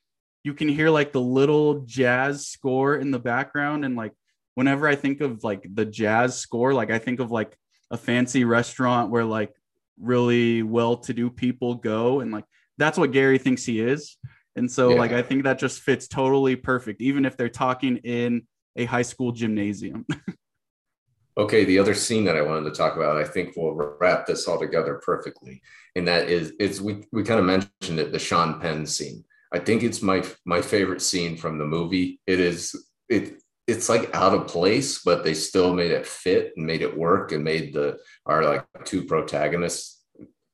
you 0.42 0.54
can 0.54 0.68
hear 0.68 0.88
like 0.88 1.12
the 1.12 1.20
little 1.20 1.80
jazz 1.80 2.46
score 2.46 2.96
in 2.96 3.10
the 3.10 3.18
background 3.18 3.84
and 3.84 3.96
like 3.96 4.12
whenever 4.54 4.88
I 4.88 4.94
think 4.94 5.20
of 5.20 5.44
like 5.44 5.66
the 5.72 5.84
jazz 5.84 6.38
score, 6.38 6.72
like 6.72 6.90
I 6.90 6.98
think 6.98 7.20
of 7.20 7.30
like 7.30 7.56
a 7.90 7.96
fancy 7.96 8.44
restaurant 8.44 9.10
where 9.10 9.24
like 9.24 9.52
really 9.98 10.62
well-to-do 10.62 11.30
people 11.30 11.74
go 11.74 12.20
and 12.20 12.32
like 12.32 12.44
that's 12.78 12.96
what 12.96 13.12
Gary 13.12 13.38
thinks 13.38 13.64
he 13.64 13.80
is. 13.80 14.16
And 14.56 14.70
so 14.70 14.90
yeah. 14.90 14.98
like 14.98 15.12
I 15.12 15.22
think 15.22 15.44
that 15.44 15.58
just 15.58 15.80
fits 15.80 16.08
totally 16.08 16.56
perfect 16.56 17.00
even 17.00 17.24
if 17.24 17.36
they're 17.36 17.48
talking 17.48 17.98
in 17.98 18.46
a 18.76 18.84
high 18.84 19.02
school 19.02 19.32
gymnasium. 19.32 20.06
okay, 21.36 21.64
the 21.64 21.78
other 21.78 21.94
scene 21.94 22.24
that 22.24 22.36
I 22.36 22.42
wanted 22.42 22.64
to 22.70 22.76
talk 22.76 22.96
about, 22.96 23.16
I 23.16 23.24
think 23.24 23.56
will 23.56 23.74
wrap 24.00 24.26
this 24.26 24.46
all 24.48 24.58
together 24.58 25.00
perfectly. 25.04 25.62
And 25.96 26.06
that 26.08 26.28
is 26.28 26.52
it's 26.58 26.80
we 26.80 27.04
we 27.12 27.22
kind 27.22 27.40
of 27.40 27.46
mentioned 27.46 27.98
it, 27.98 28.12
the 28.12 28.18
Sean 28.18 28.60
Penn 28.60 28.86
scene. 28.86 29.24
I 29.52 29.58
think 29.58 29.82
it's 29.82 30.02
my 30.02 30.24
my 30.44 30.62
favorite 30.62 31.02
scene 31.02 31.36
from 31.36 31.58
the 31.58 31.64
movie. 31.64 32.20
It 32.26 32.40
is 32.40 32.74
it 33.08 33.40
it's 33.66 33.88
like 33.88 34.14
out 34.14 34.34
of 34.34 34.48
place, 34.48 35.02
but 35.02 35.22
they 35.22 35.34
still 35.34 35.74
made 35.74 35.90
it 35.90 36.06
fit 36.06 36.52
and 36.56 36.66
made 36.66 36.82
it 36.82 36.96
work 36.96 37.32
and 37.32 37.44
made 37.44 37.72
the 37.72 37.98
our 38.26 38.44
like 38.44 38.64
two 38.84 39.04
protagonists 39.04 40.02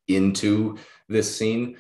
into 0.09 0.77
this 1.09 1.37
scene. 1.37 1.77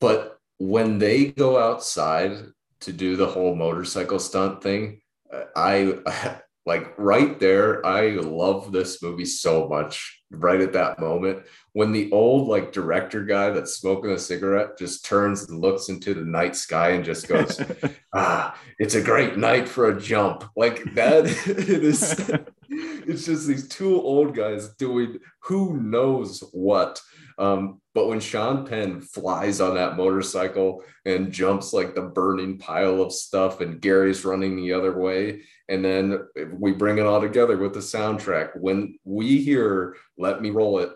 But 0.00 0.38
when 0.58 0.98
they 0.98 1.26
go 1.26 1.58
outside 1.58 2.32
to 2.80 2.92
do 2.92 3.16
the 3.16 3.26
whole 3.26 3.54
motorcycle 3.54 4.18
stunt 4.18 4.62
thing, 4.62 5.00
uh, 5.32 5.44
I 5.54 6.40
like 6.66 6.94
right 6.98 7.40
there 7.40 7.84
i 7.86 8.10
love 8.10 8.70
this 8.70 9.02
movie 9.02 9.24
so 9.24 9.68
much 9.68 10.22
right 10.30 10.60
at 10.60 10.74
that 10.74 10.98
moment 10.98 11.42
when 11.72 11.92
the 11.92 12.10
old 12.10 12.48
like 12.48 12.72
director 12.72 13.24
guy 13.24 13.50
that's 13.50 13.76
smoking 13.76 14.10
a 14.10 14.18
cigarette 14.18 14.78
just 14.78 15.04
turns 15.04 15.48
and 15.48 15.60
looks 15.60 15.88
into 15.88 16.14
the 16.14 16.24
night 16.24 16.56
sky 16.56 16.90
and 16.90 17.04
just 17.04 17.28
goes 17.28 17.60
ah 18.14 18.56
it's 18.78 18.94
a 18.94 19.02
great 19.02 19.36
night 19.36 19.68
for 19.68 19.88
a 19.88 20.00
jump 20.00 20.44
like 20.56 20.82
that 20.94 21.24
it 21.46 21.68
is 21.68 22.30
it's 22.68 23.26
just 23.26 23.46
these 23.46 23.68
two 23.68 24.00
old 24.00 24.34
guys 24.34 24.74
doing 24.74 25.18
who 25.40 25.80
knows 25.80 26.42
what 26.52 27.00
um, 27.40 27.80
but 27.94 28.06
when 28.06 28.20
Sean 28.20 28.66
Penn 28.66 29.00
flies 29.00 29.62
on 29.62 29.74
that 29.76 29.96
motorcycle 29.96 30.84
and 31.06 31.32
jumps 31.32 31.72
like 31.72 31.94
the 31.94 32.02
burning 32.02 32.58
pile 32.58 33.00
of 33.00 33.12
stuff, 33.12 33.62
and 33.62 33.80
Gary's 33.80 34.26
running 34.26 34.56
the 34.56 34.74
other 34.74 34.96
way, 34.96 35.40
and 35.66 35.82
then 35.82 36.20
we 36.52 36.72
bring 36.72 36.98
it 36.98 37.06
all 37.06 37.20
together 37.20 37.56
with 37.56 37.72
the 37.72 37.80
soundtrack. 37.80 38.50
When 38.60 38.98
we 39.04 39.38
hear 39.38 39.96
"Let 40.18 40.42
Me 40.42 40.50
Roll 40.50 40.80
It," 40.80 40.90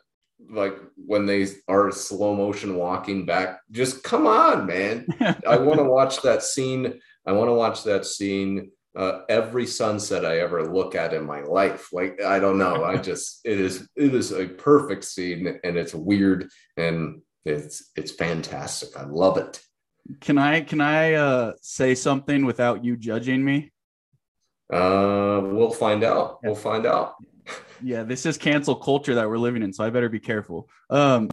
like 0.50 0.76
when 0.96 1.26
they 1.26 1.46
are 1.68 1.90
slow 1.90 2.34
motion 2.34 2.76
walking 2.76 3.26
back, 3.26 3.60
just 3.70 4.02
come 4.02 4.26
on, 4.26 4.66
man! 4.66 5.06
I 5.46 5.58
want 5.58 5.78
to 5.78 5.84
watch 5.98 6.22
that 6.22 6.42
scene. 6.42 7.00
I 7.26 7.32
want 7.32 7.48
to 7.48 7.54
watch 7.54 7.84
that 7.84 8.04
scene 8.04 8.70
uh, 8.96 9.20
every 9.28 9.66
sunset 9.66 10.24
I 10.24 10.38
ever 10.40 10.72
look 10.72 10.94
at 10.94 11.14
in 11.14 11.24
my 11.24 11.42
life. 11.42 11.92
Like 11.92 12.22
I 12.22 12.38
don't 12.38 12.58
know, 12.58 12.84
I 12.84 12.96
just 13.10 13.40
it 13.44 13.60
is 13.60 13.88
it 13.96 14.14
is 14.14 14.32
a 14.32 14.46
perfect 14.46 15.04
scene, 15.04 15.58
and 15.64 15.76
it's 15.76 15.94
weird 15.94 16.48
and 16.76 17.22
it's 17.44 17.90
it's 17.96 18.12
fantastic. 18.12 18.96
I 18.96 19.04
love 19.04 19.38
it. 19.38 19.60
Can 20.20 20.38
I 20.38 20.60
can 20.60 20.80
I 20.80 21.14
uh, 21.14 21.52
say 21.60 21.94
something 21.94 22.44
without 22.44 22.84
you 22.84 22.96
judging 22.96 23.44
me? 23.44 23.72
Uh, 24.72 25.40
we'll 25.44 25.70
find 25.70 26.04
out. 26.04 26.38
We'll 26.42 26.54
find 26.54 26.86
out. 26.86 27.14
Yeah, 27.82 28.02
this 28.02 28.26
is 28.26 28.38
cancel 28.38 28.74
culture 28.74 29.16
that 29.16 29.28
we're 29.28 29.38
living 29.38 29.62
in, 29.62 29.72
so 29.72 29.84
I 29.84 29.90
better 29.90 30.08
be 30.08 30.20
careful. 30.20 30.68
Um, 30.90 31.30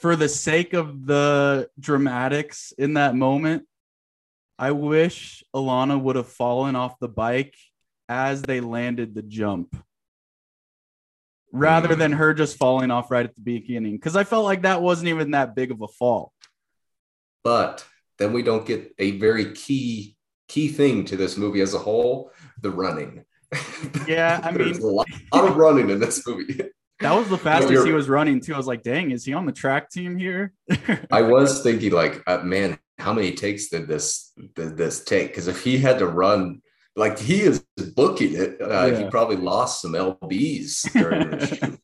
for 0.00 0.16
the 0.16 0.28
sake 0.28 0.72
of 0.72 1.06
the 1.06 1.68
dramatics 1.78 2.72
in 2.76 2.94
that 2.94 3.14
moment, 3.14 3.66
I 4.58 4.70
wish 4.70 5.42
Alana 5.54 6.00
would 6.00 6.16
have 6.16 6.28
fallen 6.28 6.76
off 6.76 6.98
the 6.98 7.08
bike 7.08 7.54
as 8.08 8.42
they 8.42 8.60
landed 8.60 9.14
the 9.14 9.22
jump 9.22 9.76
rather 11.54 11.94
than 11.94 12.12
her 12.12 12.34
just 12.34 12.56
falling 12.56 12.90
off 12.90 13.10
right 13.10 13.24
at 13.24 13.34
the 13.36 13.40
beginning 13.40 13.96
because 13.96 14.16
I 14.16 14.24
felt 14.24 14.44
like 14.44 14.62
that 14.62 14.82
wasn't 14.82 15.08
even 15.08 15.30
that 15.30 15.54
big 15.54 15.70
of 15.70 15.80
a 15.80 15.88
fall. 15.88 16.32
But 17.44 17.86
then 18.18 18.32
we 18.32 18.42
don't 18.42 18.66
get 18.66 18.92
a 18.98 19.12
very 19.18 19.52
key 19.52 20.16
key 20.48 20.68
thing 20.68 21.04
to 21.06 21.16
this 21.16 21.36
movie 21.36 21.60
as 21.60 21.74
a 21.74 21.78
whole, 21.78 22.32
the 22.60 22.70
running. 22.70 23.24
Yeah, 24.06 24.40
I 24.44 24.50
mean, 24.52 24.74
a 24.74 24.86
lot, 24.86 25.06
a 25.32 25.36
lot, 25.36 25.50
of 25.50 25.56
running 25.56 25.90
in 25.90 26.00
this 26.00 26.26
movie. 26.26 26.60
That 27.00 27.12
was 27.12 27.28
the 27.28 27.38
fastest 27.50 27.86
he 27.86 27.92
was 27.92 28.08
running 28.08 28.40
too. 28.40 28.54
I 28.54 28.56
was 28.56 28.66
like, 28.66 28.82
dang, 28.82 29.10
is 29.10 29.24
he 29.24 29.34
on 29.34 29.46
the 29.46 29.52
track 29.52 29.90
team 29.90 30.16
here? 30.16 30.52
I 31.10 31.22
was 31.22 31.62
thinking 31.62 31.92
like, 31.92 32.22
uh, 32.26 32.38
man, 32.38 32.78
how 32.98 33.12
many 33.12 33.32
takes 33.32 33.68
did 33.68 33.88
this 33.88 34.32
did 34.54 34.76
this 34.76 35.04
take? 35.04 35.28
Because 35.28 35.48
if 35.48 35.62
he 35.62 35.78
had 35.78 35.98
to 35.98 36.06
run 36.06 36.62
like 36.96 37.18
he 37.18 37.40
is 37.42 37.64
booking 37.96 38.34
it, 38.34 38.60
uh, 38.60 38.86
yeah. 38.86 38.98
he 38.98 39.10
probably 39.10 39.36
lost 39.36 39.82
some 39.82 39.92
lbs 39.92 40.92
during 40.92 41.30
the 41.30 41.46
shoot. 41.46 41.80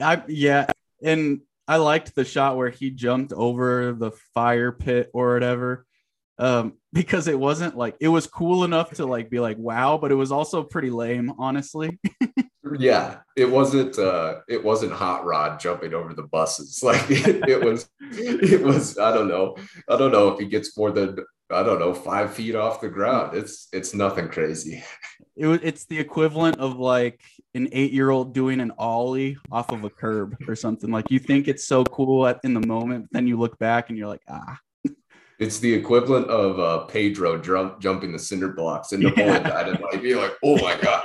I 0.00 0.22
yeah, 0.26 0.66
and 1.02 1.40
I 1.68 1.76
liked 1.76 2.14
the 2.14 2.24
shot 2.24 2.56
where 2.56 2.70
he 2.70 2.90
jumped 2.90 3.32
over 3.32 3.92
the 3.92 4.10
fire 4.34 4.72
pit 4.72 5.10
or 5.14 5.34
whatever. 5.34 5.86
Um, 6.38 6.74
because 6.92 7.26
it 7.26 7.38
wasn't 7.38 7.76
like 7.76 7.96
it 8.00 8.08
was 8.08 8.26
cool 8.26 8.64
enough 8.64 8.90
to 8.94 9.06
like 9.06 9.30
be 9.30 9.40
like 9.40 9.58
wow, 9.58 9.98
but 9.98 10.12
it 10.12 10.16
was 10.16 10.32
also 10.32 10.62
pretty 10.62 10.90
lame, 10.90 11.32
honestly. 11.38 11.98
yeah 12.78 13.18
it 13.36 13.50
wasn't 13.50 13.98
uh 13.98 14.36
it 14.48 14.62
wasn't 14.62 14.92
hot 14.92 15.24
rod 15.24 15.60
jumping 15.60 15.94
over 15.94 16.14
the 16.14 16.22
buses. 16.22 16.82
Like 16.92 17.10
it, 17.10 17.48
it, 17.48 17.62
was 17.62 17.88
it 18.00 18.62
was 18.62 18.98
i 18.98 19.12
don't 19.12 19.28
know. 19.28 19.56
I 19.88 19.96
don't 19.96 20.12
know 20.12 20.28
if 20.28 20.38
he 20.38 20.46
gets 20.46 20.76
more 20.76 20.90
than 20.90 21.16
i 21.50 21.62
don't 21.62 21.78
know 21.78 21.94
five 21.94 22.34
feet 22.34 22.54
off 22.54 22.80
the 22.80 22.88
ground. 22.88 23.36
It's 23.36 23.68
it's 23.72 23.94
nothing 23.94 24.28
crazy. 24.28 24.82
It 25.36 25.46
was 25.46 25.60
it's 25.62 25.86
the 25.86 25.98
equivalent 25.98 26.58
of 26.58 26.78
like 26.78 27.20
an 27.54 27.68
eight 27.72 27.92
year 27.92 28.10
old 28.10 28.34
doing 28.34 28.60
an 28.60 28.72
ollie 28.78 29.36
off 29.50 29.70
of 29.70 29.84
a 29.84 29.90
curb 29.90 30.36
or 30.48 30.56
something. 30.56 30.90
Like 30.90 31.10
you 31.10 31.18
think 31.18 31.48
it's 31.48 31.66
so 31.66 31.84
cool 31.84 32.26
at, 32.26 32.40
in 32.44 32.54
the 32.54 32.66
moment 32.66 33.08
then 33.12 33.26
you 33.26 33.38
look 33.38 33.58
back 33.58 33.88
and 33.88 33.98
you're 33.98 34.08
like 34.08 34.22
ah 34.28 34.58
it's 35.42 35.58
the 35.58 35.72
equivalent 35.72 36.28
of 36.28 36.60
uh, 36.60 36.84
Pedro 36.84 37.36
jump, 37.36 37.80
jumping 37.80 38.12
the 38.12 38.18
cinder 38.18 38.52
blocks 38.52 38.92
in 38.92 39.00
Napoleon 39.00 39.42
yeah. 39.42 39.48
Dynamite. 39.48 40.02
You're 40.02 40.22
like, 40.22 40.36
oh 40.44 40.56
my 40.62 40.76
god. 40.80 41.04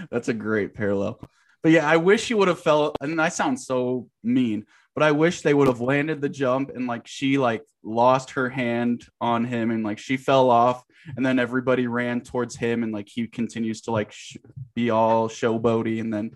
That's 0.10 0.28
a 0.28 0.34
great 0.34 0.74
parallel. 0.74 1.20
But 1.62 1.72
yeah, 1.72 1.86
I 1.86 1.98
wish 1.98 2.24
she 2.24 2.34
would 2.34 2.48
have 2.48 2.58
felt, 2.58 2.96
and 3.02 3.20
I 3.20 3.28
sound 3.28 3.60
so 3.60 4.08
mean, 4.24 4.64
but 4.94 5.02
I 5.02 5.12
wish 5.12 5.42
they 5.42 5.52
would 5.52 5.68
have 5.68 5.82
landed 5.82 6.22
the 6.22 6.28
jump 6.30 6.70
and 6.74 6.86
like 6.86 7.06
she 7.06 7.36
like 7.36 7.62
lost 7.82 8.30
her 8.30 8.48
hand 8.48 9.04
on 9.20 9.44
him 9.44 9.70
and 9.70 9.84
like 9.84 9.98
she 9.98 10.16
fell 10.16 10.50
off 10.50 10.82
and 11.16 11.24
then 11.24 11.38
everybody 11.38 11.86
ran 11.86 12.22
towards 12.22 12.56
him 12.56 12.82
and 12.82 12.92
like 12.92 13.08
he 13.08 13.26
continues 13.26 13.82
to 13.82 13.90
like 13.90 14.10
sh- 14.10 14.36
be 14.74 14.90
all 14.90 15.28
showboaty 15.28 16.00
and 16.00 16.12
then 16.12 16.32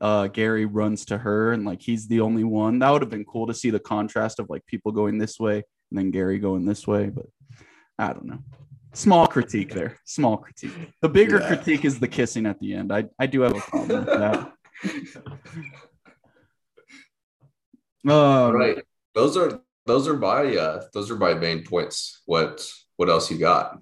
uh 0.00 0.26
Gary 0.26 0.66
runs 0.66 1.04
to 1.06 1.18
her 1.18 1.52
and 1.52 1.64
like 1.64 1.82
he's 1.82 2.08
the 2.08 2.20
only 2.20 2.44
one. 2.44 2.78
That 2.80 2.90
would 2.90 3.02
have 3.02 3.10
been 3.10 3.24
cool 3.24 3.46
to 3.46 3.54
see 3.54 3.70
the 3.70 3.80
contrast 3.80 4.38
of 4.38 4.50
like 4.50 4.66
people 4.66 4.92
going 4.92 5.18
this 5.18 5.38
way 5.38 5.56
and 5.56 5.98
then 5.98 6.10
Gary 6.10 6.38
going 6.38 6.64
this 6.64 6.86
way, 6.86 7.10
but 7.10 7.26
I 7.98 8.12
don't 8.12 8.26
know 8.26 8.40
small 8.94 9.26
critique 9.26 9.74
there. 9.74 9.98
Small 10.04 10.38
critique. 10.38 10.72
The 11.02 11.08
bigger 11.08 11.40
yeah. 11.40 11.48
critique 11.48 11.84
is 11.84 12.00
the 12.00 12.08
kissing 12.08 12.46
at 12.46 12.58
the 12.60 12.74
end. 12.74 12.92
I, 12.92 13.04
I 13.18 13.26
do 13.26 13.42
have 13.42 13.56
a 13.56 13.60
problem 13.60 14.04
with 14.04 14.06
that. 14.06 14.52
um, 18.12 18.52
right. 18.54 18.82
Those 19.14 19.36
are 19.36 19.60
those 19.86 20.08
are 20.08 20.16
my 20.16 20.56
uh 20.56 20.82
those 20.92 21.10
are 21.10 21.16
my 21.16 21.34
main 21.34 21.64
points. 21.64 22.22
What 22.26 22.66
what 22.96 23.08
else 23.08 23.30
you 23.30 23.38
got? 23.38 23.78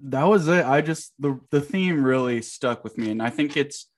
That 0.00 0.24
was 0.24 0.48
it. 0.48 0.64
I 0.64 0.80
just 0.80 1.12
the 1.18 1.38
the 1.50 1.60
theme 1.60 2.04
really 2.04 2.42
stuck 2.42 2.82
with 2.84 2.98
me, 2.98 3.10
and 3.10 3.22
I 3.22 3.30
think 3.30 3.56
it's 3.56 3.88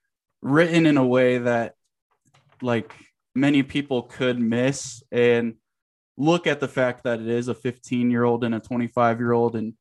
written 0.47 0.86
in 0.86 0.97
a 0.97 1.05
way 1.05 1.38
that 1.38 1.74
like 2.62 2.94
many 3.34 3.64
people 3.64 4.03
could 4.03 4.38
miss 4.38 5.03
and 5.11 5.55
look 6.16 6.47
at 6.47 6.61
the 6.61 6.68
fact 6.68 7.03
that 7.03 7.20
it 7.20 7.26
is 7.26 7.49
a 7.49 7.55
15 7.55 8.11
year 8.11 8.22
old 8.22 8.44
and 8.44 8.55
a 8.55 8.61
25 8.61 9.18
year 9.18 9.32
old 9.32 9.57
and 9.57 9.74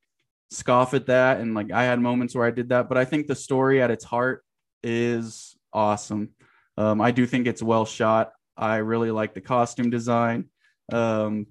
scoff 0.49 0.93
at 0.93 1.05
that 1.05 1.39
and 1.39 1.53
like 1.53 1.71
I 1.71 1.83
had 1.83 1.99
moments 1.99 2.33
where 2.33 2.47
I 2.47 2.51
did 2.51 2.69
that, 2.69 2.89
but 2.89 2.97
I 2.97 3.05
think 3.05 3.27
the 3.27 3.35
story 3.35 3.79
at 3.79 3.91
its 3.91 4.03
heart 4.03 4.43
is 4.83 5.55
awesome. 5.71 6.29
Um, 6.77 6.99
I 6.99 7.11
do 7.11 7.27
think 7.27 7.45
it's 7.45 7.63
well 7.63 7.85
shot. 7.85 8.31
I 8.57 8.77
really 8.77 9.11
like 9.11 9.35
the 9.35 9.41
costume 9.41 9.91
design. 9.91 10.49
Um, 10.91 11.45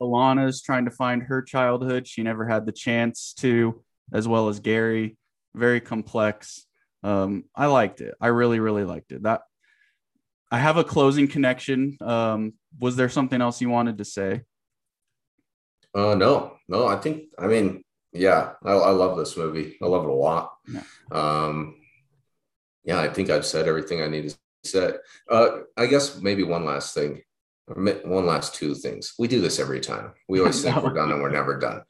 Alana's 0.00 0.60
trying 0.60 0.84
to 0.84 0.90
find 0.90 1.22
her 1.22 1.40
childhood. 1.40 2.06
She 2.06 2.22
never 2.22 2.46
had 2.46 2.66
the 2.66 2.72
chance 2.72 3.32
to, 3.38 3.82
as 4.12 4.28
well 4.28 4.48
as 4.48 4.60
Gary. 4.60 5.16
Very 5.54 5.80
complex. 5.80 6.66
Um, 7.02 7.44
I 7.54 7.66
liked 7.66 8.00
it. 8.00 8.14
I 8.20 8.28
really, 8.28 8.60
really 8.60 8.84
liked 8.84 9.12
it. 9.12 9.22
That 9.22 9.42
I 10.50 10.58
have 10.58 10.76
a 10.76 10.84
closing 10.84 11.28
connection. 11.28 11.96
Um, 12.00 12.54
was 12.78 12.96
there 12.96 13.08
something 13.08 13.40
else 13.40 13.60
you 13.60 13.68
wanted 13.68 13.98
to 13.98 14.04
say? 14.04 14.42
Uh, 15.94 16.14
no, 16.14 16.56
no. 16.68 16.86
I 16.86 16.96
think. 16.96 17.24
I 17.38 17.46
mean, 17.46 17.82
yeah, 18.12 18.52
I, 18.64 18.72
I 18.72 18.90
love 18.90 19.16
this 19.16 19.36
movie. 19.36 19.76
I 19.82 19.86
love 19.86 20.04
it 20.04 20.10
a 20.10 20.12
lot. 20.12 20.52
Yeah. 20.66 20.82
Um, 21.12 21.76
yeah, 22.84 23.00
I 23.00 23.08
think 23.08 23.30
I've 23.30 23.46
said 23.46 23.68
everything 23.68 24.02
I 24.02 24.08
need 24.08 24.30
to 24.30 24.36
say. 24.64 24.92
Uh, 25.30 25.60
I 25.76 25.86
guess 25.86 26.20
maybe 26.20 26.42
one 26.42 26.64
last 26.64 26.94
thing, 26.94 27.22
or 27.66 27.82
one 28.04 28.26
last 28.26 28.54
two 28.54 28.74
things. 28.74 29.14
We 29.18 29.28
do 29.28 29.40
this 29.40 29.58
every 29.58 29.80
time. 29.80 30.12
We 30.28 30.40
always 30.40 30.62
think 30.64 30.76
we're 30.82 30.94
done 30.94 31.12
and 31.12 31.20
we're 31.20 31.30
never 31.30 31.58
done. 31.58 31.82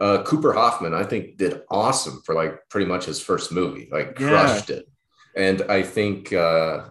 Uh, 0.00 0.22
Cooper 0.22 0.52
Hoffman, 0.52 0.94
I 0.94 1.02
think, 1.04 1.36
did 1.36 1.62
awesome 1.70 2.22
for 2.24 2.34
like 2.34 2.58
pretty 2.70 2.86
much 2.86 3.04
his 3.04 3.20
first 3.20 3.50
movie, 3.52 3.88
like 3.90 4.18
Yeah. 4.20 4.28
crushed 4.28 4.70
it. 4.70 4.86
And 5.36 5.62
I 5.62 5.82
think, 5.82 6.32
uh, 6.32 6.88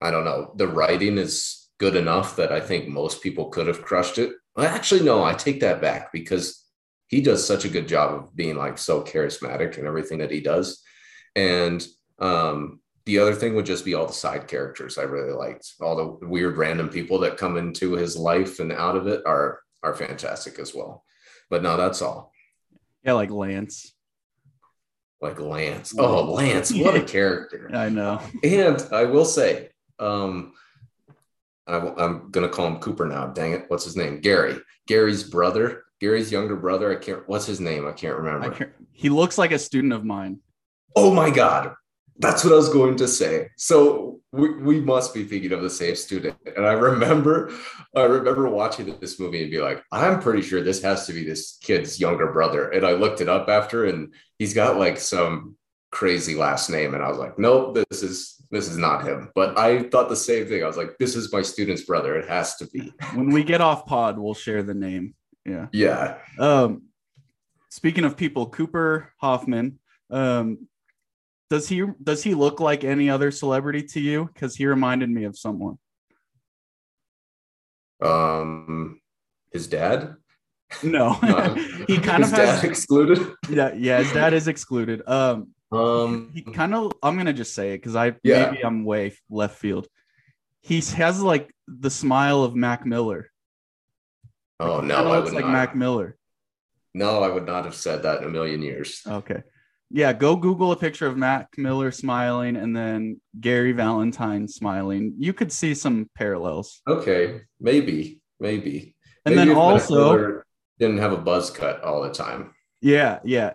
I 0.00 0.10
don't 0.10 0.24
know, 0.24 0.52
the 0.56 0.68
writing 0.68 1.18
is 1.18 1.68
good 1.78 1.96
enough 1.96 2.36
that 2.36 2.52
I 2.52 2.60
think 2.60 2.88
most 2.88 3.22
people 3.22 3.50
could 3.50 3.66
have 3.66 3.82
crushed 3.82 4.18
it. 4.18 4.32
Well, 4.56 4.66
actually, 4.66 5.02
no, 5.02 5.22
I 5.24 5.34
take 5.34 5.60
that 5.60 5.80
back 5.80 6.12
because 6.12 6.64
he 7.06 7.20
does 7.20 7.46
such 7.46 7.64
a 7.64 7.68
good 7.68 7.86
job 7.88 8.14
of 8.14 8.34
being 8.36 8.56
like 8.56 8.78
so 8.78 9.02
charismatic 9.02 9.76
and 9.78 9.86
everything 9.86 10.18
that 10.18 10.30
he 10.30 10.40
does. 10.40 10.82
And 11.36 11.86
um, 12.18 12.80
the 13.06 13.18
other 13.18 13.34
thing 13.34 13.54
would 13.54 13.66
just 13.66 13.84
be 13.84 13.94
all 13.94 14.06
the 14.06 14.12
side 14.12 14.48
characters 14.48 14.98
I 14.98 15.02
really 15.02 15.32
liked. 15.32 15.74
All 15.80 15.96
the 15.96 16.26
weird 16.26 16.56
random 16.56 16.88
people 16.88 17.18
that 17.20 17.36
come 17.36 17.56
into 17.56 17.92
his 17.92 18.16
life 18.16 18.60
and 18.60 18.72
out 18.72 18.96
of 18.96 19.06
it 19.06 19.22
are 19.26 19.60
are 19.82 19.94
fantastic 19.94 20.58
as 20.58 20.74
well. 20.74 21.04
But 21.50 21.62
no, 21.62 21.76
that's 21.76 22.02
all. 22.02 22.32
Yeah, 23.04 23.12
like 23.12 23.30
Lance. 23.30 23.92
Like 25.20 25.40
Lance. 25.40 25.94
Oh, 25.98 26.32
Lance, 26.32 26.72
what 26.72 26.96
a 26.96 27.02
character. 27.04 27.70
I 27.72 27.88
know. 27.88 28.20
And 28.42 28.82
I 28.92 29.04
will 29.04 29.24
say, 29.24 29.70
um, 29.98 30.52
I, 31.66 31.76
am 31.76 32.30
gonna 32.30 32.48
call 32.48 32.66
him 32.66 32.78
Cooper 32.78 33.06
now. 33.06 33.28
Dang 33.28 33.52
it, 33.52 33.64
what's 33.68 33.84
his 33.84 33.96
name? 33.96 34.20
Gary. 34.20 34.58
Gary's 34.86 35.22
brother. 35.24 35.84
Gary's 36.00 36.30
younger 36.30 36.56
brother. 36.56 36.92
I 36.92 36.96
can't. 36.96 37.26
What's 37.28 37.46
his 37.46 37.60
name? 37.60 37.86
I 37.86 37.92
can't 37.92 38.16
remember. 38.16 38.52
I 38.52 38.58
can't, 38.58 38.72
he 38.92 39.08
looks 39.08 39.38
like 39.38 39.52
a 39.52 39.58
student 39.58 39.92
of 39.92 40.04
mine. 40.04 40.40
Oh 40.96 41.12
my 41.12 41.30
god, 41.30 41.74
that's 42.18 42.44
what 42.44 42.52
I 42.52 42.56
was 42.56 42.68
going 42.68 42.96
to 42.96 43.08
say. 43.08 43.50
So 43.56 44.20
we, 44.32 44.54
we 44.60 44.80
must 44.80 45.14
be 45.14 45.24
thinking 45.24 45.52
of 45.52 45.62
the 45.62 45.70
same 45.70 45.96
student. 45.96 46.36
And 46.56 46.66
I 46.66 46.72
remember, 46.72 47.52
I 47.94 48.02
remember 48.02 48.48
watching 48.48 48.94
this 49.00 49.18
movie 49.18 49.42
and 49.42 49.50
be 49.50 49.60
like, 49.60 49.82
I'm 49.92 50.20
pretty 50.20 50.42
sure 50.42 50.62
this 50.62 50.82
has 50.82 51.06
to 51.06 51.12
be 51.12 51.24
this 51.24 51.58
kid's 51.60 52.00
younger 52.00 52.32
brother. 52.32 52.70
And 52.70 52.84
I 52.86 52.92
looked 52.92 53.20
it 53.20 53.28
up 53.28 53.48
after, 53.48 53.86
and 53.86 54.14
he's 54.38 54.54
got 54.54 54.78
like 54.78 54.98
some 54.98 55.56
crazy 55.94 56.34
last 56.34 56.68
name, 56.68 56.94
and 56.94 57.02
I 57.02 57.08
was 57.08 57.18
like, 57.18 57.38
nope, 57.38 57.78
this 57.88 58.02
is 58.02 58.34
this 58.50 58.68
is 58.68 58.76
not 58.76 59.04
him. 59.04 59.30
But 59.34 59.58
I 59.58 59.84
thought 59.84 60.08
the 60.08 60.16
same 60.16 60.46
thing. 60.46 60.62
I 60.62 60.66
was 60.66 60.76
like, 60.76 60.98
this 60.98 61.16
is 61.16 61.32
my 61.32 61.42
student's 61.42 61.82
brother. 61.82 62.16
It 62.16 62.28
has 62.28 62.56
to 62.56 62.66
be. 62.66 62.92
When 63.14 63.30
we 63.30 63.44
get 63.44 63.60
off 63.60 63.86
pod, 63.86 64.18
we'll 64.18 64.34
share 64.34 64.62
the 64.62 64.74
name. 64.74 65.14
Yeah. 65.46 65.66
Yeah. 65.72 66.18
Um, 66.38 66.82
speaking 67.70 68.04
of 68.04 68.16
people, 68.16 68.46
Cooper 68.46 69.12
Hoffman. 69.18 69.78
Um, 70.10 70.68
does 71.54 71.68
he 71.68 71.84
does 72.02 72.22
he 72.24 72.34
look 72.34 72.58
like 72.58 72.82
any 72.82 73.08
other 73.08 73.30
celebrity 73.30 73.82
to 73.94 74.00
you? 74.00 74.28
Because 74.32 74.56
he 74.56 74.66
reminded 74.66 75.08
me 75.08 75.22
of 75.24 75.38
someone. 75.38 75.78
Um, 78.02 79.00
his 79.52 79.66
dad. 79.68 80.16
No, 80.82 81.16
No. 81.22 81.54
he 81.86 81.98
kind 81.98 82.24
his 82.24 82.32
of 82.32 82.38
has. 82.38 82.60
dad 82.60 82.64
excluded. 82.64 83.18
Yeah, 83.48 83.72
yeah, 83.74 83.98
his 83.98 84.12
dad 84.12 84.32
is 84.34 84.48
excluded. 84.48 85.02
Um, 85.06 85.48
Um, 85.72 86.30
he 86.34 86.42
kind 86.42 86.74
of. 86.74 86.92
I'm 87.02 87.16
gonna 87.16 87.32
just 87.32 87.54
say 87.54 87.74
it 87.74 87.78
because 87.78 87.96
I 87.96 88.14
Yeah. 88.22 88.50
maybe 88.50 88.64
I'm 88.64 88.84
way 88.84 89.16
left 89.30 89.58
field. 89.58 89.86
He 90.60 90.80
has 90.96 91.22
like 91.22 91.54
the 91.68 91.90
smile 91.90 92.42
of 92.42 92.54
Mac 92.56 92.84
Miller. 92.86 93.30
oh 94.60 94.80
no, 94.80 94.96
I 94.96 95.02
looks 95.18 95.26
would 95.30 95.34
like 95.36 95.44
not. 95.44 95.52
Mac 95.52 95.76
Miller. 95.76 96.16
no, 96.94 97.22
I 97.22 97.28
would 97.28 97.46
not 97.46 97.64
have 97.64 97.74
said 97.74 98.02
that 98.04 98.22
in 98.22 98.24
a 98.28 98.30
million 98.30 98.62
years. 98.62 99.02
Okay. 99.06 99.42
Yeah, 99.90 100.12
go 100.12 100.34
Google 100.36 100.72
a 100.72 100.76
picture 100.76 101.06
of 101.06 101.16
Mac 101.16 101.48
Miller 101.56 101.92
smiling 101.92 102.56
and 102.56 102.74
then 102.76 103.20
Gary 103.40 103.72
Valentine 103.72 104.48
smiling. 104.48 105.14
You 105.18 105.32
could 105.32 105.52
see 105.52 105.74
some 105.74 106.08
parallels. 106.16 106.80
Okay, 106.88 107.42
maybe, 107.60 108.20
maybe. 108.40 108.94
And 109.26 109.36
Maybe 109.36 109.48
then 109.50 109.56
also, 109.56 110.42
didn't 110.78 110.98
have 110.98 111.12
a 111.12 111.16
buzz 111.16 111.50
cut 111.50 111.82
all 111.82 112.02
the 112.02 112.10
time. 112.12 112.52
yeah, 112.82 113.20
yeah. 113.24 113.52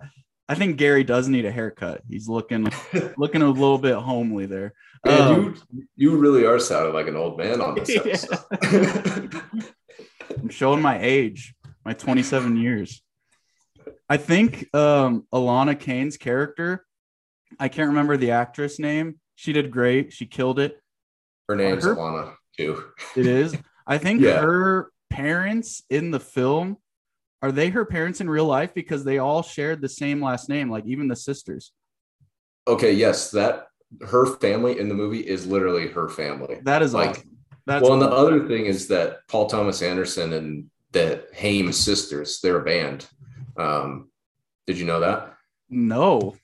I 0.48 0.56
think 0.56 0.78
Gary 0.78 1.04
does 1.04 1.28
need 1.28 1.46
a 1.46 1.52
haircut. 1.52 2.02
He's 2.10 2.28
looking 2.28 2.68
looking 3.18 3.44
a 3.44 3.50
little 3.50 3.78
bit 3.78 3.96
homely 3.96 4.48
there. 4.48 4.74
Man, 5.06 5.22
Um, 5.22 5.56
you 5.72 5.84
you 5.96 6.18
really 6.18 6.44
are 6.46 6.58
sounding 6.58 6.94
like 6.94 7.08
an 7.08 7.16
old 7.16 7.38
man 7.38 7.62
on 7.62 7.76
this 7.76 7.90
Yeah. 8.06 9.30
I'm 10.40 10.50
showing 10.50 10.82
my 10.82 11.00
age, 11.02 11.54
my 11.86 11.94
27 11.94 12.58
years. 12.58 13.04
I 14.10 14.18
think 14.18 14.74
um 14.76 15.26
Alana 15.34 15.80
Kane's 15.80 16.18
character, 16.18 16.86
I 17.60 17.68
can't 17.70 17.90
remember 17.90 18.18
the 18.18 18.32
actress 18.32 18.80
name. 18.80 19.20
She 19.36 19.54
did 19.54 19.72
great. 19.72 20.12
She 20.14 20.26
killed 20.26 20.60
it. 20.60 20.80
Her 21.48 21.56
name's 21.56 21.84
Her- 21.84 21.96
Alana 21.96 22.34
too. 22.58 22.84
It 23.16 23.26
is. 23.26 23.56
I 23.88 23.98
think 23.98 24.22
Yeah. 24.22 24.42
her 24.42 24.92
parents 25.10 25.84
in 25.90 26.12
the 26.12 26.20
film 26.20 26.78
are 27.42 27.52
they 27.52 27.70
her 27.70 27.86
parents 27.86 28.20
in 28.20 28.30
real 28.30 28.46
life 28.46 28.74
because 28.74 29.04
they 29.04 29.18
all 29.18 29.42
shared 29.42 29.82
the 29.82 29.90
same 29.90 30.22
last 30.22 30.50
name, 30.50 30.70
like 30.70 30.86
even 30.86 31.08
the 31.08 31.16
sisters. 31.16 31.72
Okay, 32.68 32.92
yes, 32.94 33.32
that 33.32 33.68
her 34.08 34.26
family 34.26 34.78
in 34.80 34.90
the 34.90 34.94
movie 34.96 35.22
is 35.26 35.48
literally 35.48 35.88
her 35.88 36.10
family. 36.10 36.60
That 36.64 36.82
is 36.82 36.94
Like, 36.94 37.10
awesome. 37.12 37.38
That's 37.66 37.84
well, 37.84 37.94
and 37.94 38.02
the 38.02 38.10
other 38.12 38.48
thing 38.48 38.66
is 38.66 38.88
that 38.88 39.20
Paul 39.28 39.48
Thomas 39.48 39.82
Anderson 39.82 40.34
and 40.34 40.70
the 40.92 41.26
Haim 41.36 41.72
sisters, 41.72 42.40
they're 42.42 42.60
a 42.60 42.64
band. 42.64 43.08
Um, 43.60 44.10
did 44.66 44.78
you 44.78 44.86
know 44.86 45.00
that? 45.02 45.36
no. 45.70 46.36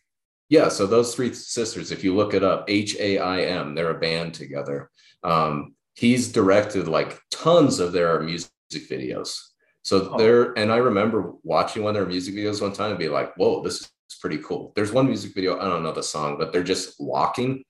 Yeah, 0.47 0.67
so 0.69 0.85
those 0.85 1.15
three 1.15 1.33
sisters, 1.33 1.91
if 1.91 2.03
you 2.03 2.13
look 2.15 2.35
it 2.35 2.43
up, 2.43 2.65
H 2.67 2.95
A 2.99 3.17
I 3.17 3.41
M, 3.45 3.73
they're 3.73 3.89
a 3.97 3.99
band 3.99 4.35
together. 4.35 4.91
Um, 5.23 5.73
he's 5.95 6.31
directed 6.31 6.87
like 6.87 7.19
tons 7.31 7.79
of 7.79 7.93
their 7.93 8.21
music 8.21 8.51
videos. 8.71 9.39
So 9.81 10.09
Oh. 10.11 10.17
they're, 10.19 10.53
and 10.53 10.71
I 10.71 10.77
remember 10.77 11.33
watching 11.41 11.81
one 11.81 11.95
of 11.95 11.99
their 11.99 12.05
music 12.05 12.35
videos 12.35 12.61
one 12.61 12.73
time 12.73 12.91
and 12.91 12.99
be 12.99 13.09
like, 13.09 13.35
whoa, 13.37 13.63
this 13.63 13.81
is 13.81 13.91
pretty 14.21 14.37
cool. 14.37 14.71
There's 14.75 14.91
one 14.91 15.07
music 15.07 15.33
video, 15.33 15.59
I 15.59 15.65
don't 15.67 15.81
know 15.81 15.91
the 15.93 16.03
song, 16.03 16.37
but 16.37 16.53
they're 16.53 16.63
just 16.63 16.95
walking. 16.99 17.63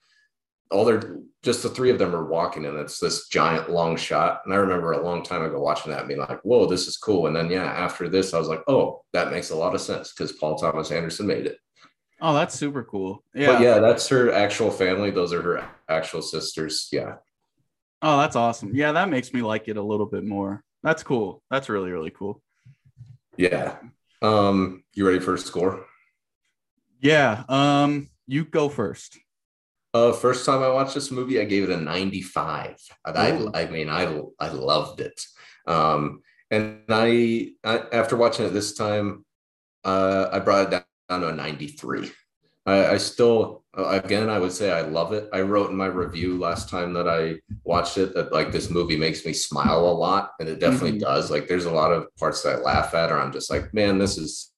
All 0.71 0.83
they're 0.83 1.19
just 1.43 1.61
the 1.61 1.69
three 1.69 1.91
of 1.91 1.99
them 1.99 2.15
are 2.15 2.25
walking, 2.25 2.65
and 2.65 2.77
it's 2.77 2.99
this 2.99 3.27
giant 3.27 3.69
long 3.69 3.95
shot. 3.95 4.41
And 4.45 4.53
I 4.53 4.57
remember 4.57 4.93
a 4.93 5.03
long 5.03 5.23
time 5.23 5.43
ago 5.43 5.59
watching 5.59 5.91
that 5.91 5.99
and 5.99 6.07
being 6.07 6.19
like, 6.19 6.41
whoa, 6.41 6.65
this 6.65 6.87
is 6.87 6.97
cool. 6.97 7.27
And 7.27 7.35
then, 7.35 7.51
yeah, 7.51 7.65
after 7.65 8.09
this, 8.09 8.33
I 8.33 8.39
was 8.39 8.47
like, 8.47 8.63
oh, 8.67 9.03
that 9.13 9.31
makes 9.31 9.51
a 9.51 9.55
lot 9.55 9.75
of 9.75 9.81
sense 9.81 10.11
because 10.11 10.31
Paul 10.31 10.57
Thomas 10.57 10.91
Anderson 10.91 11.27
made 11.27 11.45
it. 11.45 11.59
Oh, 12.19 12.33
that's 12.33 12.55
super 12.55 12.83
cool. 12.83 13.23
Yeah. 13.35 13.53
But 13.53 13.61
yeah, 13.61 13.79
that's 13.79 14.07
her 14.07 14.31
actual 14.31 14.71
family. 14.71 15.11
Those 15.11 15.33
are 15.33 15.41
her 15.41 15.69
actual 15.87 16.21
sisters. 16.21 16.87
Yeah. 16.91 17.15
Oh, 18.01 18.17
that's 18.19 18.35
awesome. 18.35 18.73
Yeah, 18.73 18.93
that 18.93 19.09
makes 19.09 19.33
me 19.33 19.41
like 19.41 19.67
it 19.67 19.77
a 19.77 19.83
little 19.83 20.05
bit 20.05 20.23
more. 20.23 20.63
That's 20.81 21.03
cool. 21.03 21.43
That's 21.51 21.69
really, 21.69 21.91
really 21.91 22.11
cool. 22.11 22.41
Yeah. 23.37 23.75
Um, 24.21 24.83
you 24.93 25.05
ready 25.05 25.19
for 25.19 25.33
a 25.35 25.37
score? 25.37 25.85
Yeah. 27.01 27.43
Um, 27.49 28.09
you 28.27 28.45
go 28.45 28.69
first. 28.69 29.19
Uh, 29.95 30.11
first 30.11 30.45
time 30.45 30.61
I 30.61 30.67
watched 30.67 30.93
this 30.93 31.09
movie, 31.09 31.39
I 31.39 31.45
gave 31.45 31.63
it 31.63 31.69
a 31.69 31.77
95. 31.77 32.75
I, 33.05 33.47
I, 33.53 33.65
mean, 33.67 33.87
I, 33.87 34.21
I 34.41 34.49
loved 34.49 34.99
it. 34.99 35.21
Um, 35.67 36.19
and 36.51 36.81
I, 36.89 37.51
I, 37.63 37.83
after 37.93 38.17
watching 38.17 38.45
it 38.45 38.49
this 38.49 38.73
time, 38.73 39.23
uh, 39.85 40.27
I 40.33 40.39
brought 40.39 40.67
it 40.67 40.71
down, 40.71 40.83
down 41.07 41.21
to 41.21 41.27
a 41.29 41.31
93. 41.31 42.11
I, 42.65 42.87
I 42.87 42.97
still, 42.97 43.63
uh, 43.77 44.01
again, 44.03 44.29
I 44.29 44.37
would 44.37 44.51
say 44.51 44.69
I 44.69 44.81
love 44.81 45.13
it. 45.13 45.29
I 45.31 45.39
wrote 45.39 45.69
in 45.69 45.77
my 45.77 45.85
review 45.85 46.37
last 46.37 46.67
time 46.67 46.91
that 46.95 47.07
I 47.07 47.35
watched 47.63 47.97
it 47.97 48.13
that 48.15 48.33
like 48.33 48.51
this 48.51 48.69
movie 48.69 48.97
makes 48.97 49.25
me 49.25 49.31
smile 49.31 49.87
a 49.87 49.95
lot, 49.95 50.31
and 50.41 50.49
it 50.49 50.59
definitely 50.59 50.99
Mhm. 50.99 51.03
does. 51.03 51.31
Like, 51.31 51.47
there's 51.47 51.65
a 51.65 51.71
lot 51.71 51.93
of 51.93 52.13
parts 52.17 52.43
that 52.43 52.57
I 52.57 52.59
laugh 52.59 52.93
at, 52.95 53.13
or 53.13 53.21
I'm 53.21 53.31
just 53.31 53.49
like, 53.49 53.73
man, 53.73 53.97
this 53.97 54.17
is 54.17 54.51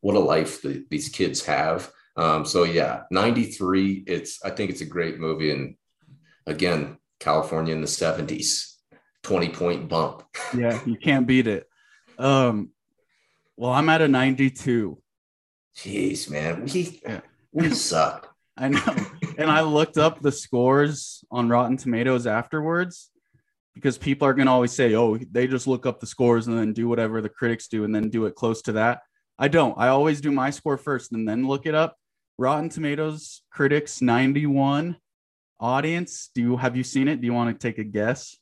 what 0.00 0.14
a 0.14 0.20
life 0.20 0.62
the, 0.62 0.84
these 0.90 1.08
kids 1.08 1.44
have. 1.46 1.90
Um, 2.16 2.44
so 2.44 2.64
yeah, 2.64 3.02
93. 3.10 4.04
It's 4.06 4.44
I 4.44 4.50
think 4.50 4.70
it's 4.70 4.80
a 4.80 4.86
great 4.86 5.18
movie, 5.18 5.50
and 5.50 5.76
again, 6.46 6.98
California 7.20 7.74
in 7.74 7.80
the 7.80 7.86
70s, 7.86 8.74
20 9.22 9.48
point 9.50 9.88
bump. 9.88 10.24
Yeah, 10.56 10.80
you 10.84 10.96
can't 10.96 11.26
beat 11.26 11.46
it. 11.46 11.68
Um, 12.18 12.70
well, 13.56 13.72
I'm 13.72 13.88
at 13.88 14.02
a 14.02 14.08
92. 14.08 14.98
Jeez, 15.76 16.28
man, 16.30 16.64
we 16.64 17.00
we 17.52 17.70
suck. 17.70 18.34
I 18.56 18.68
know. 18.68 18.96
and 19.38 19.50
I 19.50 19.62
looked 19.62 19.96
up 19.96 20.20
the 20.20 20.32
scores 20.32 21.24
on 21.30 21.48
Rotten 21.48 21.76
Tomatoes 21.76 22.26
afterwards. 22.26 23.10
because 23.74 23.96
people 23.96 24.26
are 24.28 24.34
going 24.34 24.46
to 24.46 24.52
always 24.52 24.72
say, 24.72 24.94
oh, 24.94 25.16
they 25.30 25.46
just 25.46 25.66
look 25.66 25.86
up 25.86 26.00
the 26.00 26.06
scores 26.06 26.46
and 26.46 26.58
then 26.58 26.72
do 26.72 26.88
whatever 26.88 27.22
the 27.22 27.28
critics 27.28 27.68
do 27.68 27.84
and 27.84 27.94
then 27.94 28.10
do 28.10 28.26
it 28.26 28.34
close 28.34 28.60
to 28.62 28.72
that. 28.72 29.00
I 29.38 29.48
don't. 29.48 29.74
I 29.78 29.88
always 29.88 30.20
do 30.20 30.30
my 30.30 30.50
score 30.50 30.76
first 30.76 31.12
and 31.12 31.26
then 31.26 31.46
look 31.46 31.64
it 31.64 31.74
up. 31.74 31.96
Rotten 32.40 32.70
Tomatoes 32.70 33.42
critics 33.50 34.00
91 34.00 34.96
audience. 35.60 36.30
Do 36.34 36.40
you 36.40 36.56
have 36.56 36.74
you 36.74 36.82
seen 36.82 37.06
it? 37.06 37.20
Do 37.20 37.26
you 37.26 37.34
want 37.34 37.52
to 37.52 37.68
take 37.68 37.76
a 37.76 37.84
guess? 37.84 38.34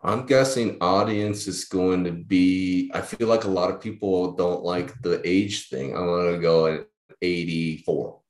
I'm 0.00 0.26
guessing 0.26 0.76
audience 0.80 1.48
is 1.48 1.64
going 1.64 2.04
to 2.04 2.12
be. 2.12 2.92
I 2.94 3.00
feel 3.00 3.26
like 3.26 3.42
a 3.42 3.50
lot 3.50 3.68
of 3.72 3.80
people 3.80 4.36
don't 4.36 4.62
like 4.62 4.94
the 5.02 5.20
age 5.28 5.68
thing. 5.70 5.90
I'm 5.96 6.06
going 6.06 6.34
to 6.34 6.40
go 6.40 6.66
at 6.66 6.86
84. 7.20 8.20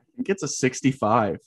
I 0.00 0.16
think 0.16 0.28
it's 0.28 0.42
a 0.42 0.48
65. 0.48 1.38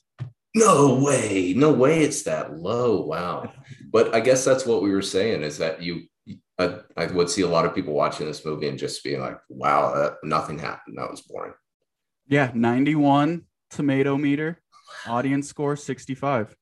No 0.55 0.95
way. 0.95 1.53
No 1.55 1.71
way 1.71 2.01
it's 2.01 2.23
that 2.23 2.57
low. 2.57 3.01
Wow. 3.01 3.53
But 3.91 4.15
I 4.15 4.19
guess 4.19 4.43
that's 4.43 4.65
what 4.65 4.81
we 4.81 4.89
were 4.89 5.03
saying 5.03 5.43
is 5.43 5.59
that 5.59 5.83
you, 5.83 6.07
I, 6.57 6.79
I 6.97 7.05
would 7.05 7.29
see 7.29 7.43
a 7.43 7.47
lot 7.47 7.65
of 7.65 7.75
people 7.75 7.93
watching 7.93 8.25
this 8.25 8.43
movie 8.43 8.67
and 8.67 8.79
just 8.79 9.03
being 9.03 9.21
like, 9.21 9.37
wow, 9.47 9.93
that, 9.93 10.17
nothing 10.23 10.57
happened. 10.57 10.97
That 10.97 11.11
was 11.11 11.21
boring. 11.21 11.53
Yeah. 12.29 12.51
91 12.53 13.43
tomato 13.69 14.17
meter, 14.17 14.61
audience 15.07 15.49
score 15.49 15.75
65. 15.75 16.55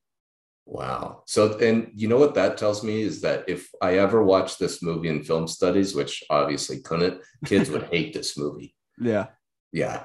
Wow. 0.66 1.22
So, 1.26 1.56
and 1.58 1.90
you 1.94 2.08
know 2.08 2.18
what 2.18 2.34
that 2.34 2.58
tells 2.58 2.84
me 2.84 3.00
is 3.00 3.22
that 3.22 3.44
if 3.48 3.70
I 3.80 3.98
ever 3.98 4.22
watched 4.22 4.58
this 4.58 4.82
movie 4.82 5.08
in 5.08 5.22
film 5.22 5.48
studies, 5.48 5.94
which 5.94 6.22
obviously 6.28 6.80
couldn't, 6.80 7.22
kids 7.46 7.70
would 7.70 7.84
hate 7.84 8.12
this 8.12 8.36
movie. 8.36 8.74
Yeah. 9.00 9.28
Yeah. 9.72 10.04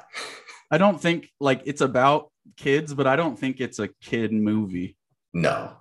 I 0.72 0.78
don't 0.78 0.99
think 0.99 1.30
like 1.39 1.64
it's 1.66 1.82
about 1.82 2.32
kids, 2.55 2.93
but 2.93 3.07
I 3.07 3.16
don't 3.16 3.38
think 3.38 3.59
it's 3.59 3.80
a 3.80 3.89
kid 4.01 4.32
movie. 4.32 4.97
No. 5.34 5.74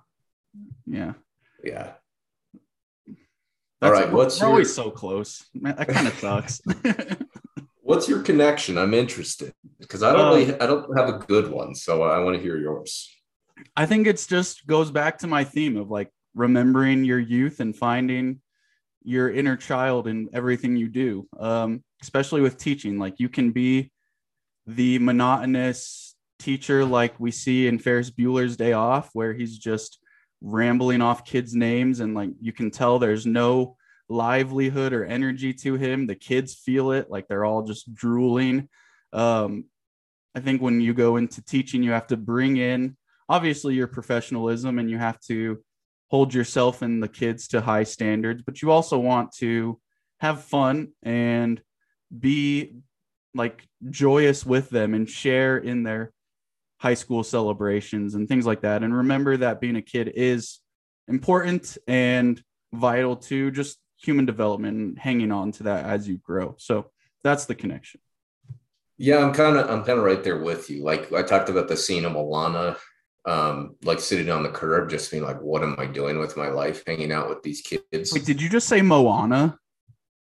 Yeah. 0.85 1.13
Yeah. 1.63 1.93
That's 3.07 3.17
All 3.81 3.91
right. 3.91 4.11
What's 4.11 4.39
we're 4.39 4.47
your, 4.47 4.51
always 4.51 4.73
so 4.73 4.91
close. 4.91 5.45
Man, 5.53 5.75
that 5.77 5.87
kind 5.87 6.07
of 6.07 6.13
sucks. 6.19 6.61
what's 7.93 8.09
your 8.09 8.21
connection? 8.21 8.77
I'm 8.77 8.93
interested 8.93 9.53
because 9.79 10.01
I 10.01 10.13
don't 10.13 10.21
Um, 10.21 10.33
really, 10.33 10.59
I 10.59 10.65
don't 10.65 10.97
have 10.97 11.09
a 11.09 11.19
good 11.19 11.51
one. 11.51 11.75
So 11.75 12.01
I 12.01 12.19
want 12.19 12.35
to 12.35 12.41
hear 12.41 12.57
yours. 12.57 13.09
I 13.75 13.85
think 13.85 14.07
it's 14.07 14.25
just 14.25 14.65
goes 14.65 14.89
back 14.91 15.19
to 15.19 15.27
my 15.27 15.43
theme 15.43 15.77
of 15.77 15.89
like 15.89 16.09
remembering 16.33 17.03
your 17.03 17.19
youth 17.19 17.59
and 17.59 17.75
finding 17.75 18.41
your 19.03 19.31
inner 19.31 19.55
child 19.57 20.07
in 20.07 20.29
everything 20.33 20.75
you 20.75 20.87
do. 20.87 21.27
Um, 21.39 21.83
especially 22.01 22.41
with 22.41 22.57
teaching, 22.57 22.97
like 22.97 23.19
you 23.19 23.29
can 23.29 23.51
be 23.51 23.91
the 24.65 24.97
monotonous 24.99 26.15
teacher 26.39 26.83
like 26.83 27.19
we 27.19 27.31
see 27.31 27.67
in 27.67 27.79
Ferris 27.79 28.09
Bueller's 28.09 28.57
Day 28.57 28.73
Off, 28.73 29.09
where 29.13 29.33
he's 29.33 29.57
just 29.57 29.99
rambling 30.41 31.01
off 31.01 31.25
kids' 31.25 31.53
names 31.53 31.99
and 31.99 32.13
like 32.15 32.31
you 32.41 32.51
can 32.51 32.71
tell 32.71 32.99
there's 32.99 33.25
no 33.25 33.77
livelihood 34.13 34.93
or 34.93 35.03
energy 35.03 35.53
to 35.53 35.75
him. 35.75 36.07
The 36.07 36.15
kids 36.15 36.53
feel 36.53 36.91
it, 36.91 37.09
like 37.09 37.27
they're 37.27 37.45
all 37.45 37.63
just 37.63 37.93
drooling. 37.93 38.69
Um, 39.11 39.65
I 40.35 40.39
think 40.39 40.61
when 40.61 40.81
you 40.81 40.93
go 40.93 41.17
into 41.17 41.43
teaching, 41.43 41.83
you 41.83 41.91
have 41.91 42.07
to 42.07 42.17
bring 42.17 42.57
in 42.57 42.97
obviously 43.29 43.75
your 43.75 43.87
professionalism 43.87 44.79
and 44.79 44.89
you 44.89 44.97
have 44.97 45.19
to 45.21 45.63
hold 46.09 46.33
yourself 46.33 46.81
and 46.81 47.01
the 47.01 47.07
kids 47.07 47.47
to 47.49 47.61
high 47.61 47.83
standards, 47.83 48.43
but 48.43 48.61
you 48.61 48.71
also 48.71 48.99
want 48.99 49.31
to 49.31 49.79
have 50.19 50.43
fun 50.43 50.89
and 51.01 51.61
be 52.17 52.75
like 53.33 53.67
joyous 53.89 54.45
with 54.45 54.69
them 54.69 54.93
and 54.93 55.09
share 55.09 55.57
in 55.57 55.83
their 55.83 56.11
high 56.77 56.93
school 56.93 57.23
celebrations 57.23 58.13
and 58.13 58.27
things 58.27 58.45
like 58.45 58.61
that. 58.61 58.83
And 58.83 58.95
remember 58.95 59.37
that 59.37 59.61
being 59.61 59.75
a 59.75 59.81
kid 59.81 60.11
is 60.13 60.59
important 61.07 61.77
and 61.87 62.41
vital 62.73 63.15
to 63.15 63.51
just 63.51 63.79
human 64.03 64.25
development 64.25 64.77
and 64.77 64.99
hanging 64.99 65.31
on 65.31 65.51
to 65.53 65.63
that 65.63 65.85
as 65.85 66.07
you 66.07 66.17
grow. 66.17 66.55
So 66.57 66.91
that's 67.23 67.45
the 67.45 67.55
connection. 67.55 68.01
Yeah, 68.97 69.17
I'm 69.17 69.33
kind 69.33 69.57
of 69.57 69.69
I'm 69.69 69.83
kind 69.83 69.97
of 69.97 70.05
right 70.05 70.23
there 70.23 70.41
with 70.41 70.69
you. 70.69 70.83
Like 70.83 71.11
I 71.11 71.23
talked 71.23 71.49
about 71.49 71.67
the 71.67 71.75
scene 71.75 72.05
of 72.05 72.13
Milana, 72.13 72.77
um, 73.25 73.75
like 73.83 73.99
sitting 73.99 74.29
on 74.29 74.43
the 74.43 74.49
curb, 74.49 74.89
just 74.89 75.09
being 75.09 75.23
like, 75.23 75.41
"What 75.41 75.63
am 75.63 75.75
I 75.79 75.87
doing 75.87 76.19
with 76.19 76.37
my 76.37 76.49
life? 76.49 76.83
Hanging 76.85 77.11
out 77.11 77.27
with 77.27 77.41
these 77.41 77.61
kids." 77.61 78.13
Wait, 78.13 78.25
did 78.25 78.41
you 78.41 78.49
just 78.49 78.67
say 78.67 78.81
Moana? 78.81 79.57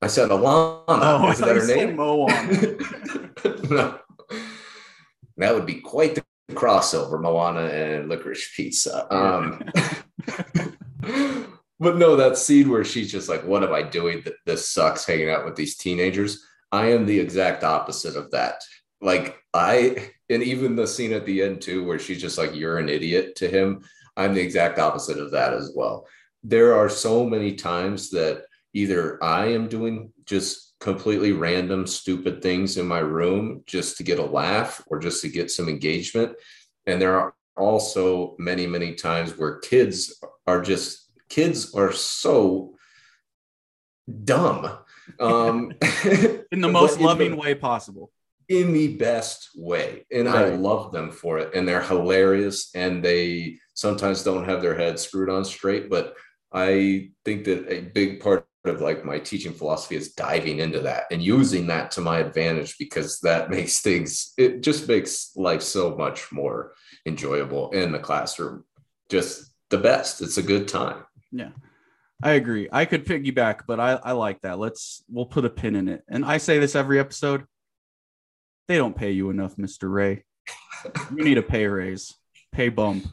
I 0.00 0.06
said 0.06 0.30
Alana. 0.30 0.84
Oh, 0.88 1.26
I 1.26 1.32
Is 1.32 1.40
thought 1.40 1.46
that 1.46 1.56
her 1.56 1.66
name? 1.66 1.96
Moana. 1.96 2.32
no, 3.70 3.98
that 5.36 5.54
would 5.54 5.66
be 5.66 5.80
quite 5.80 6.14
the 6.14 6.24
crossover, 6.52 7.20
Moana 7.20 7.62
and 7.62 8.08
Licorice 8.08 8.54
Pizza. 8.54 9.12
Um, 9.14 9.62
but 11.80 11.96
no, 11.96 12.14
that 12.16 12.36
scene 12.36 12.70
where 12.70 12.84
she's 12.84 13.10
just 13.10 13.28
like, 13.28 13.44
"What 13.44 13.64
am 13.64 13.72
I 13.72 13.82
doing? 13.82 14.24
This 14.46 14.68
sucks. 14.68 15.04
Hanging 15.04 15.30
out 15.30 15.44
with 15.44 15.56
these 15.56 15.76
teenagers." 15.76 16.44
I 16.70 16.92
am 16.92 17.06
the 17.06 17.18
exact 17.18 17.64
opposite 17.64 18.14
of 18.14 18.30
that. 18.30 18.62
Like 19.00 19.36
I, 19.52 20.12
and 20.28 20.42
even 20.42 20.76
the 20.76 20.86
scene 20.86 21.12
at 21.12 21.26
the 21.26 21.42
end 21.42 21.62
too, 21.62 21.84
where 21.84 21.98
she's 21.98 22.20
just 22.20 22.38
like, 22.38 22.54
"You're 22.54 22.78
an 22.78 22.88
idiot" 22.88 23.34
to 23.36 23.48
him. 23.48 23.82
I'm 24.16 24.34
the 24.34 24.40
exact 24.40 24.78
opposite 24.78 25.18
of 25.18 25.32
that 25.32 25.54
as 25.54 25.72
well. 25.74 26.06
There 26.44 26.74
are 26.74 26.88
so 26.88 27.26
many 27.26 27.54
times 27.54 28.10
that 28.10 28.44
either 28.72 29.22
I 29.22 29.46
am 29.46 29.68
doing 29.68 30.12
just 30.26 30.74
completely 30.80 31.32
random, 31.32 31.86
stupid 31.86 32.40
things 32.40 32.76
in 32.76 32.86
my 32.86 33.00
room 33.00 33.62
just 33.66 33.96
to 33.96 34.02
get 34.02 34.18
a 34.18 34.24
laugh 34.24 34.82
or 34.86 34.98
just 34.98 35.22
to 35.22 35.28
get 35.28 35.50
some 35.50 35.68
engagement. 35.68 36.32
And 36.86 37.00
there 37.00 37.18
are 37.18 37.34
also 37.56 38.34
many, 38.38 38.66
many 38.66 38.94
times 38.94 39.36
where 39.36 39.58
kids 39.58 40.22
are 40.46 40.62
just, 40.62 41.09
kids 41.30 41.74
are 41.74 41.92
so 41.92 42.74
dumb. 44.24 44.78
Um, 45.18 45.72
In 46.52 46.60
the 46.60 46.68
most 46.68 47.00
loving 47.00 47.32
the- 47.32 47.36
way 47.36 47.54
possible. 47.54 48.10
in 48.48 48.72
the 48.72 48.96
best 48.96 49.50
way. 49.56 50.04
And 50.10 50.28
I 50.28 50.48
love 50.48 50.90
them 50.92 51.12
for 51.12 51.38
it. 51.38 51.54
And 51.54 51.66
they're 51.66 51.82
hilarious. 51.82 52.70
And 52.74 53.02
they 53.04 53.58
sometimes 53.74 54.24
don't 54.24 54.44
have 54.44 54.60
their 54.60 54.76
heads 54.76 55.02
screwed 55.02 55.30
on 55.30 55.44
straight. 55.44 55.88
But 55.88 56.14
I 56.52 57.10
think 57.24 57.44
that 57.44 57.72
a 57.72 57.82
big 57.82 58.20
part 58.20 58.46
of 58.64 58.80
like 58.80 59.04
my 59.04 59.18
teaching 59.20 59.52
philosophy 59.54 59.94
is 59.96 60.12
diving 60.14 60.58
into 60.58 60.80
that 60.80 61.04
and 61.12 61.22
using 61.22 61.68
that 61.68 61.92
to 61.92 62.00
my 62.00 62.18
advantage 62.18 62.76
because 62.76 63.20
that 63.20 63.50
makes 63.56 63.80
things, 63.80 64.32
it 64.36 64.62
just 64.62 64.88
makes 64.88 65.30
life 65.36 65.62
so 65.62 65.96
much 65.96 66.32
more 66.32 66.74
enjoyable 67.06 67.70
in 67.70 67.92
the 67.92 68.00
classroom. 68.00 68.64
Just 69.08 69.54
the 69.70 69.78
best. 69.78 70.20
It's 70.22 70.38
a 70.38 70.42
good 70.42 70.66
time. 70.66 71.04
Yeah. 71.32 71.50
I 72.22 72.32
agree. 72.32 72.68
I 72.70 72.84
could 72.84 73.06
piggyback, 73.06 73.60
but 73.66 73.80
I, 73.80 73.92
I 74.02 74.12
like 74.12 74.42
that. 74.42 74.58
Let's 74.58 75.02
we'll 75.08 75.26
put 75.26 75.44
a 75.44 75.50
pin 75.50 75.74
in 75.74 75.88
it. 75.88 76.02
And 76.08 76.24
I 76.24 76.36
say 76.38 76.58
this 76.58 76.76
every 76.76 76.98
episode. 76.98 77.44
They 78.68 78.76
don't 78.76 78.94
pay 78.94 79.10
you 79.10 79.30
enough, 79.30 79.56
Mr. 79.56 79.90
Ray. 79.90 80.24
You 81.16 81.24
need 81.24 81.38
a 81.38 81.42
pay 81.42 81.66
raise, 81.66 82.14
pay 82.52 82.68
bump. 82.68 83.06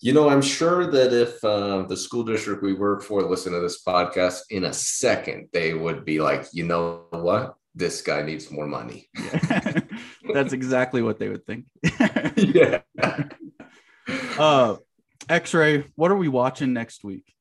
You 0.00 0.14
know, 0.14 0.30
I'm 0.30 0.40
sure 0.40 0.90
that 0.90 1.12
if 1.12 1.44
uh, 1.44 1.82
the 1.82 1.96
school 1.96 2.24
district 2.24 2.62
we 2.62 2.72
work 2.72 3.02
for 3.02 3.22
listened 3.22 3.54
to 3.54 3.60
this 3.60 3.84
podcast 3.84 4.40
in 4.48 4.64
a 4.64 4.72
second, 4.72 5.48
they 5.52 5.74
would 5.74 6.06
be 6.06 6.20
like, 6.20 6.46
you 6.52 6.64
know 6.64 7.04
what? 7.10 7.54
This 7.74 8.00
guy 8.00 8.22
needs 8.22 8.50
more 8.50 8.66
money. 8.66 9.10
That's 10.32 10.54
exactly 10.54 11.02
what 11.02 11.18
they 11.18 11.28
would 11.28 11.44
think. 11.46 11.66
yeah. 12.36 12.80
uh 14.38 14.76
X-ray, 15.28 15.84
what 15.94 16.10
are 16.10 16.16
we 16.16 16.28
watching 16.28 16.72
next 16.72 17.04
week? 17.04 17.32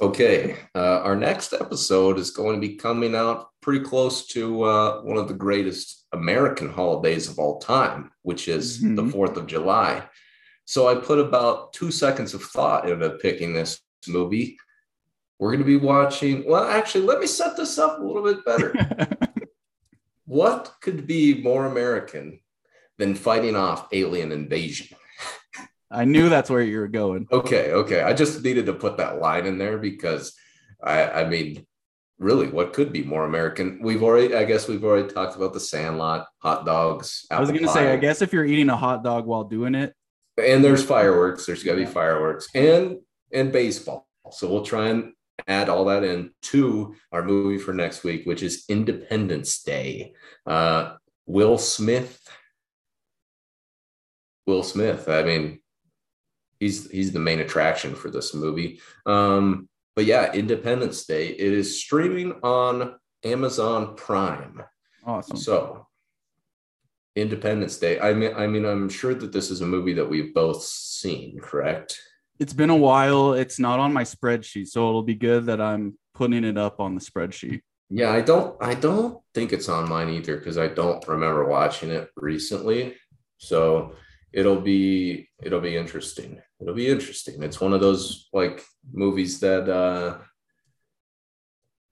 Okay. 0.00 0.56
Uh, 0.74 1.00
our 1.02 1.16
next 1.16 1.52
episode 1.54 2.18
is 2.18 2.30
going 2.30 2.60
to 2.60 2.66
be 2.68 2.74
coming 2.76 3.14
out 3.14 3.48
pretty 3.62 3.82
close 3.84 4.26
to 4.28 4.62
uh, 4.62 5.00
one 5.02 5.16
of 5.16 5.26
the 5.28 5.34
greatest 5.34 6.06
American 6.12 6.68
holidays 6.70 7.28
of 7.28 7.38
all 7.38 7.58
time, 7.60 8.10
which 8.22 8.46
is 8.48 8.80
the 8.80 8.86
Mhm. 9.02 9.10
4th 9.12 9.36
of 9.36 9.46
July. 9.46 10.06
So 10.66 10.86
I 10.86 10.96
put 10.96 11.18
about 11.18 11.72
two 11.72 11.90
seconds 11.90 12.34
of 12.34 12.42
thought 12.42 12.88
into 12.88 13.08
picking 13.10 13.54
this 13.54 13.80
movie. 14.06 14.58
We're 15.38 15.50
going 15.50 15.60
to 15.60 15.64
be 15.64 15.76
watching. 15.76 16.44
Well, 16.46 16.64
actually, 16.64 17.04
let 17.04 17.20
me 17.20 17.26
set 17.26 17.56
this 17.56 17.78
up 17.78 17.98
a 17.98 18.02
little 18.02 18.22
bit 18.22 18.44
better. 18.44 18.72
what 20.26 20.74
could 20.80 21.06
be 21.06 21.40
more 21.42 21.66
American 21.66 22.40
than 22.98 23.14
fighting 23.14 23.56
off 23.56 23.88
alien 23.92 24.32
invasion? 24.32 24.88
I 25.90 26.04
knew 26.04 26.28
that's 26.28 26.50
where 26.50 26.62
you 26.62 26.78
were 26.78 26.88
going. 26.88 27.28
Okay, 27.30 27.72
okay. 27.72 28.02
I 28.02 28.12
just 28.12 28.42
needed 28.42 28.66
to 28.66 28.72
put 28.72 28.96
that 28.96 29.20
line 29.20 29.46
in 29.46 29.58
there 29.58 29.78
because 29.78 30.34
I, 30.82 31.22
I 31.22 31.28
mean, 31.28 31.64
really, 32.18 32.48
what 32.48 32.72
could 32.72 32.92
be 32.92 33.02
more 33.04 33.24
American? 33.24 33.78
We've 33.82 34.02
already, 34.02 34.34
I 34.34 34.44
guess, 34.44 34.68
we've 34.68 34.84
already 34.84 35.08
talked 35.08 35.36
about 35.36 35.52
the 35.52 35.60
Sandlot, 35.60 36.26
hot 36.38 36.66
dogs. 36.66 37.26
I 37.30 37.40
was 37.40 37.50
gonna 37.50 37.68
say. 37.68 37.92
I 37.92 37.96
guess 37.96 38.22
if 38.22 38.32
you're 38.32 38.44
eating 38.44 38.68
a 38.68 38.76
hot 38.76 39.04
dog 39.04 39.26
while 39.26 39.44
doing 39.44 39.74
it, 39.74 39.94
and 40.38 40.64
there's 40.64 40.84
fireworks. 40.84 41.46
There's 41.46 41.62
got 41.62 41.72
to 41.72 41.78
be 41.78 41.86
fireworks 41.86 42.48
and 42.54 42.98
and 43.32 43.52
baseball. 43.52 44.08
So 44.30 44.48
we'll 44.48 44.64
try 44.64 44.88
and 44.88 45.12
add 45.46 45.68
all 45.68 45.84
that 45.86 46.02
in 46.02 46.30
to 46.42 46.94
our 47.12 47.22
movie 47.22 47.58
for 47.58 47.72
next 47.72 48.04
week, 48.04 48.26
which 48.26 48.42
is 48.42 48.64
Independence 48.68 49.62
Day. 49.62 50.14
Uh, 50.46 50.94
Will 51.26 51.58
Smith. 51.58 52.20
Will 54.46 54.62
Smith. 54.62 55.08
I 55.08 55.22
mean, 55.22 55.60
he's 56.60 56.90
he's 56.90 57.12
the 57.12 57.18
main 57.18 57.40
attraction 57.40 57.94
for 57.94 58.10
this 58.10 58.34
movie. 58.34 58.80
Um, 59.04 59.68
but 59.94 60.04
yeah, 60.04 60.32
Independence 60.32 61.06
Day. 61.06 61.28
It 61.28 61.52
is 61.52 61.80
streaming 61.80 62.32
on 62.42 62.96
Amazon 63.24 63.96
Prime. 63.96 64.62
Awesome. 65.04 65.36
So 65.36 65.86
Independence 67.16 67.78
Day. 67.78 67.98
I 67.98 68.12
mean, 68.12 68.32
I 68.36 68.46
mean, 68.46 68.64
I'm 68.64 68.88
sure 68.88 69.14
that 69.14 69.32
this 69.32 69.50
is 69.50 69.62
a 69.62 69.66
movie 69.66 69.94
that 69.94 70.08
we've 70.08 70.34
both 70.34 70.62
seen, 70.62 71.38
correct? 71.40 71.98
It's 72.38 72.52
been 72.52 72.70
a 72.70 72.76
while. 72.76 73.32
It's 73.32 73.58
not 73.58 73.80
on 73.80 73.92
my 73.92 74.04
spreadsheet, 74.04 74.66
so 74.66 74.88
it'll 74.88 75.02
be 75.02 75.14
good 75.14 75.46
that 75.46 75.60
I'm 75.60 75.96
putting 76.14 76.44
it 76.44 76.58
up 76.58 76.78
on 76.80 76.94
the 76.94 77.00
spreadsheet. 77.00 77.60
Yeah, 77.88 78.10
I 78.10 78.20
don't 78.20 78.56
I 78.60 78.74
don't 78.74 79.22
think 79.32 79.52
it's 79.52 79.68
on 79.68 79.88
mine 79.88 80.10
either 80.10 80.36
because 80.36 80.58
I 80.58 80.68
don't 80.68 81.06
remember 81.08 81.46
watching 81.46 81.90
it 81.90 82.10
recently. 82.16 82.96
So 83.38 83.94
it'll 84.32 84.60
be 84.60 85.28
it'll 85.42 85.60
be 85.60 85.76
interesting. 85.76 86.42
It'll 86.60 86.74
be 86.74 86.88
interesting. 86.88 87.42
It's 87.42 87.60
one 87.60 87.72
of 87.72 87.80
those 87.80 88.28
like 88.32 88.64
movies 88.92 89.40
that 89.40 89.68
uh 89.68 90.18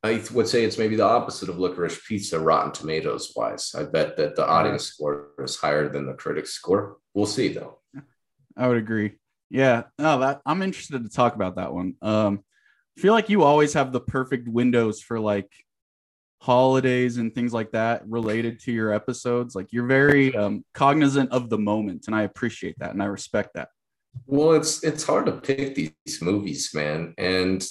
I 0.02 0.22
would 0.32 0.46
say 0.46 0.64
it's 0.64 0.76
maybe 0.76 0.96
the 0.96 1.04
opposite 1.04 1.48
of 1.48 1.58
licorice 1.58 1.98
pizza, 2.06 2.38
Rotten 2.38 2.72
Tomatoes 2.72 3.32
wise. 3.34 3.74
I 3.74 3.84
bet 3.84 4.18
that 4.18 4.36
the 4.36 4.46
audience 4.46 4.84
score 4.84 5.28
is 5.38 5.56
higher 5.56 5.88
than 5.88 6.06
the 6.06 6.12
critic 6.12 6.46
score. 6.46 6.98
We'll 7.14 7.24
see 7.24 7.48
though. 7.48 7.78
I 8.56 8.68
would 8.68 8.76
agree. 8.76 9.12
Yeah. 9.50 9.84
No, 9.98 10.20
that 10.20 10.42
I'm 10.44 10.62
interested 10.62 11.02
to 11.02 11.08
talk 11.08 11.34
about 11.34 11.56
that 11.56 11.72
one. 11.72 11.94
Um, 12.02 12.44
I 12.96 13.00
feel 13.00 13.14
like 13.14 13.30
you 13.30 13.42
always 13.42 13.72
have 13.72 13.92
the 13.92 14.00
perfect 14.00 14.46
windows 14.46 15.00
for 15.00 15.18
like 15.18 15.50
holidays 16.40 17.16
and 17.16 17.34
things 17.34 17.54
like 17.54 17.72
that 17.72 18.06
related 18.06 18.60
to 18.60 18.72
your 18.72 18.92
episodes. 18.92 19.54
Like 19.54 19.72
you're 19.72 19.86
very 19.86 20.36
um, 20.36 20.64
cognizant 20.74 21.32
of 21.32 21.48
the 21.48 21.58
moment, 21.58 22.04
and 22.06 22.14
I 22.14 22.22
appreciate 22.22 22.78
that 22.78 22.90
and 22.90 23.02
I 23.02 23.06
respect 23.06 23.54
that. 23.54 23.68
Well, 24.26 24.52
it's 24.52 24.82
it's 24.82 25.04
hard 25.04 25.26
to 25.26 25.32
pick 25.32 25.74
these 25.74 26.22
movies, 26.22 26.70
man, 26.74 27.14
and 27.18 27.66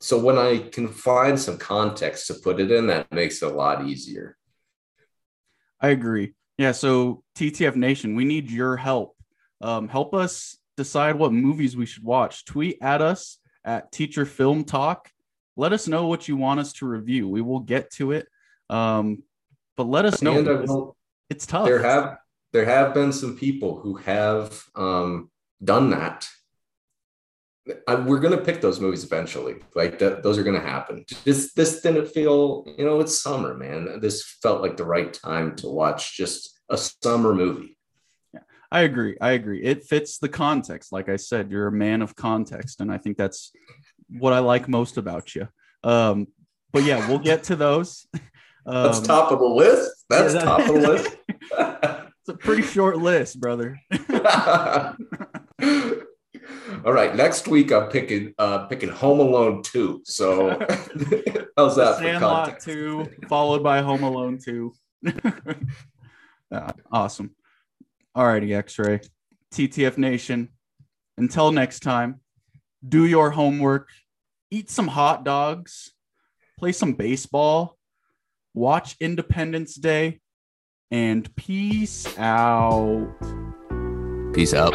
so 0.00 0.18
when 0.18 0.38
I 0.38 0.58
can 0.58 0.88
find 0.88 1.38
some 1.38 1.58
context 1.58 2.28
to 2.28 2.34
put 2.34 2.60
it 2.60 2.70
in, 2.70 2.86
that 2.86 3.10
makes 3.12 3.42
it 3.42 3.50
a 3.50 3.54
lot 3.54 3.86
easier. 3.86 4.36
I 5.80 5.88
agree. 5.88 6.34
Yeah. 6.56 6.72
So 6.72 7.22
TTF 7.36 7.76
Nation, 7.76 8.14
we 8.14 8.24
need 8.24 8.50
your 8.50 8.76
help. 8.76 9.16
Um, 9.60 9.88
help 9.88 10.14
us 10.14 10.56
decide 10.76 11.16
what 11.16 11.32
movies 11.32 11.76
we 11.76 11.86
should 11.86 12.04
watch. 12.04 12.44
Tweet 12.44 12.78
at 12.80 13.02
us 13.02 13.38
at 13.64 13.90
Teacher 13.90 14.24
Film 14.24 14.64
Talk. 14.64 15.10
Let 15.56 15.72
us 15.72 15.88
know 15.88 16.06
what 16.06 16.28
you 16.28 16.36
want 16.36 16.60
us 16.60 16.72
to 16.74 16.86
review. 16.86 17.28
We 17.28 17.40
will 17.40 17.60
get 17.60 17.90
to 17.94 18.12
it. 18.12 18.28
Um, 18.70 19.24
but 19.76 19.88
let 19.88 20.04
us 20.04 20.22
know. 20.22 20.38
It's, 20.38 20.72
it's 21.30 21.46
tough. 21.46 21.66
There 21.66 21.82
have 21.82 22.18
there 22.52 22.64
have 22.64 22.94
been 22.94 23.12
some 23.12 23.36
people 23.36 23.78
who 23.80 23.96
have 23.96 24.62
um, 24.74 25.30
done 25.62 25.90
that 25.90 26.28
I, 27.86 27.96
we're 27.96 28.20
going 28.20 28.36
to 28.36 28.44
pick 28.44 28.60
those 28.60 28.80
movies 28.80 29.04
eventually. 29.04 29.56
Like 29.74 29.98
that, 29.98 30.22
those 30.22 30.38
are 30.38 30.42
going 30.42 30.60
to 30.60 30.66
happen. 30.66 31.04
This 31.24 31.52
this 31.52 31.80
didn't 31.80 32.08
feel, 32.08 32.64
you 32.78 32.84
know, 32.84 33.00
it's 33.00 33.18
summer, 33.18 33.54
man. 33.54 34.00
This 34.00 34.22
felt 34.42 34.62
like 34.62 34.76
the 34.76 34.84
right 34.84 35.12
time 35.12 35.56
to 35.56 35.68
watch 35.68 36.16
just 36.16 36.58
a 36.68 36.78
summer 36.78 37.34
movie. 37.34 37.76
Yeah, 38.32 38.40
I 38.70 38.82
agree. 38.82 39.16
I 39.20 39.32
agree. 39.32 39.62
It 39.62 39.84
fits 39.84 40.18
the 40.18 40.28
context. 40.28 40.92
Like 40.92 41.08
I 41.08 41.16
said, 41.16 41.50
you're 41.50 41.68
a 41.68 41.72
man 41.72 42.02
of 42.02 42.16
context, 42.16 42.80
and 42.80 42.92
I 42.92 42.98
think 42.98 43.16
that's 43.16 43.52
what 44.08 44.32
I 44.32 44.38
like 44.38 44.68
most 44.68 44.96
about 44.96 45.34
you. 45.34 45.48
Um, 45.84 46.28
but 46.72 46.84
yeah, 46.84 47.06
we'll 47.08 47.18
get 47.18 47.44
to 47.44 47.56
those. 47.56 48.06
Um, 48.66 48.84
that's 48.84 49.00
top 49.00 49.32
of 49.32 49.38
the 49.38 49.46
list. 49.46 50.04
That's 50.10 50.34
top 50.34 50.60
of 50.60 50.66
the 50.66 50.72
list. 50.74 51.16
it's 52.28 52.34
a 52.34 52.38
pretty 52.38 52.62
short 52.62 52.98
list, 52.98 53.40
brother. 53.40 53.80
All 56.84 56.92
right, 56.92 57.16
next 57.16 57.48
week 57.48 57.72
I'm 57.72 57.88
picking 57.88 58.34
uh 58.38 58.66
picking 58.66 58.90
Home 58.90 59.20
Alone 59.20 59.62
2. 59.62 60.02
So 60.04 60.50
how's 61.56 61.76
that 61.76 61.96
Sandlot 61.98 62.60
2 62.60 63.06
followed 63.28 63.62
by 63.62 63.80
Home 63.80 64.02
Alone 64.02 64.38
2. 64.38 64.72
uh, 66.52 66.72
awesome. 66.92 67.34
All 68.14 68.26
righty, 68.26 68.52
X-Ray. 68.54 69.00
TTF 69.54 69.96
Nation. 69.96 70.50
Until 71.16 71.50
next 71.50 71.80
time, 71.80 72.20
do 72.86 73.06
your 73.06 73.30
homework, 73.30 73.88
eat 74.50 74.70
some 74.70 74.86
hot 74.86 75.24
dogs, 75.24 75.92
play 76.58 76.72
some 76.72 76.92
baseball, 76.92 77.78
watch 78.54 78.96
Independence 79.00 79.74
Day, 79.74 80.20
and 80.90 81.34
peace 81.36 82.06
out. 82.18 83.08
Peace 84.32 84.54
out. 84.54 84.74